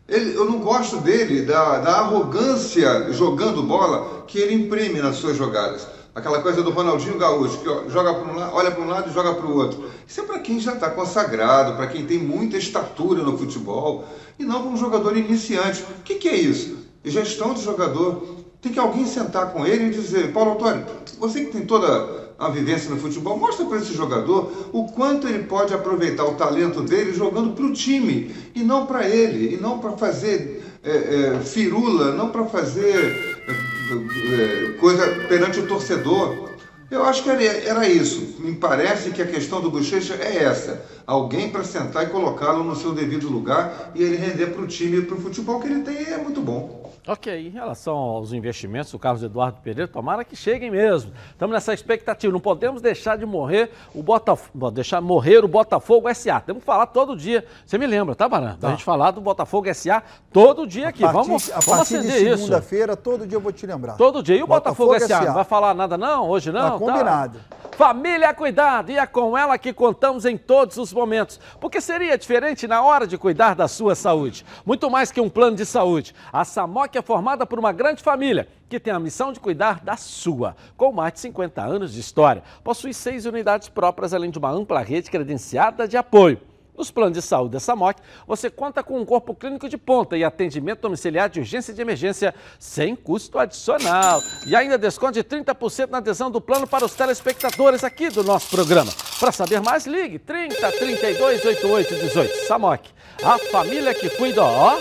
Ele, 0.08 0.36
eu 0.36 0.46
não 0.46 0.60
gosto 0.60 0.98
dele, 0.98 1.42
da, 1.42 1.80
da 1.80 1.92
arrogância 1.98 3.12
jogando 3.12 3.64
bola 3.64 4.24
que 4.28 4.38
ele 4.38 4.54
imprime 4.54 5.02
nas 5.02 5.16
suas 5.16 5.36
jogadas. 5.36 5.88
Aquela 6.16 6.42
coisa 6.42 6.64
do 6.64 6.72
Ronaldinho 6.72 7.18
Gaúcho, 7.18 7.58
que 7.58 7.92
joga 7.92 8.14
para 8.14 8.32
um 8.32 8.38
lado, 8.38 8.56
olha 8.56 8.72
para 8.72 8.82
um 8.82 8.88
lado 8.88 9.10
e 9.10 9.14
joga 9.14 9.34
para 9.34 9.46
o 9.46 9.58
outro. 9.58 9.84
Isso 10.08 10.22
é 10.22 10.24
para 10.24 10.40
quem 10.40 10.62
já 10.62 10.72
está 10.72 10.90
consagrado, 10.90 11.76
para 11.76 11.88
quem 11.88 12.06
tem 12.06 12.18
muita 12.18 12.56
estatura 12.56 13.22
no 13.22 13.38
futebol, 13.38 14.06
e 14.40 14.46
não 14.46 14.62
para 14.62 14.72
um 14.72 14.78
jogador 14.78 15.18
iniciante. 15.18 15.84
O 16.00 16.04
que, 16.04 16.16
que 16.16 16.30
é 16.30 16.36
isso? 16.38 16.78
Gestão 17.04 17.54
de 17.54 17.62
jogador. 17.62 18.46
Tem 18.62 18.72
que 18.72 18.80
alguém 18.80 19.06
sentar 19.06 19.52
com 19.52 19.68
ele 19.68 19.88
e 19.88 19.90
dizer, 19.90 20.32
Paulo 20.32 20.54
Antônio, 20.54 20.86
você 21.20 21.44
que 21.44 21.52
tem 21.52 21.66
toda 21.66 22.34
a 22.40 22.50
vivência 22.50 22.90
no 22.90 22.98
futebol, 22.98 23.38
mostra 23.38 23.66
para 23.66 23.78
esse 23.78 23.94
jogador 23.94 24.70
o 24.72 24.86
quanto 24.86 25.28
ele 25.28 25.44
pode 25.44 25.74
aproveitar 25.74 26.24
o 26.24 26.36
talento 26.36 26.82
dele 26.82 27.14
jogando 27.14 27.54
para 27.54 27.66
o 27.66 27.74
time, 27.74 28.34
e 28.56 28.64
não 28.64 28.86
para 28.86 29.06
ele, 29.06 29.56
e 29.56 29.58
não 29.58 29.80
para 29.80 29.92
fazer 29.92 30.66
é, 30.82 30.92
é, 31.36 31.40
firula, 31.42 32.14
não 32.14 32.30
para 32.30 32.46
fazer 32.46 32.96
é, 32.96 33.35
coisa 34.80 35.08
perante 35.28 35.60
o 35.60 35.68
torcedor. 35.68 36.55
Eu 36.90 37.04
acho 37.04 37.24
que 37.24 37.30
era, 37.30 37.44
era 37.44 37.88
isso. 37.88 38.36
Me 38.40 38.56
parece 38.56 39.12
que 39.12 39.22
a 39.22 39.26
questão 39.26 39.60
do 39.60 39.72
Bochecha 39.72 40.14
é 40.16 40.44
essa. 40.44 40.86
Alguém 41.06 41.50
para 41.50 41.64
sentar 41.64 42.04
e 42.04 42.08
colocá-lo 42.08 42.64
no 42.64 42.76
seu 42.76 42.94
devido 42.94 43.28
lugar 43.30 43.92
e 43.96 44.04
ele 44.04 44.18
render 44.18 44.48
para 44.48 44.62
o 44.62 44.68
time 44.68 44.98
e 44.98 45.02
para 45.02 45.16
o 45.16 45.22
futebol 45.22 45.60
que 45.60 45.68
ele 45.68 45.82
tem 45.82 46.14
é 46.14 46.18
muito 46.18 46.42
bom. 46.42 46.86
Ok, 47.08 47.48
em 47.48 47.52
relação 47.52 47.96
aos 47.96 48.34
investimentos, 48.34 48.92
o 48.92 48.98
Carlos 48.98 49.22
Eduardo 49.22 49.60
Pereira, 49.62 49.88
tomara 49.88 50.26
que 50.26 50.36
cheguem 50.36 50.72
mesmo. 50.72 51.12
Estamos 51.30 51.54
nessa 51.54 51.72
expectativa. 51.72 52.34
Não 52.34 52.40
podemos 52.40 52.82
deixar 52.82 53.16
de 53.16 53.28
morrer 53.28 53.70
o 53.94 54.02
Botafogo, 54.02 54.72
deixar 54.72 55.02
morrer 55.02 55.46
o 55.46 55.48
Botafogo 55.48 56.12
SA. 56.16 56.40
Temos 56.40 56.62
que 56.62 56.66
falar 56.66 56.88
todo 56.88 57.16
dia. 57.16 57.46
Você 57.64 57.78
me 57.78 57.86
lembra, 57.86 58.16
tá, 58.16 58.28
Barão? 58.28 58.58
Tá. 58.58 58.70
A 58.70 58.72
gente 58.72 58.84
falar 58.84 59.12
do 59.12 59.22
Botafogo 59.22 59.72
SA 59.72 60.02
todo 60.34 60.66
dia 60.66 60.88
aqui. 60.88 61.02
Partir, 61.02 61.16
vamos, 61.16 61.52
a 61.52 61.60
vamos 61.60 61.66
partir 61.68 62.02
de 62.02 62.12
segunda-feira, 62.12 62.96
todo 62.96 63.28
dia 63.28 63.36
eu 63.38 63.42
vou 63.42 63.52
te 63.52 63.68
lembrar. 63.68 63.98
Todo 63.98 64.24
dia. 64.24 64.38
E 64.38 64.42
o 64.42 64.48
Botafogo, 64.48 64.94
Botafogo 64.94 65.14
SA? 65.14 65.20
SA? 65.20 65.28
Não 65.28 65.34
vai 65.36 65.44
falar 65.44 65.76
nada 65.76 66.00
não 66.00 66.28
hoje 66.28 66.52
não? 66.52 66.75
Tá 66.80 66.86
combinado. 66.86 67.40
Tá. 67.40 67.56
Família 67.76 68.34
Cuidado, 68.34 68.90
e 68.90 68.98
é 68.98 69.06
com 69.06 69.38
ela 69.38 69.58
que 69.58 69.74
contamos 69.74 70.24
em 70.24 70.38
todos 70.38 70.78
os 70.78 70.94
momentos. 70.94 71.40
Porque 71.60 71.82
seria 71.82 72.18
diferente 72.18 72.68
na 72.68 72.82
hora 72.82 73.06
de 73.06 73.18
cuidar 73.18 73.54
da 73.54 73.68
sua 73.68 73.96
saúde. 73.96 74.46
Muito 74.66 74.90
mais 74.90 75.12
que 75.12 75.20
um 75.20 75.30
plano 75.30 75.58
de 75.58 75.66
saúde. 75.66 76.16
A 76.32 76.46
Samoc 76.46 76.96
é 76.96 77.02
formada 77.02 77.46
por 77.46 77.60
uma 77.60 77.74
grande 77.74 78.02
família 78.02 78.48
que 78.70 78.80
tem 78.80 78.94
a 78.94 79.00
missão 79.00 79.34
de 79.34 79.42
cuidar 79.42 79.84
da 79.84 79.98
sua. 79.98 80.56
Com 80.78 80.94
mais 80.94 81.14
de 81.14 81.20
50 81.20 81.62
anos 81.62 81.94
de 81.94 82.00
história, 82.00 82.44
possui 82.64 82.94
seis 82.94 83.26
unidades 83.26 83.68
próprias, 83.68 84.14
além 84.14 84.32
de 84.32 84.40
uma 84.40 84.50
ampla 84.50 84.80
rede 84.82 85.12
credenciada 85.12 85.86
de 85.86 85.98
apoio. 85.98 86.40
Nos 86.78 86.92
planos 86.92 87.14
de 87.14 87.22
saúde 87.22 87.54
da 87.54 87.60
SAMOC, 87.60 88.02
você 88.28 88.50
conta 88.50 88.84
com 88.84 89.00
um 89.00 89.06
corpo 89.06 89.34
clínico 89.34 89.70
de 89.70 89.78
ponta 89.78 90.18
e 90.18 90.24
atendimento 90.24 90.82
domiciliar 90.82 91.30
de 91.30 91.40
urgência 91.40 91.72
e 91.72 91.76
de 91.76 91.82
emergência 91.82 92.36
sem 92.60 92.96
custo 92.96 93.40
adicional. 93.40 94.22
E 94.46 94.56
ainda 94.56 94.78
desconto 94.78 95.14
de 95.14 95.24
30% 95.24 95.90
na 95.90 96.00
adesão 96.00 96.30
do 96.30 96.42
plano 96.42 96.68
para 96.68 96.84
os 96.84 96.94
telespectadores 96.94 97.84
aqui 97.84 98.10
do 98.10 98.24
nosso 98.24 98.50
programa. 98.50 98.92
Para 99.20 99.32
saber 99.32 99.62
mais, 99.62 99.86
ligue 99.86 100.20
30 100.20 100.56
32 100.74 101.46
88 101.46 101.96
18. 101.96 102.48
SAMOC, 102.48 102.90
a 103.24 103.38
família 103.38 103.94
que 103.94 104.10
cuida, 104.10 104.44
ó, 104.44 104.78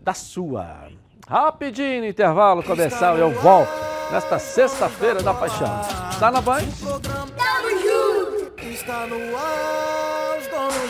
da 0.00 0.14
sua. 0.14 0.88
Rapidinho, 1.26 2.06
intervalo 2.06 2.62
comercial, 2.62 3.18
eu 3.18 3.30
volto 3.30 3.70
nesta 4.10 4.38
sexta-feira 4.38 5.22
da 5.22 5.34
paixão. 5.34 5.80
Está 6.10 6.30
na 6.30 6.40
Band? 6.40 6.62
Está 8.70 9.06
no 9.06 9.36
ar, 9.36 10.07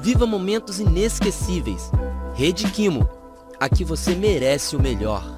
Viva 0.00 0.26
momentos 0.26 0.78
inesquecíveis. 0.78 1.90
Rede 2.34 2.70
Quimo. 2.70 3.08
Aqui 3.58 3.82
você 3.82 4.14
merece 4.14 4.76
o 4.76 4.80
melhor. 4.80 5.37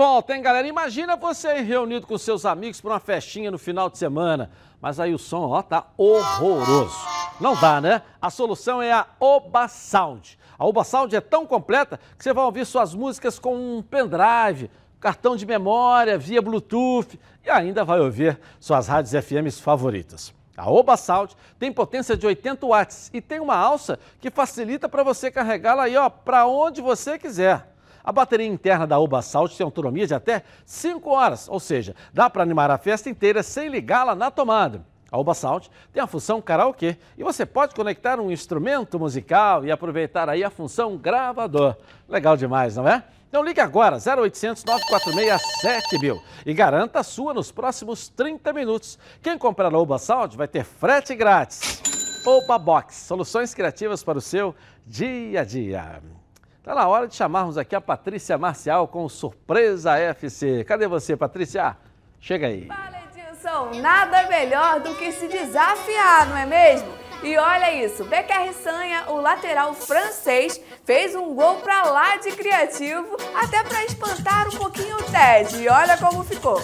Volta, 0.00 0.34
hein, 0.34 0.40
galera? 0.40 0.66
Imagina 0.66 1.14
você 1.14 1.60
reunido 1.60 2.06
com 2.06 2.16
seus 2.16 2.46
amigos 2.46 2.80
para 2.80 2.92
uma 2.92 2.98
festinha 2.98 3.50
no 3.50 3.58
final 3.58 3.90
de 3.90 3.98
semana. 3.98 4.50
Mas 4.80 4.98
aí 4.98 5.12
o 5.12 5.18
som, 5.18 5.50
ó, 5.50 5.60
tá 5.60 5.88
horroroso. 5.94 6.96
Não 7.38 7.54
dá, 7.54 7.82
né? 7.82 8.00
A 8.18 8.30
solução 8.30 8.80
é 8.80 8.90
a 8.90 9.06
Oba 9.20 9.68
Sound. 9.68 10.38
A 10.58 10.64
Oba 10.64 10.84
Sound 10.84 11.14
é 11.14 11.20
tão 11.20 11.44
completa 11.44 12.00
que 12.16 12.24
você 12.24 12.32
vai 12.32 12.42
ouvir 12.46 12.64
suas 12.64 12.94
músicas 12.94 13.38
com 13.38 13.54
um 13.54 13.82
pendrive, 13.82 14.70
cartão 14.98 15.36
de 15.36 15.44
memória, 15.44 16.16
via 16.16 16.40
Bluetooth 16.40 17.20
e 17.44 17.50
ainda 17.50 17.84
vai 17.84 18.00
ouvir 18.00 18.40
suas 18.58 18.88
rádios 18.88 19.12
FMs 19.12 19.60
favoritas. 19.60 20.32
A 20.56 20.70
Oba 20.70 20.96
Sound 20.96 21.36
tem 21.58 21.70
potência 21.70 22.16
de 22.16 22.26
80 22.26 22.66
watts 22.66 23.10
e 23.12 23.20
tem 23.20 23.38
uma 23.38 23.54
alça 23.54 23.98
que 24.18 24.30
facilita 24.30 24.88
para 24.88 25.02
você 25.02 25.30
carregá-la 25.30 25.82
aí, 25.82 25.96
ó, 25.98 26.08
para 26.08 26.46
onde 26.46 26.80
você 26.80 27.18
quiser. 27.18 27.69
A 28.04 28.12
bateria 28.12 28.46
interna 28.46 28.86
da 28.86 28.98
Uba 28.98 29.22
Salt 29.22 29.56
tem 29.56 29.64
autonomia 29.64 30.06
de 30.06 30.14
até 30.14 30.42
5 30.64 31.10
horas, 31.10 31.48
ou 31.48 31.60
seja, 31.60 31.94
dá 32.12 32.28
para 32.30 32.42
animar 32.42 32.70
a 32.70 32.78
festa 32.78 33.10
inteira 33.10 33.42
sem 33.42 33.68
ligá-la 33.68 34.14
na 34.14 34.30
tomada. 34.30 34.84
A 35.10 35.18
Uba 35.18 35.34
Salt 35.34 35.68
tem 35.92 36.02
a 36.02 36.06
função 36.06 36.40
karaokê 36.40 36.96
e 37.18 37.24
você 37.24 37.44
pode 37.44 37.74
conectar 37.74 38.20
um 38.20 38.30
instrumento 38.30 38.98
musical 38.98 39.64
e 39.64 39.70
aproveitar 39.70 40.28
aí 40.28 40.44
a 40.44 40.50
função 40.50 40.96
gravador. 40.96 41.76
Legal 42.08 42.36
demais, 42.36 42.76
não 42.76 42.86
é? 42.86 43.02
Então 43.28 43.44
ligue 43.44 43.60
agora, 43.60 43.96
0800 43.96 44.64
946 44.64 45.42
7000 45.60 46.22
e 46.46 46.54
garanta 46.54 47.00
a 47.00 47.02
sua 47.02 47.34
nos 47.34 47.50
próximos 47.50 48.08
30 48.08 48.52
minutos. 48.52 48.98
Quem 49.22 49.36
comprar 49.36 49.72
a 49.72 49.78
Uba 49.78 49.98
Salt 49.98 50.36
vai 50.36 50.48
ter 50.48 50.64
frete 50.64 51.14
grátis. 51.14 51.80
Oba 52.26 52.58
Box, 52.58 52.96
soluções 52.96 53.54
criativas 53.54 54.04
para 54.04 54.18
o 54.18 54.20
seu 54.20 54.54
dia 54.86 55.40
a 55.40 55.44
dia. 55.44 56.19
Está 56.60 56.74
na 56.74 56.86
hora 56.86 57.08
de 57.08 57.14
chamarmos 57.14 57.56
aqui 57.56 57.74
a 57.74 57.80
Patrícia 57.80 58.36
Marcial 58.36 58.86
com 58.86 59.08
Surpresa 59.08 59.96
FC. 59.96 60.62
Cadê 60.64 60.86
você, 60.86 61.16
Patrícia? 61.16 61.74
Chega 62.20 62.48
aí. 62.48 62.66
Fala, 62.66 62.98
Edilson. 63.08 63.80
Nada 63.80 64.28
melhor 64.28 64.78
do 64.80 64.94
que 64.94 65.10
se 65.10 65.26
desafiar, 65.26 66.26
não 66.28 66.36
é 66.36 66.44
mesmo? 66.44 66.92
E 67.22 67.34
olha 67.38 67.72
isso, 67.82 68.04
BKR 68.04 68.52
Sanha, 68.52 69.04
o 69.08 69.22
lateral 69.22 69.72
francês, 69.72 70.60
fez 70.84 71.14
um 71.14 71.34
gol 71.34 71.56
pra 71.56 71.84
lá 71.84 72.16
de 72.16 72.32
criativo, 72.32 73.16
até 73.34 73.62
para 73.62 73.82
espantar 73.86 74.48
um 74.48 74.58
pouquinho 74.58 74.96
o 74.96 75.02
Ted. 75.04 75.62
E 75.62 75.66
olha 75.66 75.96
como 75.96 76.22
ficou. 76.24 76.60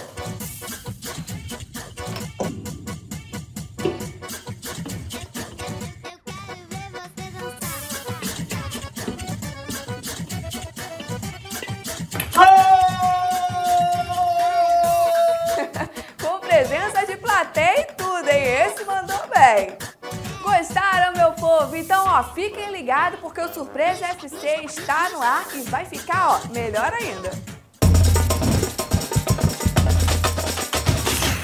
Surpresa 24.27 24.35
FC 24.35 24.65
está 24.65 25.09
no 25.09 25.21
ar 25.21 25.47
e 25.55 25.61
vai 25.63 25.85
ficar, 25.85 26.29
ó, 26.29 26.47
melhor 26.49 26.93
ainda. 26.93 27.31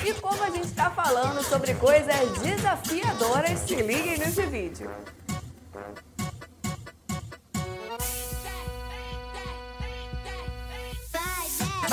E 0.06 0.14
como 0.16 0.44
a 0.44 0.50
gente 0.50 0.68
está 0.68 0.90
falando 0.92 1.42
sobre 1.44 1.74
coisas 1.76 2.38
desafiadoras, 2.40 3.60
se 3.60 3.76
liguem 3.76 4.18
nesse 4.18 4.46
vídeo. 4.46 4.90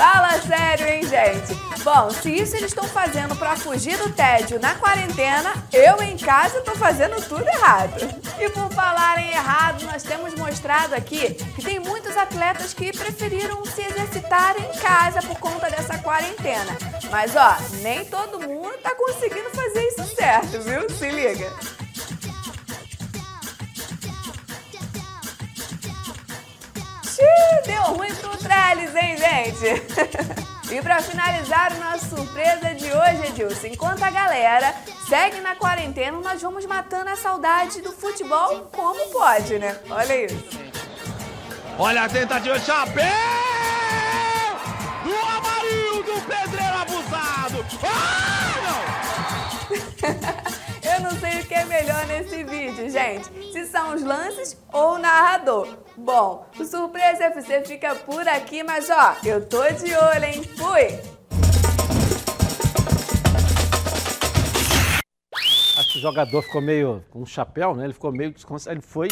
Fala 0.01 0.31
sério, 0.39 0.87
hein, 0.87 1.03
gente? 1.07 1.53
Bom, 1.83 2.09
se 2.09 2.33
isso 2.33 2.55
eles 2.55 2.71
estão 2.71 2.85
fazendo 2.85 3.35
para 3.35 3.55
fugir 3.55 3.95
do 3.99 4.11
tédio 4.11 4.59
na 4.59 4.73
quarentena, 4.73 5.53
eu 5.71 6.01
em 6.01 6.17
casa 6.17 6.59
tô 6.61 6.71
fazendo 6.71 7.21
tudo 7.27 7.47
errado. 7.47 7.99
E 8.39 8.49
por 8.49 8.67
falar 8.73 9.19
em 9.19 9.29
errado, 9.29 9.85
nós 9.85 10.01
temos 10.01 10.33
mostrado 10.33 10.95
aqui 10.95 11.35
que 11.55 11.61
tem 11.61 11.79
muitos 11.79 12.17
atletas 12.17 12.73
que 12.73 12.91
preferiram 12.91 13.63
se 13.63 13.83
exercitar 13.83 14.55
em 14.57 14.75
casa 14.79 15.21
por 15.21 15.37
conta 15.39 15.69
dessa 15.69 15.99
quarentena. 15.99 16.75
Mas 17.11 17.35
ó, 17.35 17.55
nem 17.83 18.03
todo 18.05 18.39
mundo 18.39 18.73
tá 18.81 18.95
conseguindo 18.95 19.51
fazer 19.51 19.83
isso 19.83 20.15
certo, 20.15 20.61
viu? 20.61 20.89
Se 20.89 21.11
liga. 21.11 21.80
Deu 27.65 27.83
ruim 27.95 28.13
pro 28.15 28.37
Trellis, 28.37 28.95
hein, 28.95 29.17
gente? 29.17 29.81
e 30.73 30.81
pra 30.81 31.01
finalizar 31.01 31.73
o 31.73 31.79
nosso 31.79 32.15
surpresa 32.15 32.73
de 32.73 32.85
hoje, 32.85 33.27
Edilson, 33.27 33.67
enquanto 33.67 34.03
a 34.03 34.09
galera 34.09 34.73
segue 35.07 35.39
na 35.41 35.55
quarentena, 35.55 36.17
nós 36.19 36.41
vamos 36.41 36.65
matando 36.65 37.09
a 37.09 37.15
saudade 37.15 37.81
do 37.81 37.91
futebol 37.91 38.69
como 38.71 39.11
pode, 39.11 39.59
né? 39.59 39.77
Olha 39.89 40.25
isso. 40.25 40.59
Olha 41.77 42.03
a 42.03 42.09
tentativa 42.09 42.59
de 42.59 42.65
chapéu! 42.65 43.05
Do 45.03 45.15
Amarildo, 45.15 46.21
pedreiro 46.27 46.77
abusado! 46.77 47.65
Ah, 47.83 48.55
não! 50.47 50.51
Eu 50.93 50.99
não 50.99 51.11
sei 51.11 51.39
o 51.39 51.45
que 51.45 51.53
é 51.53 51.63
melhor 51.63 52.05
nesse 52.07 52.43
vídeo, 52.43 52.89
gente. 52.89 53.31
Se 53.53 53.65
são 53.65 53.95
os 53.95 54.03
lances 54.03 54.61
ou 54.73 54.95
o 54.95 54.97
narrador. 54.97 55.65
Bom, 55.95 56.45
o 56.59 56.65
Surpresa 56.65 57.25
FC 57.25 57.61
fica 57.65 57.95
por 57.95 58.27
aqui, 58.27 58.61
mas 58.61 58.89
ó, 58.89 59.15
eu 59.23 59.45
tô 59.47 59.63
de 59.69 59.95
olho, 59.95 60.25
hein? 60.25 60.43
Fui! 60.43 60.99
Acho 65.79 65.93
que 65.93 65.99
o 65.99 66.01
jogador 66.01 66.41
ficou 66.41 66.61
meio 66.61 67.01
com 67.09 67.21
um 67.21 67.25
chapéu, 67.25 67.73
né? 67.73 67.85
Ele 67.85 67.93
ficou 67.93 68.11
meio 68.11 68.31
desconcertado. 68.33 68.77
Ele 68.77 68.85
foi 68.85 69.07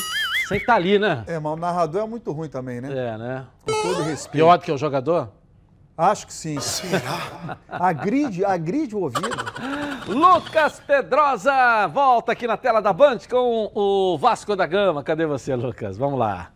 sem 0.49 0.57
estar 0.57 0.75
ali, 0.75 0.99
né? 0.99 1.23
É, 1.27 1.39
mas 1.39 1.53
o 1.53 1.55
narrador 1.55 2.03
é 2.03 2.07
muito 2.07 2.31
ruim 2.33 2.49
também, 2.49 2.81
né? 2.81 2.89
É, 2.91 3.17
né? 3.17 3.47
Com 3.65 3.71
todo 3.81 4.03
respeito. 4.03 4.31
Pior 4.33 4.57
do 4.57 4.65
que 4.65 4.71
o 4.71 4.77
jogador? 4.77 5.31
Acho 5.99 6.27
que 6.27 6.33
sim. 6.33 6.57
Será? 6.61 7.57
Agride, 7.67 8.45
agride 8.45 8.95
o 8.95 9.01
ouvido. 9.01 9.27
Lucas 10.07 10.79
Pedrosa 10.79 11.87
volta 11.87 12.31
aqui 12.31 12.47
na 12.47 12.55
tela 12.55 12.81
da 12.81 12.93
Band 12.93 13.17
com 13.29 13.69
o 13.75 14.17
Vasco 14.17 14.55
da 14.55 14.65
Gama. 14.65 15.03
Cadê 15.03 15.25
você, 15.25 15.53
Lucas? 15.57 15.97
Vamos 15.97 16.17
lá. 16.17 16.51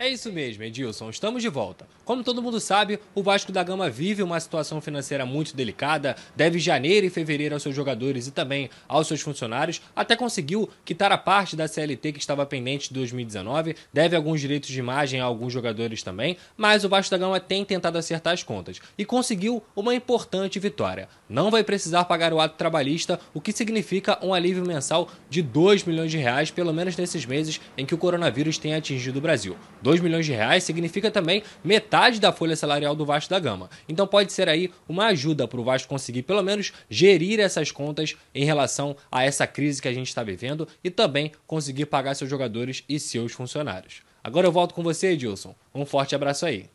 É 0.00 0.08
isso 0.08 0.32
mesmo, 0.32 0.62
Edilson. 0.62 1.10
Estamos 1.10 1.42
de 1.42 1.48
volta. 1.48 1.84
Como 2.04 2.22
todo 2.22 2.40
mundo 2.40 2.60
sabe, 2.60 3.00
o 3.16 3.22
Vasco 3.22 3.50
da 3.50 3.64
Gama 3.64 3.90
vive 3.90 4.22
uma 4.22 4.38
situação 4.38 4.80
financeira 4.80 5.26
muito 5.26 5.56
delicada, 5.56 6.14
deve 6.36 6.60
janeiro 6.60 7.04
e 7.04 7.10
fevereiro 7.10 7.56
aos 7.56 7.64
seus 7.64 7.74
jogadores 7.74 8.28
e 8.28 8.30
também 8.30 8.70
aos 8.86 9.08
seus 9.08 9.20
funcionários, 9.20 9.82
até 9.96 10.14
conseguiu 10.14 10.70
quitar 10.84 11.10
a 11.10 11.18
parte 11.18 11.56
da 11.56 11.66
CLT 11.66 12.12
que 12.12 12.20
estava 12.20 12.46
pendente 12.46 12.88
de 12.88 12.94
2019, 12.94 13.74
deve 13.92 14.14
alguns 14.14 14.40
direitos 14.40 14.70
de 14.70 14.78
imagem 14.78 15.20
a 15.20 15.24
alguns 15.24 15.52
jogadores 15.52 16.00
também, 16.00 16.36
mas 16.56 16.84
o 16.84 16.88
Vasco 16.88 17.10
da 17.10 17.18
Gama 17.18 17.40
tem 17.40 17.64
tentado 17.64 17.98
acertar 17.98 18.32
as 18.32 18.44
contas 18.44 18.80
e 18.96 19.04
conseguiu 19.04 19.60
uma 19.74 19.96
importante 19.96 20.60
vitória. 20.60 21.08
Não 21.28 21.50
vai 21.50 21.64
precisar 21.64 22.04
pagar 22.04 22.32
o 22.32 22.38
ato 22.38 22.56
trabalhista, 22.56 23.18
o 23.34 23.40
que 23.40 23.52
significa 23.52 24.16
um 24.24 24.32
alívio 24.32 24.64
mensal 24.64 25.08
de 25.28 25.42
2 25.42 25.82
milhões 25.82 26.12
de 26.12 26.18
reais, 26.18 26.52
pelo 26.52 26.72
menos 26.72 26.96
nesses 26.96 27.26
meses 27.26 27.60
em 27.76 27.84
que 27.84 27.96
o 27.96 27.98
coronavírus 27.98 28.58
tem 28.58 28.76
atingido 28.76 29.18
o 29.18 29.22
Brasil. 29.22 29.56
2 29.88 30.02
milhões 30.02 30.26
de 30.26 30.34
reais 30.34 30.64
significa 30.64 31.10
também 31.10 31.42
metade 31.64 32.20
da 32.20 32.30
folha 32.30 32.54
salarial 32.54 32.94
do 32.94 33.06
Vasco 33.06 33.30
da 33.30 33.38
Gama. 33.38 33.70
Então 33.88 34.06
pode 34.06 34.34
ser 34.34 34.46
aí 34.46 34.70
uma 34.86 35.06
ajuda 35.06 35.48
para 35.48 35.58
o 35.58 35.64
Vasco 35.64 35.88
conseguir 35.88 36.24
pelo 36.24 36.42
menos 36.42 36.74
gerir 36.90 37.40
essas 37.40 37.72
contas 37.72 38.14
em 38.34 38.44
relação 38.44 38.94
a 39.10 39.24
essa 39.24 39.46
crise 39.46 39.80
que 39.80 39.88
a 39.88 39.94
gente 39.94 40.08
está 40.08 40.22
vivendo 40.22 40.68
e 40.84 40.90
também 40.90 41.32
conseguir 41.46 41.86
pagar 41.86 42.14
seus 42.14 42.28
jogadores 42.28 42.84
e 42.86 43.00
seus 43.00 43.32
funcionários. 43.32 44.02
Agora 44.22 44.46
eu 44.46 44.52
volto 44.52 44.74
com 44.74 44.82
você, 44.82 45.12
Edilson. 45.12 45.54
Um 45.74 45.86
forte 45.86 46.14
abraço 46.14 46.44
aí. 46.44 46.68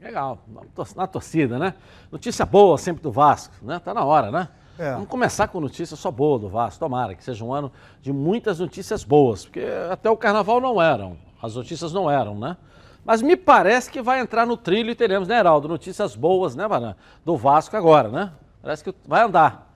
Legal, 0.00 0.40
na 0.94 1.08
torcida, 1.08 1.58
né? 1.58 1.74
Notícia 2.12 2.46
boa 2.46 2.78
sempre 2.78 3.02
do 3.02 3.10
Vasco, 3.10 3.56
né? 3.60 3.80
Tá 3.80 3.92
na 3.92 4.04
hora, 4.04 4.30
né? 4.30 4.48
É. 4.78 4.92
Vamos 4.92 5.08
começar 5.08 5.48
com 5.48 5.58
notícia 5.58 5.96
só 5.96 6.12
boa 6.12 6.38
do 6.38 6.48
Vasco. 6.48 6.78
Tomara 6.78 7.16
que 7.16 7.24
seja 7.24 7.44
um 7.44 7.52
ano 7.52 7.72
de 8.00 8.12
muitas 8.12 8.60
notícias 8.60 9.02
boas, 9.02 9.44
porque 9.44 9.64
até 9.90 10.08
o 10.08 10.16
carnaval 10.16 10.60
não 10.60 10.80
eram 10.80 11.25
as 11.46 11.54
notícias 11.54 11.92
não 11.92 12.10
eram, 12.10 12.38
né? 12.38 12.56
Mas 13.04 13.22
me 13.22 13.36
parece 13.36 13.90
que 13.90 14.02
vai 14.02 14.20
entrar 14.20 14.44
no 14.44 14.56
trilho 14.56 14.90
e 14.90 14.94
teremos, 14.94 15.28
né, 15.28 15.38
Heraldo? 15.38 15.68
Notícias 15.68 16.16
boas, 16.16 16.56
né, 16.56 16.66
Varan? 16.66 16.96
Do 17.24 17.36
Vasco 17.36 17.76
agora, 17.76 18.08
né? 18.08 18.32
Parece 18.60 18.82
que 18.82 18.92
vai 19.06 19.22
andar. 19.22 19.66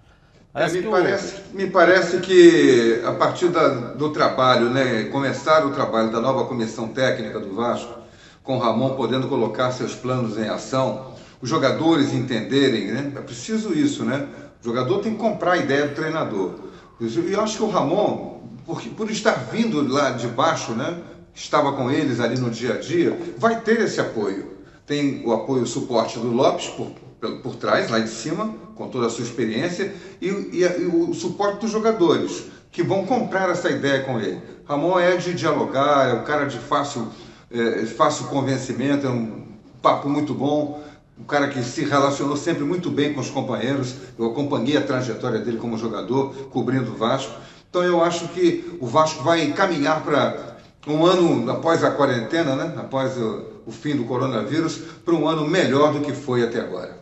Parece 0.52 0.78
é, 0.78 0.82
me, 0.82 0.90
parece, 0.90 1.36
o... 1.36 1.56
me 1.56 1.66
parece 1.70 2.18
que 2.18 3.00
a 3.06 3.12
partir 3.12 3.48
da, 3.48 3.68
do 3.94 4.10
trabalho, 4.10 4.68
né, 4.68 5.04
começar 5.04 5.64
o 5.64 5.70
trabalho 5.70 6.10
da 6.10 6.20
nova 6.20 6.44
comissão 6.46 6.88
técnica 6.88 7.38
do 7.38 7.54
Vasco, 7.54 8.00
com 8.42 8.56
o 8.56 8.58
Ramon 8.58 8.96
podendo 8.96 9.28
colocar 9.28 9.70
seus 9.70 9.94
planos 9.94 10.36
em 10.36 10.48
ação, 10.48 11.12
os 11.40 11.48
jogadores 11.48 12.12
entenderem, 12.12 12.86
né? 12.88 13.12
É 13.14 13.20
preciso 13.20 13.72
isso, 13.72 14.04
né? 14.04 14.26
O 14.60 14.64
jogador 14.64 14.98
tem 14.98 15.12
que 15.12 15.18
comprar 15.18 15.52
a 15.52 15.56
ideia 15.56 15.86
do 15.86 15.94
treinador. 15.94 16.54
E 17.00 17.32
eu 17.32 17.40
acho 17.40 17.58
que 17.58 17.62
o 17.62 17.70
Ramon, 17.70 18.40
por, 18.66 18.82
por 18.82 19.10
estar 19.10 19.32
vindo 19.32 19.86
lá 19.86 20.10
de 20.10 20.26
baixo, 20.26 20.72
né? 20.72 20.98
Estava 21.40 21.72
com 21.72 21.90
eles 21.90 22.20
ali 22.20 22.38
no 22.38 22.50
dia 22.50 22.74
a 22.74 22.78
dia, 22.78 23.18
vai 23.38 23.60
ter 23.60 23.80
esse 23.80 24.00
apoio. 24.00 24.58
tem 24.86 25.22
o 25.24 25.32
apoio 25.32 25.62
o 25.62 25.66
suporte 25.66 26.18
do 26.18 26.30
Lopes 26.30 26.66
por, 26.68 26.90
por, 27.20 27.38
por 27.38 27.56
trás, 27.56 27.88
lá 27.88 27.98
de 27.98 28.10
cima, 28.10 28.54
com 28.74 28.88
toda 28.88 29.06
a 29.06 29.10
sua 29.10 29.24
experiência, 29.24 29.92
e, 30.20 30.26
e, 30.28 30.62
e 30.62 30.86
o 30.86 31.14
suporte 31.14 31.60
dos 31.60 31.70
jogadores, 31.70 32.44
que 32.70 32.82
vão 32.82 33.06
comprar 33.06 33.48
essa 33.48 33.70
ideia 33.70 34.02
com 34.02 34.20
ele. 34.20 34.40
Ramon 34.66 34.98
é 34.98 35.16
de 35.16 35.32
dialogar, 35.32 36.10
é 36.10 36.12
um 36.14 36.24
cara 36.24 36.44
de 36.44 36.58
fácil, 36.58 37.08
é, 37.50 37.86
fácil 37.86 38.26
convencimento, 38.26 39.06
é 39.06 39.10
um 39.10 39.46
papo 39.80 40.08
muito 40.08 40.34
bom, 40.34 40.82
um 41.18 41.24
cara 41.24 41.48
que 41.48 41.62
se 41.62 41.84
relacionou 41.84 42.36
sempre 42.36 42.64
muito 42.64 42.90
bem 42.90 43.12
com 43.12 43.20
os 43.20 43.30
companheiros. 43.30 43.94
Eu 44.18 44.26
acompanhei 44.26 44.76
a 44.76 44.82
trajetória 44.82 45.38
dele 45.38 45.58
como 45.58 45.76
jogador, 45.76 46.34
cobrindo 46.50 46.92
o 46.92 46.96
Vasco. 46.96 47.32
Então 47.68 47.82
eu 47.82 48.02
acho 48.02 48.28
que 48.28 48.78
o 48.80 48.86
Vasco 48.86 49.22
vai 49.22 49.52
caminhar 49.52 50.02
para 50.02 50.49
um 50.86 51.04
ano 51.04 51.50
após 51.50 51.84
a 51.84 51.90
quarentena, 51.90 52.56
né? 52.56 52.74
após 52.78 53.16
o, 53.16 53.62
o 53.66 53.70
fim 53.70 53.96
do 53.96 54.04
coronavírus, 54.04 54.78
para 55.04 55.14
um 55.14 55.28
ano 55.28 55.46
melhor 55.46 55.92
do 55.92 56.00
que 56.00 56.12
foi 56.12 56.42
até 56.42 56.60
agora. 56.60 56.98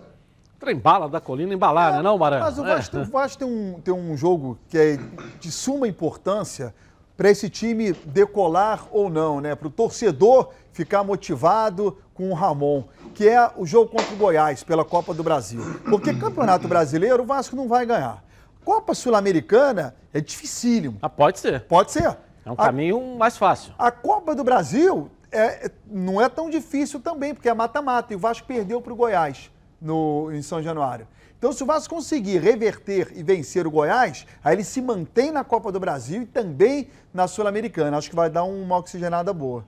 Trem 0.59 0.77
bala 0.77 1.09
da 1.09 1.21
colina 1.21 1.55
embalar, 1.55 1.95
né, 1.95 2.03
não, 2.03 2.19
Barão? 2.19 2.41
Mas 2.41 2.59
o 2.59 2.65
Vasco, 2.65 2.97
é. 2.97 3.01
o 3.03 3.05
Vasco 3.05 3.39
tem, 3.39 3.49
um, 3.49 3.81
tem 3.81 3.95
um 3.95 4.17
jogo 4.17 4.59
que 4.69 4.77
é 4.77 4.99
de 5.39 5.53
suma 5.53 5.87
importância 5.87 6.75
para 7.17 7.31
esse 7.31 7.49
time 7.49 7.93
decolar 8.05 8.87
ou 8.91 9.09
não, 9.09 9.41
né? 9.41 9.55
Para 9.55 9.69
o 9.69 9.71
torcedor 9.71 10.51
ficar 10.73 11.05
motivado 11.05 11.97
com 12.13 12.31
o 12.31 12.35
Ramon, 12.35 12.85
que 13.15 13.29
é 13.29 13.51
o 13.57 13.67
jogo 13.67 13.91
contra 13.91 14.13
o 14.15 14.17
Goiás 14.17 14.65
pela 14.65 14.85
Copa 14.85 15.15
do 15.15 15.23
Brasil. 15.23 15.61
Porque 15.89 16.13
Campeonato 16.15 16.67
Brasileiro 16.67 17.23
o 17.23 17.27
Vasco 17.27 17.55
não 17.55 17.69
vai 17.69 17.87
ganhar. 17.87 18.25
Copa 18.65 18.95
Sul-Americana 18.95 19.95
é 20.13 20.21
dificílimo. 20.21 20.99
Ah, 21.01 21.09
pode 21.09 21.39
ser. 21.39 21.63
Pode 21.63 21.91
ser. 21.91 22.17
É 22.49 22.53
um 22.53 22.57
caminho 22.57 23.17
mais 23.19 23.37
fácil. 23.37 23.75
A 23.79 23.91
Copa 23.91 24.35
do 24.35 24.43
Brasil 24.43 25.11
é, 25.31 25.71
não 25.87 26.19
é 26.19 26.29
tão 26.31 26.49
difícil 26.49 26.99
também, 26.99 27.35
porque 27.35 27.49
é 27.49 27.53
mata-mata. 27.53 28.15
E 28.15 28.17
o 28.17 28.19
Vasco 28.19 28.47
perdeu 28.47 28.81
para 28.81 28.93
o 28.93 28.97
Goiás 28.97 29.51
no, 29.81 30.33
em 30.33 30.41
São 30.41 30.63
Januário. 30.63 31.07
Então, 31.37 31.53
se 31.53 31.63
o 31.63 31.67
Vasco 31.67 31.95
conseguir 31.95 32.39
reverter 32.39 33.13
e 33.15 33.23
vencer 33.23 33.67
o 33.67 33.71
Goiás, 33.71 34.27
aí 34.43 34.57
ele 34.57 34.65
se 34.65 34.81
mantém 34.81 35.31
na 35.31 35.45
Copa 35.45 35.71
do 35.71 35.79
Brasil 35.79 36.23
e 36.23 36.27
também 36.27 36.89
na 37.13 37.29
Sul-Americana. 37.29 37.99
Acho 37.99 38.09
que 38.09 38.17
vai 38.17 38.31
dar 38.31 38.45
uma 38.45 38.79
oxigenada 38.79 39.33
boa. 39.33 39.65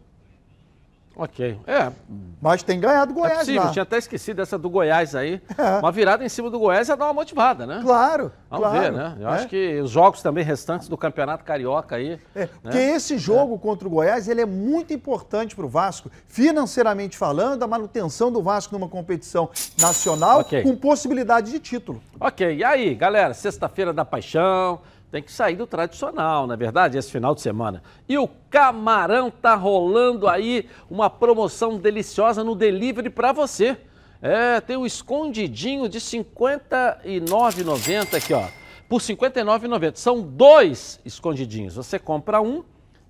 Ok. 1.17 1.59
É. 1.67 1.93
Mas 2.41 2.63
tem 2.63 2.81
ganhado 2.81 3.13
o 3.13 3.15
Goiás 3.15 3.33
é 3.33 3.39
possível, 3.41 3.65
lá. 3.65 3.71
tinha 3.71 3.83
até 3.83 3.99
esquecido 3.99 4.41
essa 4.41 4.57
do 4.57 4.71
Goiás 4.71 5.15
aí. 5.15 5.41
É. 5.59 5.79
Uma 5.79 5.93
virada 5.93 6.25
em 6.25 6.29
cima 6.29 6.49
do 6.49 6.59
Goiás 6.59 6.89
ia 6.89 6.97
dar 6.97 7.07
uma 7.07 7.13
motivada, 7.13 7.67
né? 7.67 7.81
Claro. 7.83 8.33
Vamos 8.49 8.69
claro. 8.69 8.81
ver, 8.81 8.93
né? 8.93 9.17
Eu 9.21 9.29
é. 9.29 9.33
acho 9.33 9.49
que 9.49 9.81
os 9.81 9.91
jogos 9.91 10.23
também 10.23 10.43
restantes 10.43 10.89
do 10.89 10.97
Campeonato 10.97 11.45
Carioca 11.45 11.97
aí. 11.97 12.19
É, 12.35 12.41
né? 12.41 12.49
porque 12.63 12.79
esse 12.79 13.19
jogo 13.19 13.59
contra 13.59 13.87
o 13.87 13.91
Goiás 13.91 14.29
ele 14.29 14.41
é 14.41 14.47
muito 14.47 14.95
importante 14.95 15.55
para 15.55 15.67
o 15.67 15.69
Vasco, 15.69 16.11
financeiramente 16.27 17.17
falando, 17.17 17.63
a 17.63 17.67
manutenção 17.67 18.33
do 18.33 18.43
Vasco 18.43 18.75
numa 18.75 18.89
competição 18.89 19.51
nacional 19.79 20.41
Ok. 20.41 20.63
com 20.63 20.75
possibilidade 20.77 21.51
de 21.51 21.59
título. 21.59 22.01
Ok, 22.19 22.57
e 22.57 22.65
aí, 22.65 22.95
galera? 22.95 23.35
Sexta-feira 23.35 23.93
da 23.93 24.05
paixão. 24.05 24.81
Tem 25.11 25.23
que 25.23 25.33
sair 25.33 25.57
do 25.57 25.67
tradicional, 25.67 26.47
não 26.47 26.55
é 26.55 26.57
verdade? 26.57 26.97
Esse 26.97 27.11
final 27.11 27.35
de 27.35 27.41
semana. 27.41 27.83
E 28.09 28.17
o 28.17 28.29
camarão 28.49 29.29
tá 29.31 29.57
rolando 29.57 30.29
aí 30.29 30.69
uma 30.89 31.11
promoção 31.11 31.77
deliciosa 31.79 32.45
no 32.45 32.55
delivery 32.55 33.11
para 33.11 33.33
você. 33.33 33.77
É, 34.23 34.61
tem 34.61 34.77
o 34.77 34.87
escondidinho 34.87 35.89
de 35.89 35.99
R$ 35.99 36.05
59,90 36.05 38.17
aqui, 38.17 38.33
ó. 38.33 38.47
Por 38.89 39.01
R$ 39.01 39.17
59,90. 39.17 39.97
São 39.97 40.21
dois 40.21 41.01
escondidinhos. 41.05 41.75
Você 41.75 41.99
compra 41.99 42.41
um 42.41 42.63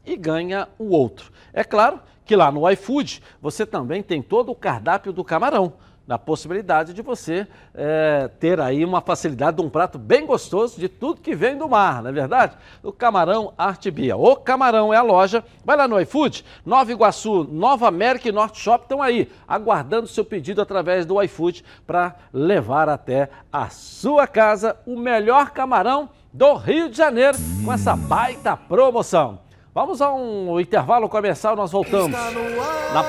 e 0.04 0.16
ganha 0.16 0.68
o 0.78 0.96
outro. 0.96 1.30
É 1.52 1.62
claro 1.62 2.00
que 2.24 2.34
lá 2.34 2.50
no 2.50 2.66
iFood 2.70 3.22
você 3.42 3.66
também 3.66 4.02
tem 4.02 4.22
todo 4.22 4.50
o 4.50 4.54
cardápio 4.54 5.12
do 5.12 5.22
camarão 5.22 5.74
na 6.10 6.18
possibilidade 6.18 6.92
de 6.92 7.02
você 7.02 7.46
é, 7.72 8.28
ter 8.40 8.60
aí 8.60 8.84
uma 8.84 9.00
facilidade 9.00 9.58
de 9.58 9.62
um 9.62 9.70
prato 9.70 9.96
bem 9.96 10.26
gostoso 10.26 10.80
de 10.80 10.88
tudo 10.88 11.20
que 11.20 11.36
vem 11.36 11.56
do 11.56 11.68
mar, 11.68 12.02
não 12.02 12.10
é 12.10 12.12
verdade? 12.12 12.56
O 12.82 12.90
Camarão 12.90 13.54
Arte 13.56 13.92
Bia. 13.92 14.16
O 14.16 14.34
Camarão 14.34 14.92
é 14.92 14.96
a 14.96 15.02
loja. 15.02 15.44
Vai 15.64 15.76
lá 15.76 15.86
no 15.86 16.00
iFood, 16.00 16.44
Nova 16.66 16.90
Iguaçu, 16.90 17.44
Nova 17.44 17.86
América 17.86 18.28
e 18.28 18.32
Norte 18.32 18.58
Shop 18.58 18.82
estão 18.82 19.00
aí, 19.00 19.30
aguardando 19.46 20.08
seu 20.08 20.24
pedido 20.24 20.60
através 20.60 21.06
do 21.06 21.22
iFood 21.22 21.64
para 21.86 22.16
levar 22.32 22.88
até 22.88 23.30
a 23.52 23.68
sua 23.68 24.26
casa 24.26 24.76
o 24.84 24.98
melhor 24.98 25.50
camarão 25.50 26.10
do 26.32 26.54
Rio 26.54 26.90
de 26.90 26.96
Janeiro 26.96 27.38
com 27.64 27.72
essa 27.72 27.94
baita 27.94 28.56
promoção. 28.56 29.38
Vamos 29.72 30.02
a 30.02 30.12
um 30.12 30.58
intervalo 30.58 31.08
comercial, 31.08 31.54
nós 31.54 31.70
voltamos 31.70 32.10
na 32.10 33.02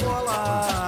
bola, 0.00 0.87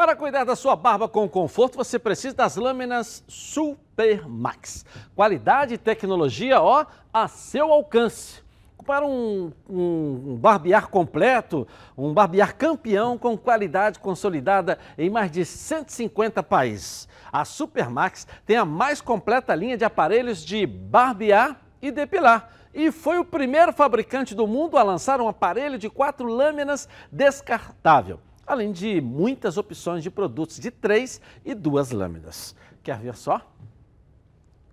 Para 0.00 0.16
cuidar 0.16 0.44
da 0.44 0.56
sua 0.56 0.74
barba 0.74 1.06
com 1.06 1.28
conforto, 1.28 1.76
você 1.76 1.98
precisa 1.98 2.34
das 2.34 2.56
lâminas 2.56 3.22
Super 3.28 4.26
Max. 4.26 4.82
Qualidade 5.14 5.74
e 5.74 5.76
tecnologia, 5.76 6.58
ó, 6.58 6.86
a 7.12 7.28
seu 7.28 7.70
alcance. 7.70 8.42
Para 8.86 9.04
um, 9.04 9.52
um, 9.68 10.22
um 10.28 10.36
barbear 10.36 10.88
completo, 10.88 11.68
um 11.98 12.14
barbear 12.14 12.56
campeão 12.56 13.18
com 13.18 13.36
qualidade 13.36 13.98
consolidada 13.98 14.78
em 14.96 15.10
mais 15.10 15.30
de 15.30 15.44
150 15.44 16.42
países. 16.42 17.06
A 17.30 17.44
Super 17.44 17.90
Max 17.90 18.26
tem 18.46 18.56
a 18.56 18.64
mais 18.64 19.02
completa 19.02 19.54
linha 19.54 19.76
de 19.76 19.84
aparelhos 19.84 20.42
de 20.42 20.64
barbear 20.64 21.60
e 21.82 21.90
depilar. 21.90 22.48
E 22.72 22.90
foi 22.90 23.18
o 23.18 23.24
primeiro 23.24 23.70
fabricante 23.70 24.34
do 24.34 24.46
mundo 24.46 24.78
a 24.78 24.82
lançar 24.82 25.20
um 25.20 25.28
aparelho 25.28 25.76
de 25.76 25.90
quatro 25.90 26.26
lâminas 26.26 26.88
descartável, 27.12 28.18
além 28.50 28.72
de 28.72 29.00
muitas 29.00 29.56
opções 29.56 30.02
de 30.02 30.10
produtos 30.10 30.58
de 30.58 30.72
três 30.72 31.20
e 31.44 31.54
duas 31.54 31.92
lâminas. 31.92 32.54
Quer 32.82 32.98
ver 32.98 33.14
só? 33.14 33.40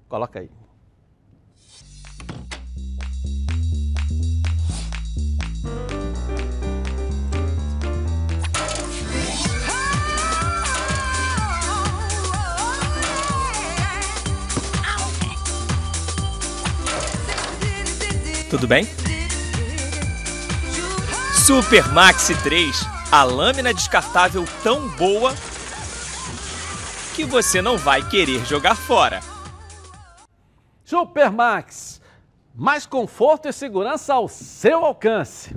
Coloca 0.10 0.40
aí. 0.40 0.50
Tudo 18.50 18.66
bem? 18.66 18.86
Super 21.46 21.88
Maxi 21.94 22.34
3, 22.42 22.97
a 23.12 23.24
lâmina 23.24 23.74
descartável 23.74 24.44
tão 24.62 24.90
boa 24.90 25.34
que 27.16 27.24
você 27.24 27.62
não 27.62 27.78
vai 27.78 28.08
querer 28.08 28.46
jogar 28.46 28.76
fora. 28.76 29.22
Supermax, 30.84 32.02
mais 32.54 32.86
conforto 32.86 33.48
e 33.48 33.54
segurança 33.54 34.14
ao 34.14 34.28
seu 34.28 34.86
alcance. 34.86 35.56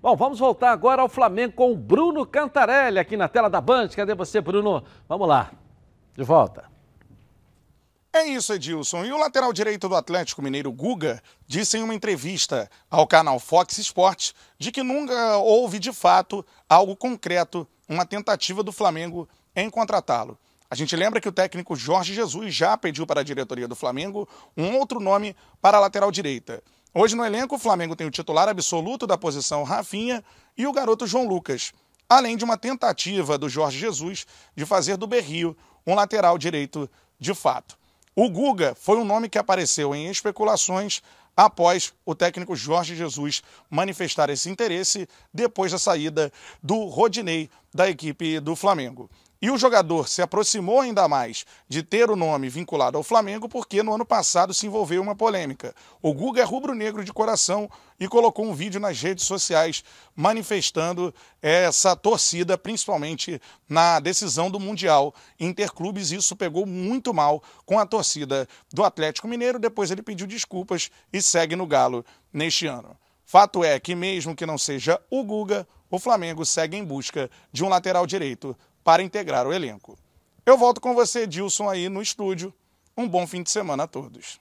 Bom, 0.00 0.16
vamos 0.16 0.38
voltar 0.38 0.70
agora 0.70 1.02
ao 1.02 1.08
Flamengo 1.08 1.54
com 1.54 1.72
o 1.72 1.76
Bruno 1.76 2.24
Cantarelli 2.24 2.98
aqui 2.98 3.16
na 3.16 3.28
tela 3.28 3.50
da 3.50 3.60
Band. 3.60 3.88
Cadê 3.88 4.14
você, 4.14 4.40
Bruno? 4.40 4.82
Vamos 5.08 5.28
lá. 5.28 5.50
De 6.16 6.24
volta. 6.24 6.64
É 8.16 8.24
isso, 8.28 8.54
Edilson. 8.54 9.04
E 9.04 9.12
o 9.12 9.18
lateral 9.18 9.52
direito 9.52 9.90
do 9.90 9.94
Atlético 9.94 10.40
Mineiro, 10.40 10.72
Guga, 10.72 11.22
disse 11.46 11.76
em 11.76 11.82
uma 11.82 11.94
entrevista 11.94 12.70
ao 12.90 13.06
canal 13.06 13.38
Fox 13.38 13.76
Sports 13.76 14.34
de 14.58 14.72
que 14.72 14.82
nunca 14.82 15.36
houve, 15.36 15.78
de 15.78 15.92
fato, 15.92 16.42
algo 16.66 16.96
concreto, 16.96 17.68
uma 17.86 18.06
tentativa 18.06 18.62
do 18.62 18.72
Flamengo 18.72 19.28
em 19.54 19.68
contratá-lo. 19.68 20.38
A 20.70 20.74
gente 20.74 20.96
lembra 20.96 21.20
que 21.20 21.28
o 21.28 21.32
técnico 21.32 21.76
Jorge 21.76 22.14
Jesus 22.14 22.54
já 22.54 22.74
pediu 22.74 23.06
para 23.06 23.20
a 23.20 23.22
diretoria 23.22 23.68
do 23.68 23.76
Flamengo 23.76 24.26
um 24.56 24.78
outro 24.78 24.98
nome 24.98 25.36
para 25.60 25.76
a 25.76 25.80
lateral 25.80 26.10
direita. 26.10 26.62
Hoje 26.94 27.14
no 27.14 27.22
elenco, 27.24 27.56
o 27.56 27.58
Flamengo 27.58 27.94
tem 27.94 28.06
o 28.06 28.10
titular 28.10 28.48
absoluto 28.48 29.06
da 29.06 29.18
posição 29.18 29.62
Rafinha 29.62 30.24
e 30.56 30.66
o 30.66 30.72
garoto 30.72 31.06
João 31.06 31.28
Lucas, 31.28 31.74
além 32.08 32.34
de 32.34 32.44
uma 32.46 32.56
tentativa 32.56 33.36
do 33.36 33.46
Jorge 33.46 33.78
Jesus 33.78 34.26
de 34.56 34.64
fazer 34.64 34.96
do 34.96 35.06
Berrio 35.06 35.54
um 35.86 35.94
lateral 35.94 36.38
direito 36.38 36.88
de 37.20 37.34
fato. 37.34 37.76
O 38.18 38.30
Guga 38.30 38.74
foi 38.74 38.96
um 38.96 39.04
nome 39.04 39.28
que 39.28 39.36
apareceu 39.36 39.94
em 39.94 40.08
especulações 40.08 41.02
após 41.36 41.92
o 42.02 42.14
técnico 42.14 42.56
Jorge 42.56 42.96
Jesus 42.96 43.42
manifestar 43.68 44.30
esse 44.30 44.48
interesse 44.48 45.06
depois 45.34 45.70
da 45.70 45.78
saída 45.78 46.32
do 46.62 46.86
Rodinei 46.86 47.50
da 47.74 47.90
equipe 47.90 48.40
do 48.40 48.56
Flamengo. 48.56 49.10
E 49.46 49.50
o 49.52 49.56
jogador 49.56 50.08
se 50.08 50.20
aproximou 50.20 50.80
ainda 50.80 51.06
mais 51.06 51.46
de 51.68 51.80
ter 51.80 52.10
o 52.10 52.16
nome 52.16 52.48
vinculado 52.48 52.98
ao 52.98 53.04
Flamengo 53.04 53.48
porque 53.48 53.80
no 53.80 53.94
ano 53.94 54.04
passado 54.04 54.52
se 54.52 54.66
envolveu 54.66 55.00
uma 55.00 55.14
polêmica. 55.14 55.72
O 56.02 56.12
Guga 56.12 56.40
é 56.40 56.44
rubro-negro 56.44 57.04
de 57.04 57.12
coração 57.12 57.70
e 58.00 58.08
colocou 58.08 58.44
um 58.44 58.52
vídeo 58.52 58.80
nas 58.80 59.00
redes 59.00 59.24
sociais 59.24 59.84
manifestando 60.16 61.14
essa 61.40 61.94
torcida, 61.94 62.58
principalmente 62.58 63.40
na 63.68 64.00
decisão 64.00 64.50
do 64.50 64.58
Mundial 64.58 65.14
Interclubes. 65.38 66.10
Isso 66.10 66.34
pegou 66.34 66.66
muito 66.66 67.14
mal 67.14 67.40
com 67.64 67.78
a 67.78 67.86
torcida 67.86 68.48
do 68.72 68.82
Atlético 68.82 69.28
Mineiro. 69.28 69.60
Depois 69.60 69.92
ele 69.92 70.02
pediu 70.02 70.26
desculpas 70.26 70.90
e 71.12 71.22
segue 71.22 71.54
no 71.54 71.68
Galo 71.68 72.04
neste 72.32 72.66
ano. 72.66 72.96
Fato 73.24 73.62
é 73.62 73.78
que, 73.78 73.94
mesmo 73.94 74.34
que 74.34 74.44
não 74.44 74.58
seja 74.58 75.00
o 75.08 75.22
Guga, 75.22 75.68
o 75.88 76.00
Flamengo 76.00 76.44
segue 76.44 76.76
em 76.76 76.84
busca 76.84 77.30
de 77.52 77.62
um 77.62 77.68
lateral 77.68 78.08
direito 78.08 78.56
para 78.86 79.02
integrar 79.02 79.48
o 79.48 79.52
elenco. 79.52 79.98
Eu 80.46 80.56
volto 80.56 80.80
com 80.80 80.94
você, 80.94 81.26
Dilson, 81.26 81.68
aí 81.68 81.88
no 81.88 82.00
estúdio. 82.00 82.54
Um 82.96 83.08
bom 83.08 83.26
fim 83.26 83.42
de 83.42 83.50
semana 83.50 83.82
a 83.82 83.86
todos. 83.88 84.38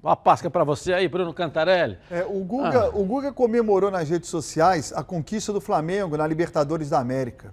Uma 0.00 0.14
pasca 0.14 0.48
para 0.48 0.62
você 0.62 0.92
aí, 0.92 1.08
Bruno 1.08 1.34
Cantarelli. 1.34 1.98
É, 2.08 2.24
o, 2.24 2.44
Guga, 2.44 2.84
Ah. 2.84 2.88
o 2.90 3.04
Guga 3.04 3.32
comemorou 3.32 3.90
nas 3.90 4.08
redes 4.08 4.28
sociais 4.30 4.92
a 4.92 5.02
conquista 5.02 5.52
do 5.52 5.60
Flamengo 5.60 6.16
na 6.16 6.24
Libertadores 6.28 6.88
da 6.90 7.00
América. 7.00 7.52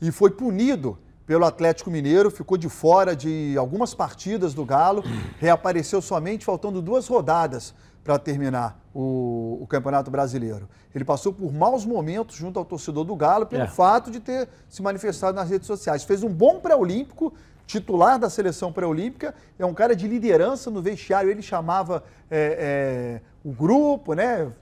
E 0.00 0.10
foi 0.10 0.30
punido 0.30 0.98
pelo 1.26 1.44
Atlético 1.44 1.90
Mineiro, 1.90 2.30
ficou 2.30 2.56
de 2.56 2.68
fora 2.68 3.16
de 3.16 3.56
algumas 3.58 3.92
partidas 3.92 4.54
do 4.54 4.64
Galo, 4.64 5.02
reapareceu 5.38 6.00
somente 6.00 6.44
faltando 6.44 6.80
duas 6.80 7.08
rodadas 7.08 7.74
para 8.04 8.18
terminar 8.18 8.80
o, 8.94 9.58
o 9.60 9.66
Campeonato 9.66 10.10
Brasileiro. 10.10 10.68
Ele 10.94 11.04
passou 11.04 11.32
por 11.32 11.52
maus 11.52 11.84
momentos 11.84 12.36
junto 12.36 12.58
ao 12.58 12.64
torcedor 12.64 13.04
do 13.04 13.16
Galo 13.16 13.44
pelo 13.46 13.64
É. 13.64 13.66
fato 13.66 14.10
de 14.10 14.20
ter 14.20 14.48
se 14.68 14.80
manifestado 14.80 15.34
nas 15.34 15.50
redes 15.50 15.66
sociais. 15.66 16.04
Fez 16.04 16.22
um 16.22 16.28
bom 16.32 16.60
pré-olímpico, 16.60 17.34
titular 17.66 18.16
da 18.16 18.30
seleção 18.30 18.72
pré-olímpica, 18.72 19.34
é 19.58 19.66
um 19.66 19.74
cara 19.74 19.96
de 19.96 20.06
liderança 20.06 20.70
no 20.70 20.80
vestiário. 20.80 21.28
Ele 21.28 21.42
chamava 21.42 22.04
é, 22.30 23.20
é, 23.20 23.20
o 23.44 23.50
grupo, 23.52 24.14
né? 24.14 24.52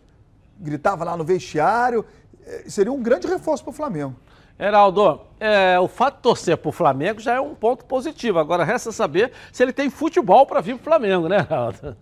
Gritava 0.58 1.04
lá 1.04 1.14
no 1.14 1.22
vestiário. 1.22 2.02
É, 2.46 2.64
seria 2.66 2.90
um 2.90 3.02
grande 3.02 3.26
reforço 3.26 3.62
para 3.62 3.70
o 3.70 3.74
Flamengo. 3.74 4.16
Heraldo, 4.58 5.20
é, 5.40 5.78
o 5.80 5.88
fato 5.88 6.16
de 6.16 6.22
torcer 6.22 6.56
para 6.56 6.68
o 6.68 6.72
Flamengo 6.72 7.20
já 7.20 7.34
é 7.34 7.40
um 7.40 7.54
ponto 7.54 7.84
positivo. 7.84 8.38
Agora 8.38 8.64
resta 8.64 8.92
saber 8.92 9.32
se 9.52 9.62
ele 9.62 9.72
tem 9.72 9.90
futebol 9.90 10.46
para 10.46 10.60
vir 10.60 10.76
para 10.76 10.80
o 10.80 10.84
Flamengo, 10.84 11.28
né, 11.28 11.38
Heraldo? 11.38 11.96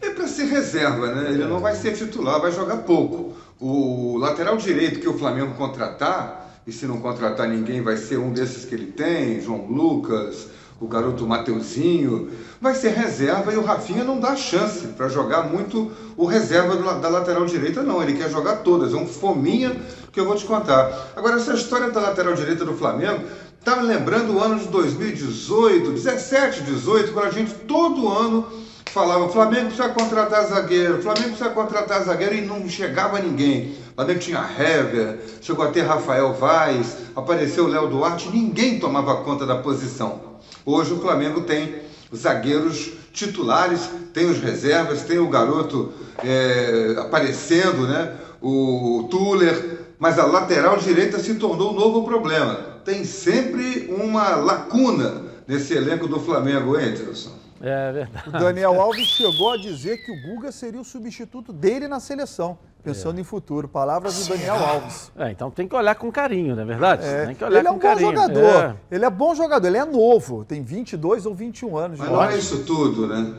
É 0.00 0.10
para 0.10 0.28
ser 0.28 0.44
reserva, 0.44 1.12
né? 1.12 1.30
Ele 1.30 1.44
não 1.44 1.58
vai 1.58 1.74
ser 1.74 1.92
titular, 1.94 2.40
vai 2.40 2.52
jogar 2.52 2.78
pouco. 2.78 3.36
O 3.60 4.16
lateral 4.16 4.56
direito 4.56 5.00
que 5.00 5.08
o 5.08 5.18
Flamengo 5.18 5.54
contratar, 5.54 6.62
e 6.64 6.70
se 6.70 6.86
não 6.86 7.00
contratar 7.00 7.48
ninguém, 7.48 7.82
vai 7.82 7.96
ser 7.96 8.16
um 8.18 8.32
desses 8.32 8.64
que 8.64 8.74
ele 8.74 8.92
tem, 8.92 9.40
João 9.40 9.66
Lucas, 9.66 10.50
o 10.80 10.86
garoto 10.86 11.26
Mateuzinho, 11.26 12.30
vai 12.60 12.74
ser 12.74 12.90
reserva 12.90 13.52
e 13.52 13.56
o 13.56 13.64
Rafinha 13.64 14.04
não 14.04 14.20
dá 14.20 14.36
chance 14.36 14.86
para 14.88 15.08
jogar 15.08 15.42
muito 15.42 15.90
o 16.16 16.24
reserva 16.24 16.76
da 16.76 17.08
lateral 17.08 17.44
direita, 17.46 17.82
não. 17.82 18.02
Ele 18.02 18.14
quer 18.14 18.30
jogar 18.30 18.58
todas, 18.58 18.94
é 18.94 18.96
um 18.96 19.06
fominha 19.06 19.74
que 20.12 20.20
eu 20.20 20.24
vou 20.24 20.36
te 20.36 20.44
contar. 20.44 21.12
Agora, 21.16 21.36
essa 21.36 21.54
história 21.54 21.90
da 21.90 22.00
lateral 22.00 22.34
direita 22.34 22.64
do 22.64 22.74
Flamengo 22.74 23.24
tá 23.64 23.76
me 23.76 23.82
lembrando 23.82 24.34
o 24.34 24.40
ano 24.40 24.58
de 24.58 24.68
2018, 24.68 25.90
17, 25.90 26.62
18, 26.62 27.12
quando 27.12 27.26
a 27.26 27.30
gente 27.30 27.52
todo 27.66 28.08
ano 28.08 28.46
falava, 28.86 29.28
Flamengo 29.28 29.66
precisa 29.66 29.88
contratar 29.88 30.46
zagueiro, 30.46 31.02
Flamengo 31.02 31.30
precisa 31.30 31.50
contratar 31.50 32.02
zagueiro 32.04 32.36
e 32.36 32.40
não 32.42 32.68
chegava 32.68 33.18
ninguém. 33.18 33.76
O 33.92 33.94
Flamengo 33.96 34.20
tinha 34.20 34.38
Hever, 34.38 35.18
chegou 35.40 35.64
a 35.64 35.70
ter 35.70 35.82
Rafael 35.82 36.32
Vaz, 36.34 36.96
apareceu 37.16 37.64
o 37.64 37.68
Léo 37.68 37.88
Duarte, 37.88 38.30
ninguém 38.30 38.78
tomava 38.78 39.16
conta 39.22 39.44
da 39.44 39.56
posição. 39.56 40.27
Hoje 40.70 40.92
o 40.92 41.00
Flamengo 41.00 41.40
tem 41.40 41.76
os 42.12 42.20
zagueiros 42.20 42.90
titulares, 43.10 43.88
tem 44.12 44.26
os 44.26 44.38
reservas, 44.38 45.02
tem 45.02 45.18
o 45.18 45.26
garoto 45.26 45.94
é, 46.22 46.94
aparecendo, 46.98 47.86
né? 47.86 48.14
o 48.42 49.08
Tuller, 49.10 49.86
mas 49.98 50.18
a 50.18 50.26
lateral 50.26 50.76
direita 50.76 51.18
se 51.20 51.36
tornou 51.36 51.72
um 51.72 51.74
novo 51.74 52.04
problema. 52.04 52.54
Tem 52.84 53.02
sempre 53.02 53.88
uma 53.90 54.36
lacuna 54.36 55.22
nesse 55.46 55.72
elenco 55.72 56.06
do 56.06 56.20
Flamengo, 56.20 56.78
hein, 56.78 56.88
Edilson? 56.88 57.32
É 57.62 57.90
verdade. 57.90 58.28
O 58.28 58.32
Daniel 58.32 58.78
Alves 58.78 59.06
chegou 59.06 59.52
a 59.52 59.56
dizer 59.56 60.04
que 60.04 60.12
o 60.12 60.20
Guga 60.20 60.52
seria 60.52 60.82
o 60.82 60.84
substituto 60.84 61.50
dele 61.50 61.88
na 61.88 61.98
seleção, 61.98 62.58
pensando 62.82 63.20
em 63.20 63.24
futuro. 63.24 63.68
Palavras 63.68 64.18
do 64.26 64.28
Daniel 64.30 64.56
Alves. 64.56 65.12
É, 65.16 65.30
então 65.30 65.50
tem 65.50 65.66
que 65.68 65.74
olhar 65.74 65.94
com 65.94 66.10
carinho, 66.10 66.54
não 66.56 66.62
é 66.62 66.66
verdade? 66.66 67.04
É, 67.06 67.26
Tem 67.26 67.34
que 67.34 67.44
olhar 67.44 67.58
ele 67.58 67.68
é 67.68 67.70
com 67.70 67.76
um 67.76 67.78
bom 67.78 67.82
carinho. 67.86 68.10
jogador. 68.12 68.64
É. 68.64 68.76
Ele 68.94 69.04
é 69.04 69.10
bom 69.10 69.34
jogador, 69.34 69.66
ele 69.66 69.76
é 69.78 69.84
novo, 69.84 70.44
tem 70.44 70.62
22 70.62 71.26
ou 71.26 71.34
21 71.34 71.76
anos. 71.76 71.98
Mas 71.98 72.08
de 72.08 72.14
não 72.14 72.22
é 72.24 72.36
isso 72.36 72.64
tudo, 72.64 73.06
né? 73.06 73.34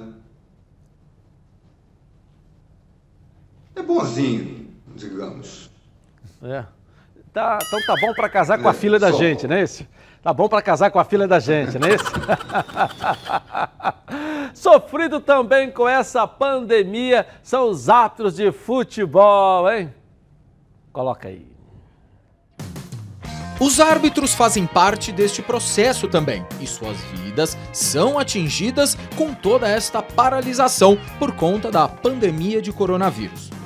É 3.75 3.81
bonzinho, 3.81 4.67
digamos. 4.95 5.69
É. 6.43 6.65
Tá, 7.33 7.59
então 7.61 7.79
tá 7.85 7.95
bom 8.01 8.13
para 8.13 8.27
casar 8.29 8.59
com 8.59 8.67
a 8.67 8.73
filha 8.73 8.99
da 8.99 9.11
só. 9.11 9.17
gente, 9.17 9.47
não 9.47 9.55
é 9.55 9.63
isso? 9.63 9.85
Tá 10.21 10.33
bom 10.33 10.49
para 10.49 10.61
casar 10.61 10.91
com 10.91 10.99
a 10.99 11.05
filha 11.05 11.27
da 11.27 11.39
gente, 11.39 11.79
não 11.79 11.87
é 11.87 11.95
isso? 11.95 12.03
Sofrido 14.59 15.21
também 15.21 15.71
com 15.71 15.87
essa 15.87 16.27
pandemia 16.27 17.25
são 17.41 17.69
os 17.69 17.87
árbitros 17.87 18.35
de 18.35 18.51
futebol, 18.51 19.71
hein? 19.71 19.93
Coloca 20.91 21.29
aí. 21.29 21.47
Os 23.57 23.79
árbitros 23.79 24.33
fazem 24.33 24.67
parte 24.67 25.13
deste 25.13 25.41
processo 25.41 26.09
também 26.09 26.45
e 26.59 26.67
suas 26.67 26.97
vidas 26.97 27.57
são 27.71 28.19
atingidas 28.19 28.97
com 29.15 29.33
toda 29.33 29.65
esta 29.65 30.01
paralisação 30.01 30.97
por 31.17 31.31
conta 31.31 31.71
da 31.71 31.87
pandemia 31.87 32.61
de 32.61 32.73
coronavírus. 32.73 33.58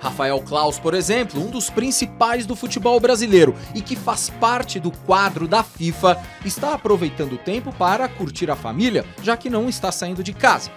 Rafael 0.00 0.40
Klaus, 0.40 0.78
por 0.78 0.94
exemplo, 0.94 1.40
um 1.40 1.50
dos 1.50 1.68
principais 1.68 2.46
do 2.46 2.56
futebol 2.56 2.98
brasileiro 2.98 3.54
e 3.74 3.82
que 3.82 3.94
faz 3.94 4.30
parte 4.30 4.80
do 4.80 4.90
quadro 4.90 5.46
da 5.46 5.62
FIFA, 5.62 6.20
está 6.44 6.74
aproveitando 6.74 7.34
o 7.34 7.38
tempo 7.38 7.72
para 7.72 8.08
curtir 8.08 8.50
a 8.50 8.56
família, 8.56 9.04
já 9.22 9.36
que 9.36 9.50
não 9.50 9.68
está 9.68 9.92
saindo 9.92 10.24
de 10.24 10.32
casa. 10.32 10.70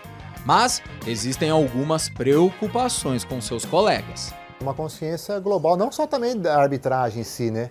Mas 0.45 0.81
existem 1.07 1.49
algumas 1.49 2.09
preocupações 2.09 3.23
com 3.23 3.39
seus 3.39 3.63
colegas. 3.63 4.33
Uma 4.61 4.73
consciência 4.73 5.39
global, 5.39 5.77
não 5.77 5.91
só 5.91 6.05
também 6.05 6.37
da 6.37 6.61
arbitragem 6.61 7.21
em 7.21 7.23
si, 7.23 7.49
né? 7.49 7.69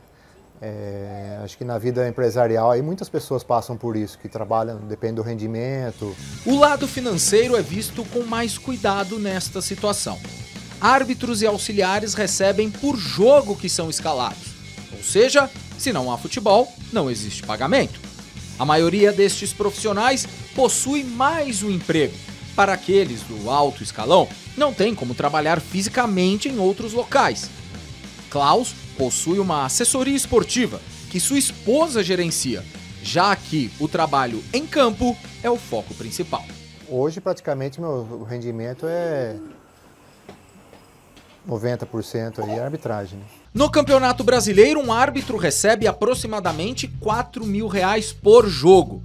É, 0.65 1.41
acho 1.43 1.59
que 1.59 1.65
na 1.65 1.77
vida 1.77 2.09
empresarial 2.09 2.71
aí 2.71 2.81
muitas 2.81 3.09
pessoas 3.09 3.43
passam 3.43 3.77
por 3.77 3.97
isso, 3.97 4.17
que 4.17 4.29
trabalham, 4.29 4.79
depende 4.79 5.17
do 5.17 5.23
rendimento. 5.23 6.15
O 6.47 6.57
lado 6.57 6.87
financeiro 6.87 7.57
é 7.57 7.63
visto 7.63 8.05
com 8.05 8.21
mais 8.21 8.57
cuidado 8.57 9.19
nesta 9.19 9.61
situação. 9.61 10.21
Árbitros 10.83 11.43
e 11.43 11.47
auxiliares 11.47 12.13
recebem 12.13 12.69
por 12.69 12.97
jogo 12.97 13.55
que 13.55 13.69
são 13.69 13.89
escalados. 13.89 14.49
Ou 14.93 15.01
seja, 15.01 15.49
se 15.79 15.93
não 15.93 16.11
há 16.11 16.19
futebol, 16.19 16.73
não 16.93 17.09
existe 17.09 17.45
pagamento. 17.45 18.01
A 18.59 18.65
maioria 18.65 19.13
destes 19.13 19.53
profissionais 19.53 20.27
possui 20.57 21.05
mais 21.05 21.63
um 21.63 21.71
emprego. 21.71 22.17
Para 22.57 22.73
aqueles 22.73 23.21
do 23.23 23.49
alto 23.49 23.85
escalão, 23.85 24.29
não 24.57 24.75
tem 24.75 24.93
como 24.93 25.15
trabalhar 25.15 25.61
fisicamente 25.61 26.49
em 26.49 26.59
outros 26.59 26.93
locais. 26.93 27.49
Klaus 28.29 28.75
possui 28.99 29.39
uma 29.39 29.65
assessoria 29.65 30.17
esportiva 30.17 30.83
que 31.11 31.21
sua 31.21 31.39
esposa 31.39 32.03
gerencia, 32.03 32.65
já 33.05 33.37
que 33.37 33.71
o 33.79 33.87
trabalho 33.87 34.43
em 34.53 34.67
campo 34.67 35.17
é 35.45 35.49
o 35.49 35.57
foco 35.57 35.95
principal. 35.95 36.45
Hoje, 36.89 37.21
praticamente, 37.21 37.81
meu 37.81 38.25
rendimento 38.29 38.85
é 38.89 39.37
90% 41.49 42.45
aí 42.45 42.51
é 42.53 42.65
arbitragem. 42.65 43.19
Né? 43.19 43.25
No 43.53 43.71
Campeonato 43.71 44.25
Brasileiro, 44.25 44.81
um 44.81 44.93
árbitro 44.93 45.37
recebe 45.37 45.87
aproximadamente 45.87 46.89
4 47.01 47.45
mil 47.45 47.67
reais 47.67 48.13
por 48.13 48.49
jogo. 48.49 49.03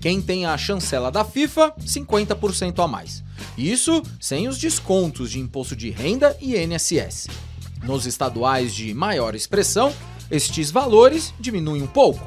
Quem 0.00 0.22
tem 0.22 0.46
a 0.46 0.56
chancela 0.56 1.10
da 1.10 1.24
FIFA, 1.24 1.74
50% 1.80 2.82
a 2.82 2.88
mais. 2.88 3.22
Isso 3.58 4.02
sem 4.18 4.48
os 4.48 4.56
descontos 4.56 5.30
de 5.30 5.38
imposto 5.38 5.76
de 5.76 5.90
renda 5.90 6.34
e 6.40 6.56
INSS. 6.56 7.28
Nos 7.82 8.06
estaduais 8.06 8.74
de 8.74 8.94
maior 8.94 9.34
expressão, 9.34 9.92
estes 10.30 10.70
valores 10.70 11.34
diminuem 11.38 11.82
um 11.82 11.86
pouco. 11.86 12.26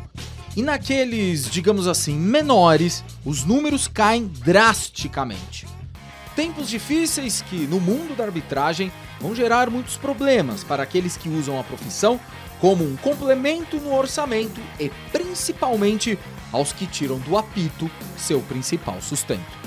E 0.56 0.62
naqueles, 0.62 1.50
digamos 1.50 1.88
assim, 1.88 2.16
menores, 2.16 3.04
os 3.26 3.44
números 3.44 3.88
caem 3.88 4.28
drasticamente. 4.28 5.66
Tempos 6.36 6.70
difíceis 6.70 7.42
que, 7.42 7.66
no 7.68 7.80
mundo 7.80 8.16
da 8.16 8.24
arbitragem, 8.24 8.92
vão 9.24 9.34
gerar 9.34 9.70
muitos 9.70 9.96
problemas 9.96 10.66
para 10.66 10.84
aqueles 10.84 11.16
que 11.16 11.30
usam 11.30 11.58
a 11.58 11.64
profissão 11.64 12.20
como 12.60 12.84
um 12.84 12.98
complemento 12.98 13.78
no 13.78 13.96
orçamento 13.96 14.60
e 14.78 14.90
principalmente 15.14 16.20
aos 16.52 16.74
que 16.74 16.86
tiram 16.86 17.18
do 17.20 17.38
apito 17.38 17.90
seu 18.18 18.42
principal 18.42 19.02
sustento. 19.02 19.64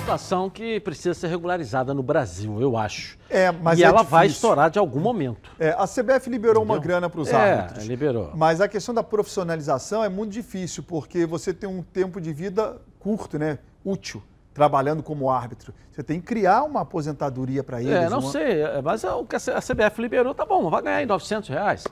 Situação 0.00 0.48
que 0.50 0.78
precisa 0.80 1.14
ser 1.14 1.28
regularizada 1.28 1.92
no 1.94 2.02
Brasil, 2.02 2.60
eu 2.60 2.76
acho. 2.76 3.16
É, 3.30 3.50
mas 3.50 3.78
e 3.78 3.82
é 3.82 3.86
ela 3.86 4.02
vai 4.02 4.26
difícil. 4.28 4.36
estourar 4.48 4.70
de 4.70 4.78
algum 4.78 5.00
momento. 5.00 5.50
É, 5.58 5.70
a 5.70 5.84
CBF 5.86 6.28
liberou 6.30 6.62
uma 6.62 6.78
grana 6.78 7.08
para 7.10 7.20
os 7.20 7.28
É, 7.28 7.34
árbitros. 7.36 7.86
liberou. 7.86 8.30
Mas 8.34 8.60
a 8.60 8.68
questão 8.68 8.94
da 8.94 9.02
profissionalização 9.02 10.04
é 10.04 10.08
muito 10.08 10.30
difícil, 10.32 10.82
porque 10.84 11.24
você 11.26 11.52
tem 11.52 11.68
um 11.68 11.82
tempo 11.82 12.20
de 12.20 12.32
vida 12.32 12.80
curto, 13.00 13.36
né? 13.36 13.58
Útil, 13.84 14.22
trabalhando 14.56 15.02
como 15.02 15.30
árbitro. 15.30 15.72
Você 15.92 16.02
tem 16.02 16.18
que 16.18 16.26
criar 16.26 16.62
uma 16.64 16.80
aposentadoria 16.80 17.62
para 17.62 17.80
eles. 17.80 17.92
É, 17.92 18.08
não 18.08 18.20
uma- 18.20 18.30
sei, 18.32 18.62
é, 18.62 18.80
mas 18.82 19.04
é 19.04 19.12
o 19.12 19.24
que 19.24 19.36
a 19.36 19.60
CBF 19.60 20.00
liberou, 20.00 20.34
tá 20.34 20.46
bom, 20.46 20.68
vai 20.70 20.80
ganhar 20.82 20.96
aí 20.96 21.06
900 21.06 21.48
reais. 21.50 21.84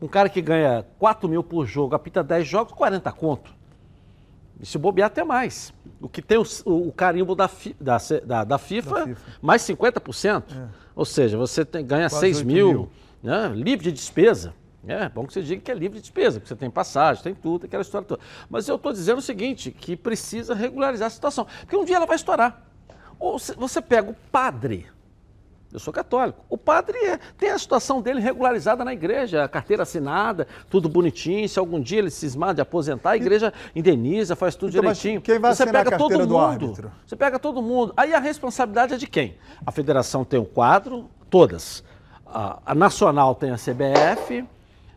Um 0.00 0.06
cara 0.06 0.28
que 0.28 0.40
ganha 0.40 0.86
4 0.98 1.28
mil 1.28 1.42
por 1.42 1.66
jogo, 1.66 1.94
apita 1.94 2.22
10 2.22 2.46
jogos, 2.46 2.72
40 2.72 3.10
conto. 3.10 3.52
E 4.60 4.64
se 4.66 4.78
bobear 4.78 5.08
até 5.08 5.24
mais. 5.24 5.74
O 6.00 6.08
que 6.08 6.22
tem 6.22 6.38
o, 6.38 6.44
o- 6.64 6.92
carimbo 6.92 7.34
da, 7.34 7.48
fi- 7.48 7.74
da, 7.80 7.98
C- 7.98 8.20
da- 8.20 8.44
da 8.44 8.58
FIFA, 8.58 9.16
mais 9.42 9.62
50%. 9.62 10.44
Ou 10.94 11.04
seja, 11.04 11.36
você 11.36 11.64
tem- 11.64 11.84
ganha 11.84 12.08
Quase 12.08 12.20
6 12.20 12.36
8 12.38 12.46
mil, 12.46 12.68
mil. 12.68 12.90
Né, 13.22 13.48
livre 13.54 13.84
de 13.84 13.92
despesa. 13.92 14.54
É 14.86 15.08
bom 15.08 15.26
que 15.26 15.32
você 15.32 15.42
diga 15.42 15.62
que 15.62 15.70
é 15.70 15.74
livre 15.74 15.96
de 15.98 16.02
despesa, 16.02 16.38
porque 16.40 16.48
você 16.48 16.56
tem 16.56 16.70
passagem, 16.70 17.22
tem 17.22 17.34
tudo, 17.34 17.66
aquela 17.66 17.82
história 17.82 18.06
toda. 18.06 18.20
Mas 18.50 18.68
eu 18.68 18.76
estou 18.76 18.92
dizendo 18.92 19.18
o 19.18 19.22
seguinte, 19.22 19.70
que 19.70 19.96
precisa 19.96 20.54
regularizar 20.54 21.06
a 21.06 21.10
situação. 21.10 21.46
Porque 21.60 21.76
um 21.76 21.84
dia 21.84 21.96
ela 21.96 22.06
vai 22.06 22.16
estourar. 22.16 22.62
Ou 23.18 23.38
você 23.38 23.80
pega 23.80 24.10
o 24.10 24.14
padre, 24.30 24.86
eu 25.72 25.78
sou 25.80 25.92
católico. 25.92 26.44
O 26.48 26.56
padre 26.58 26.96
é- 26.98 27.18
tem 27.38 27.50
a 27.50 27.58
situação 27.58 28.00
dele 28.02 28.20
regularizada 28.20 28.84
na 28.84 28.92
igreja, 28.92 29.42
a 29.44 29.48
carteira 29.48 29.82
assinada, 29.84 30.46
tudo 30.70 30.88
bonitinho. 30.88 31.48
Se 31.48 31.58
algum 31.58 31.80
dia 31.80 31.98
ele 31.98 32.10
cismar 32.10 32.54
de 32.54 32.60
aposentar, 32.60 33.10
a 33.10 33.16
igreja 33.16 33.52
indeniza, 33.74 34.36
faz 34.36 34.54
tudo 34.54 34.70
Então, 34.70 34.82
direitinho. 34.82 35.20
quem 35.20 35.38
vai 35.38 35.54
Você 35.54 35.66
pega 35.66 35.96
todo 35.98 36.18
mundo. 36.18 36.38
árbitro? 36.38 36.92
Você 37.06 37.16
pega 37.16 37.38
todo 37.38 37.60
mundo. 37.62 37.92
Aí 37.96 38.14
a 38.14 38.20
responsabilidade 38.20 38.94
é 38.94 38.96
de 38.96 39.06
quem? 39.06 39.36
A 39.66 39.72
federação 39.72 40.24
tem 40.24 40.38
o 40.38 40.44
quadro, 40.44 41.08
todas. 41.30 41.82
A, 42.26 42.60
a 42.66 42.74
nacional 42.74 43.34
tem 43.34 43.50
a 43.50 43.56
CBF. 43.56 44.44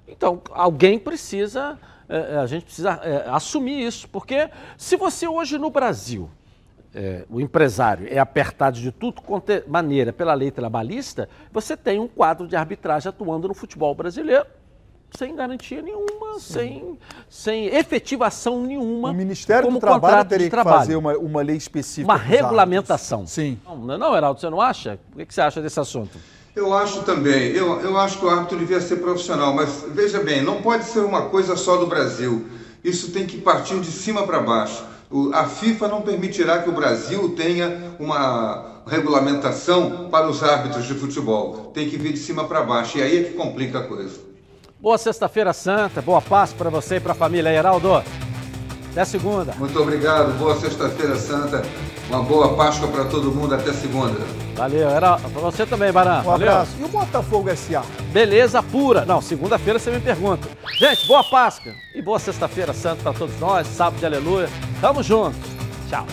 Então, 0.07 0.41
alguém 0.51 0.97
precisa, 0.97 1.77
eh, 2.07 2.33
eh, 2.33 2.37
a 2.37 2.45
gente 2.45 2.65
precisa 2.65 2.99
eh, 3.03 3.25
assumir 3.27 3.85
isso, 3.85 4.07
porque 4.09 4.49
se 4.77 4.95
você 4.95 5.27
hoje 5.27 5.57
no 5.57 5.69
Brasil 5.69 6.29
é, 6.95 7.25
o 7.29 7.39
empresário 7.39 8.07
é 8.09 8.17
apertado 8.17 8.79
de 8.79 8.91
tudo 8.91 9.21
quanto 9.21 9.51
é 9.51 9.63
maneira 9.67 10.11
pela 10.11 10.33
lei 10.33 10.49
trabalhista, 10.49 11.29
você 11.51 11.77
tem 11.77 11.99
um 11.99 12.07
quadro 12.07 12.47
de 12.47 12.55
arbitragem 12.55 13.09
atuando 13.09 13.47
no 13.47 13.53
futebol 13.53 13.93
brasileiro 13.93 14.47
sem 15.11 15.35
garantia 15.35 15.81
nenhuma, 15.81 16.39
sem, 16.39 16.97
sem 17.29 17.67
efetivação 17.67 18.61
nenhuma. 18.63 19.11
O 19.11 19.13
Ministério 19.13 19.71
do 19.71 19.79
Trabalho 19.79 20.27
teria 20.27 20.45
de 20.45 20.49
que 20.49 20.55
trabalho. 20.55 20.77
fazer 20.79 20.95
uma, 20.95 21.17
uma 21.17 21.41
lei 21.41 21.55
específica. 21.55 22.11
Uma 22.11 22.17
regulamentação. 22.17 23.25
Sim. 23.25 23.59
Não, 23.65 23.77
não, 23.77 23.93
é 23.93 23.97
não, 23.97 24.15
Heraldo, 24.15 24.39
você 24.39 24.49
não 24.49 24.59
acha? 24.59 24.99
O 25.13 25.17
que 25.17 25.25
que 25.25 25.33
você 25.33 25.41
acha 25.41 25.61
desse 25.61 25.79
assunto? 25.79 26.17
Eu 26.57 26.73
acho 26.73 27.03
também. 27.03 27.51
Eu, 27.51 27.79
eu 27.81 27.95
acho 27.99 28.17
que 28.17 28.25
o 28.25 28.29
árbitro 28.29 28.57
devia 28.57 28.81
ser 28.81 28.95
profissional, 28.95 29.53
mas 29.53 29.85
veja 29.89 30.19
bem, 30.19 30.41
não 30.41 30.59
pode 30.59 30.85
ser 30.85 31.01
uma 31.01 31.23
coisa 31.29 31.55
só 31.55 31.77
do 31.77 31.85
Brasil. 31.85 32.47
Isso 32.83 33.11
tem 33.11 33.27
que 33.27 33.37
partir 33.37 33.79
de 33.79 33.91
cima 33.91 34.23
para 34.25 34.39
baixo. 34.39 34.83
O- 35.11 35.29
a 35.35 35.43
FIFA 35.45 35.87
não 35.87 36.01
permitirá 36.01 36.57
que 36.63 36.69
o 36.69 36.73
Brasil 36.73 37.29
tenha 37.35 37.93
uma 37.99 38.81
regulamentação 38.87 40.09
para 40.09 40.27
os 40.27 40.41
árbitros 40.43 40.85
de 40.87 40.95
futebol. 40.95 41.71
Tem 41.75 41.87
que 41.87 41.95
vir 41.95 42.13
de 42.13 42.19
cima 42.19 42.45
para 42.45 42.63
baixo. 42.63 42.97
E 42.97 43.03
aí 43.03 43.19
é 43.19 43.23
que 43.25 43.33
complica 43.33 43.77
a 43.77 43.83
coisa. 43.83 44.19
Boa 44.79 44.97
Sexta-feira 44.97 45.53
Santa, 45.53 46.01
boa 46.01 46.21
Páscoa 46.21 46.57
para 46.57 46.69
você 46.71 46.95
e 46.95 46.99
para 46.99 47.11
a 47.11 47.15
família, 47.15 47.49
Heraldo. 47.53 48.03
Até 48.91 49.05
segunda. 49.05 49.53
Muito 49.57 49.79
obrigado. 49.79 50.37
Boa 50.39 50.55
Sexta-feira 50.59 51.15
Santa. 51.15 51.63
Uma 52.09 52.23
boa 52.23 52.55
Páscoa 52.55 52.87
para 52.87 53.05
todo 53.05 53.31
mundo. 53.31 53.53
Até 53.53 53.71
segunda. 53.73 54.19
Valeu, 54.55 54.89
Heraldo. 54.89 55.29
Para 55.29 55.41
você 55.41 55.65
também, 55.65 55.91
Baran. 55.91 56.19
Um 56.21 56.23
Valeu. 56.23 56.49
abraço. 56.49 56.71
E 56.79 56.83
o 56.83 56.87
Botafogo 56.87 57.49
SA? 57.55 57.83
Beleza 58.11 58.63
pura. 58.63 59.05
Não, 59.05 59.21
segunda-feira 59.21 59.77
você 59.77 59.91
me 59.91 59.99
pergunta. 59.99 60.47
Gente, 60.79 61.05
boa 61.07 61.23
Páscoa 61.23 61.73
e 61.93 62.01
boa 62.01 62.17
Sexta-feira 62.17 62.73
Santa 62.73 63.03
para 63.03 63.13
todos 63.13 63.39
nós. 63.39 63.67
Sábado 63.67 63.99
de 63.99 64.05
aleluia. 64.05 64.49
Tamo 64.81 65.03
junto. 65.03 65.35
Tchau. 65.89 66.05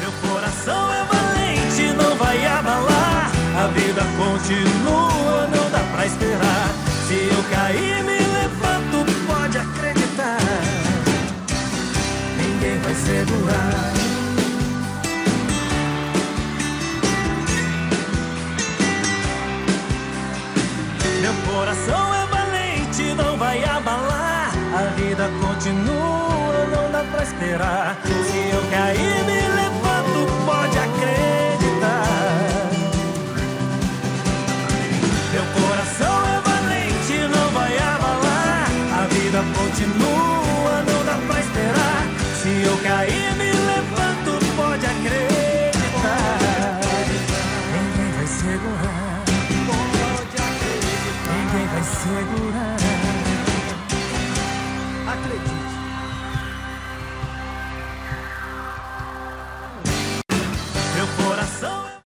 Meu 0.00 0.10
coração 0.30 0.92
é 0.92 1.04
valente, 1.04 1.92
não 1.96 2.16
vai 2.16 2.44
abalar. 2.44 3.30
A 3.56 3.66
vida 3.68 4.02
continua, 4.16 5.46
não 5.46 5.70
dá 5.70 5.78
pra 5.94 6.06
esperar. 6.06 6.68
Se 7.06 7.14
eu 7.14 7.44
cair, 7.56 8.02
me 8.04 8.11
segurar. 12.94 13.92
Meu 21.20 21.34
coração 21.52 22.14
é 22.14 22.26
valente, 22.26 23.14
não 23.14 23.36
vai 23.36 23.64
abalar. 23.64 24.52
A 24.74 24.82
vida 24.96 25.30
continua, 25.40 26.66
não 26.74 26.90
dá 26.90 27.04
pra 27.12 27.22
esperar. 27.22 27.96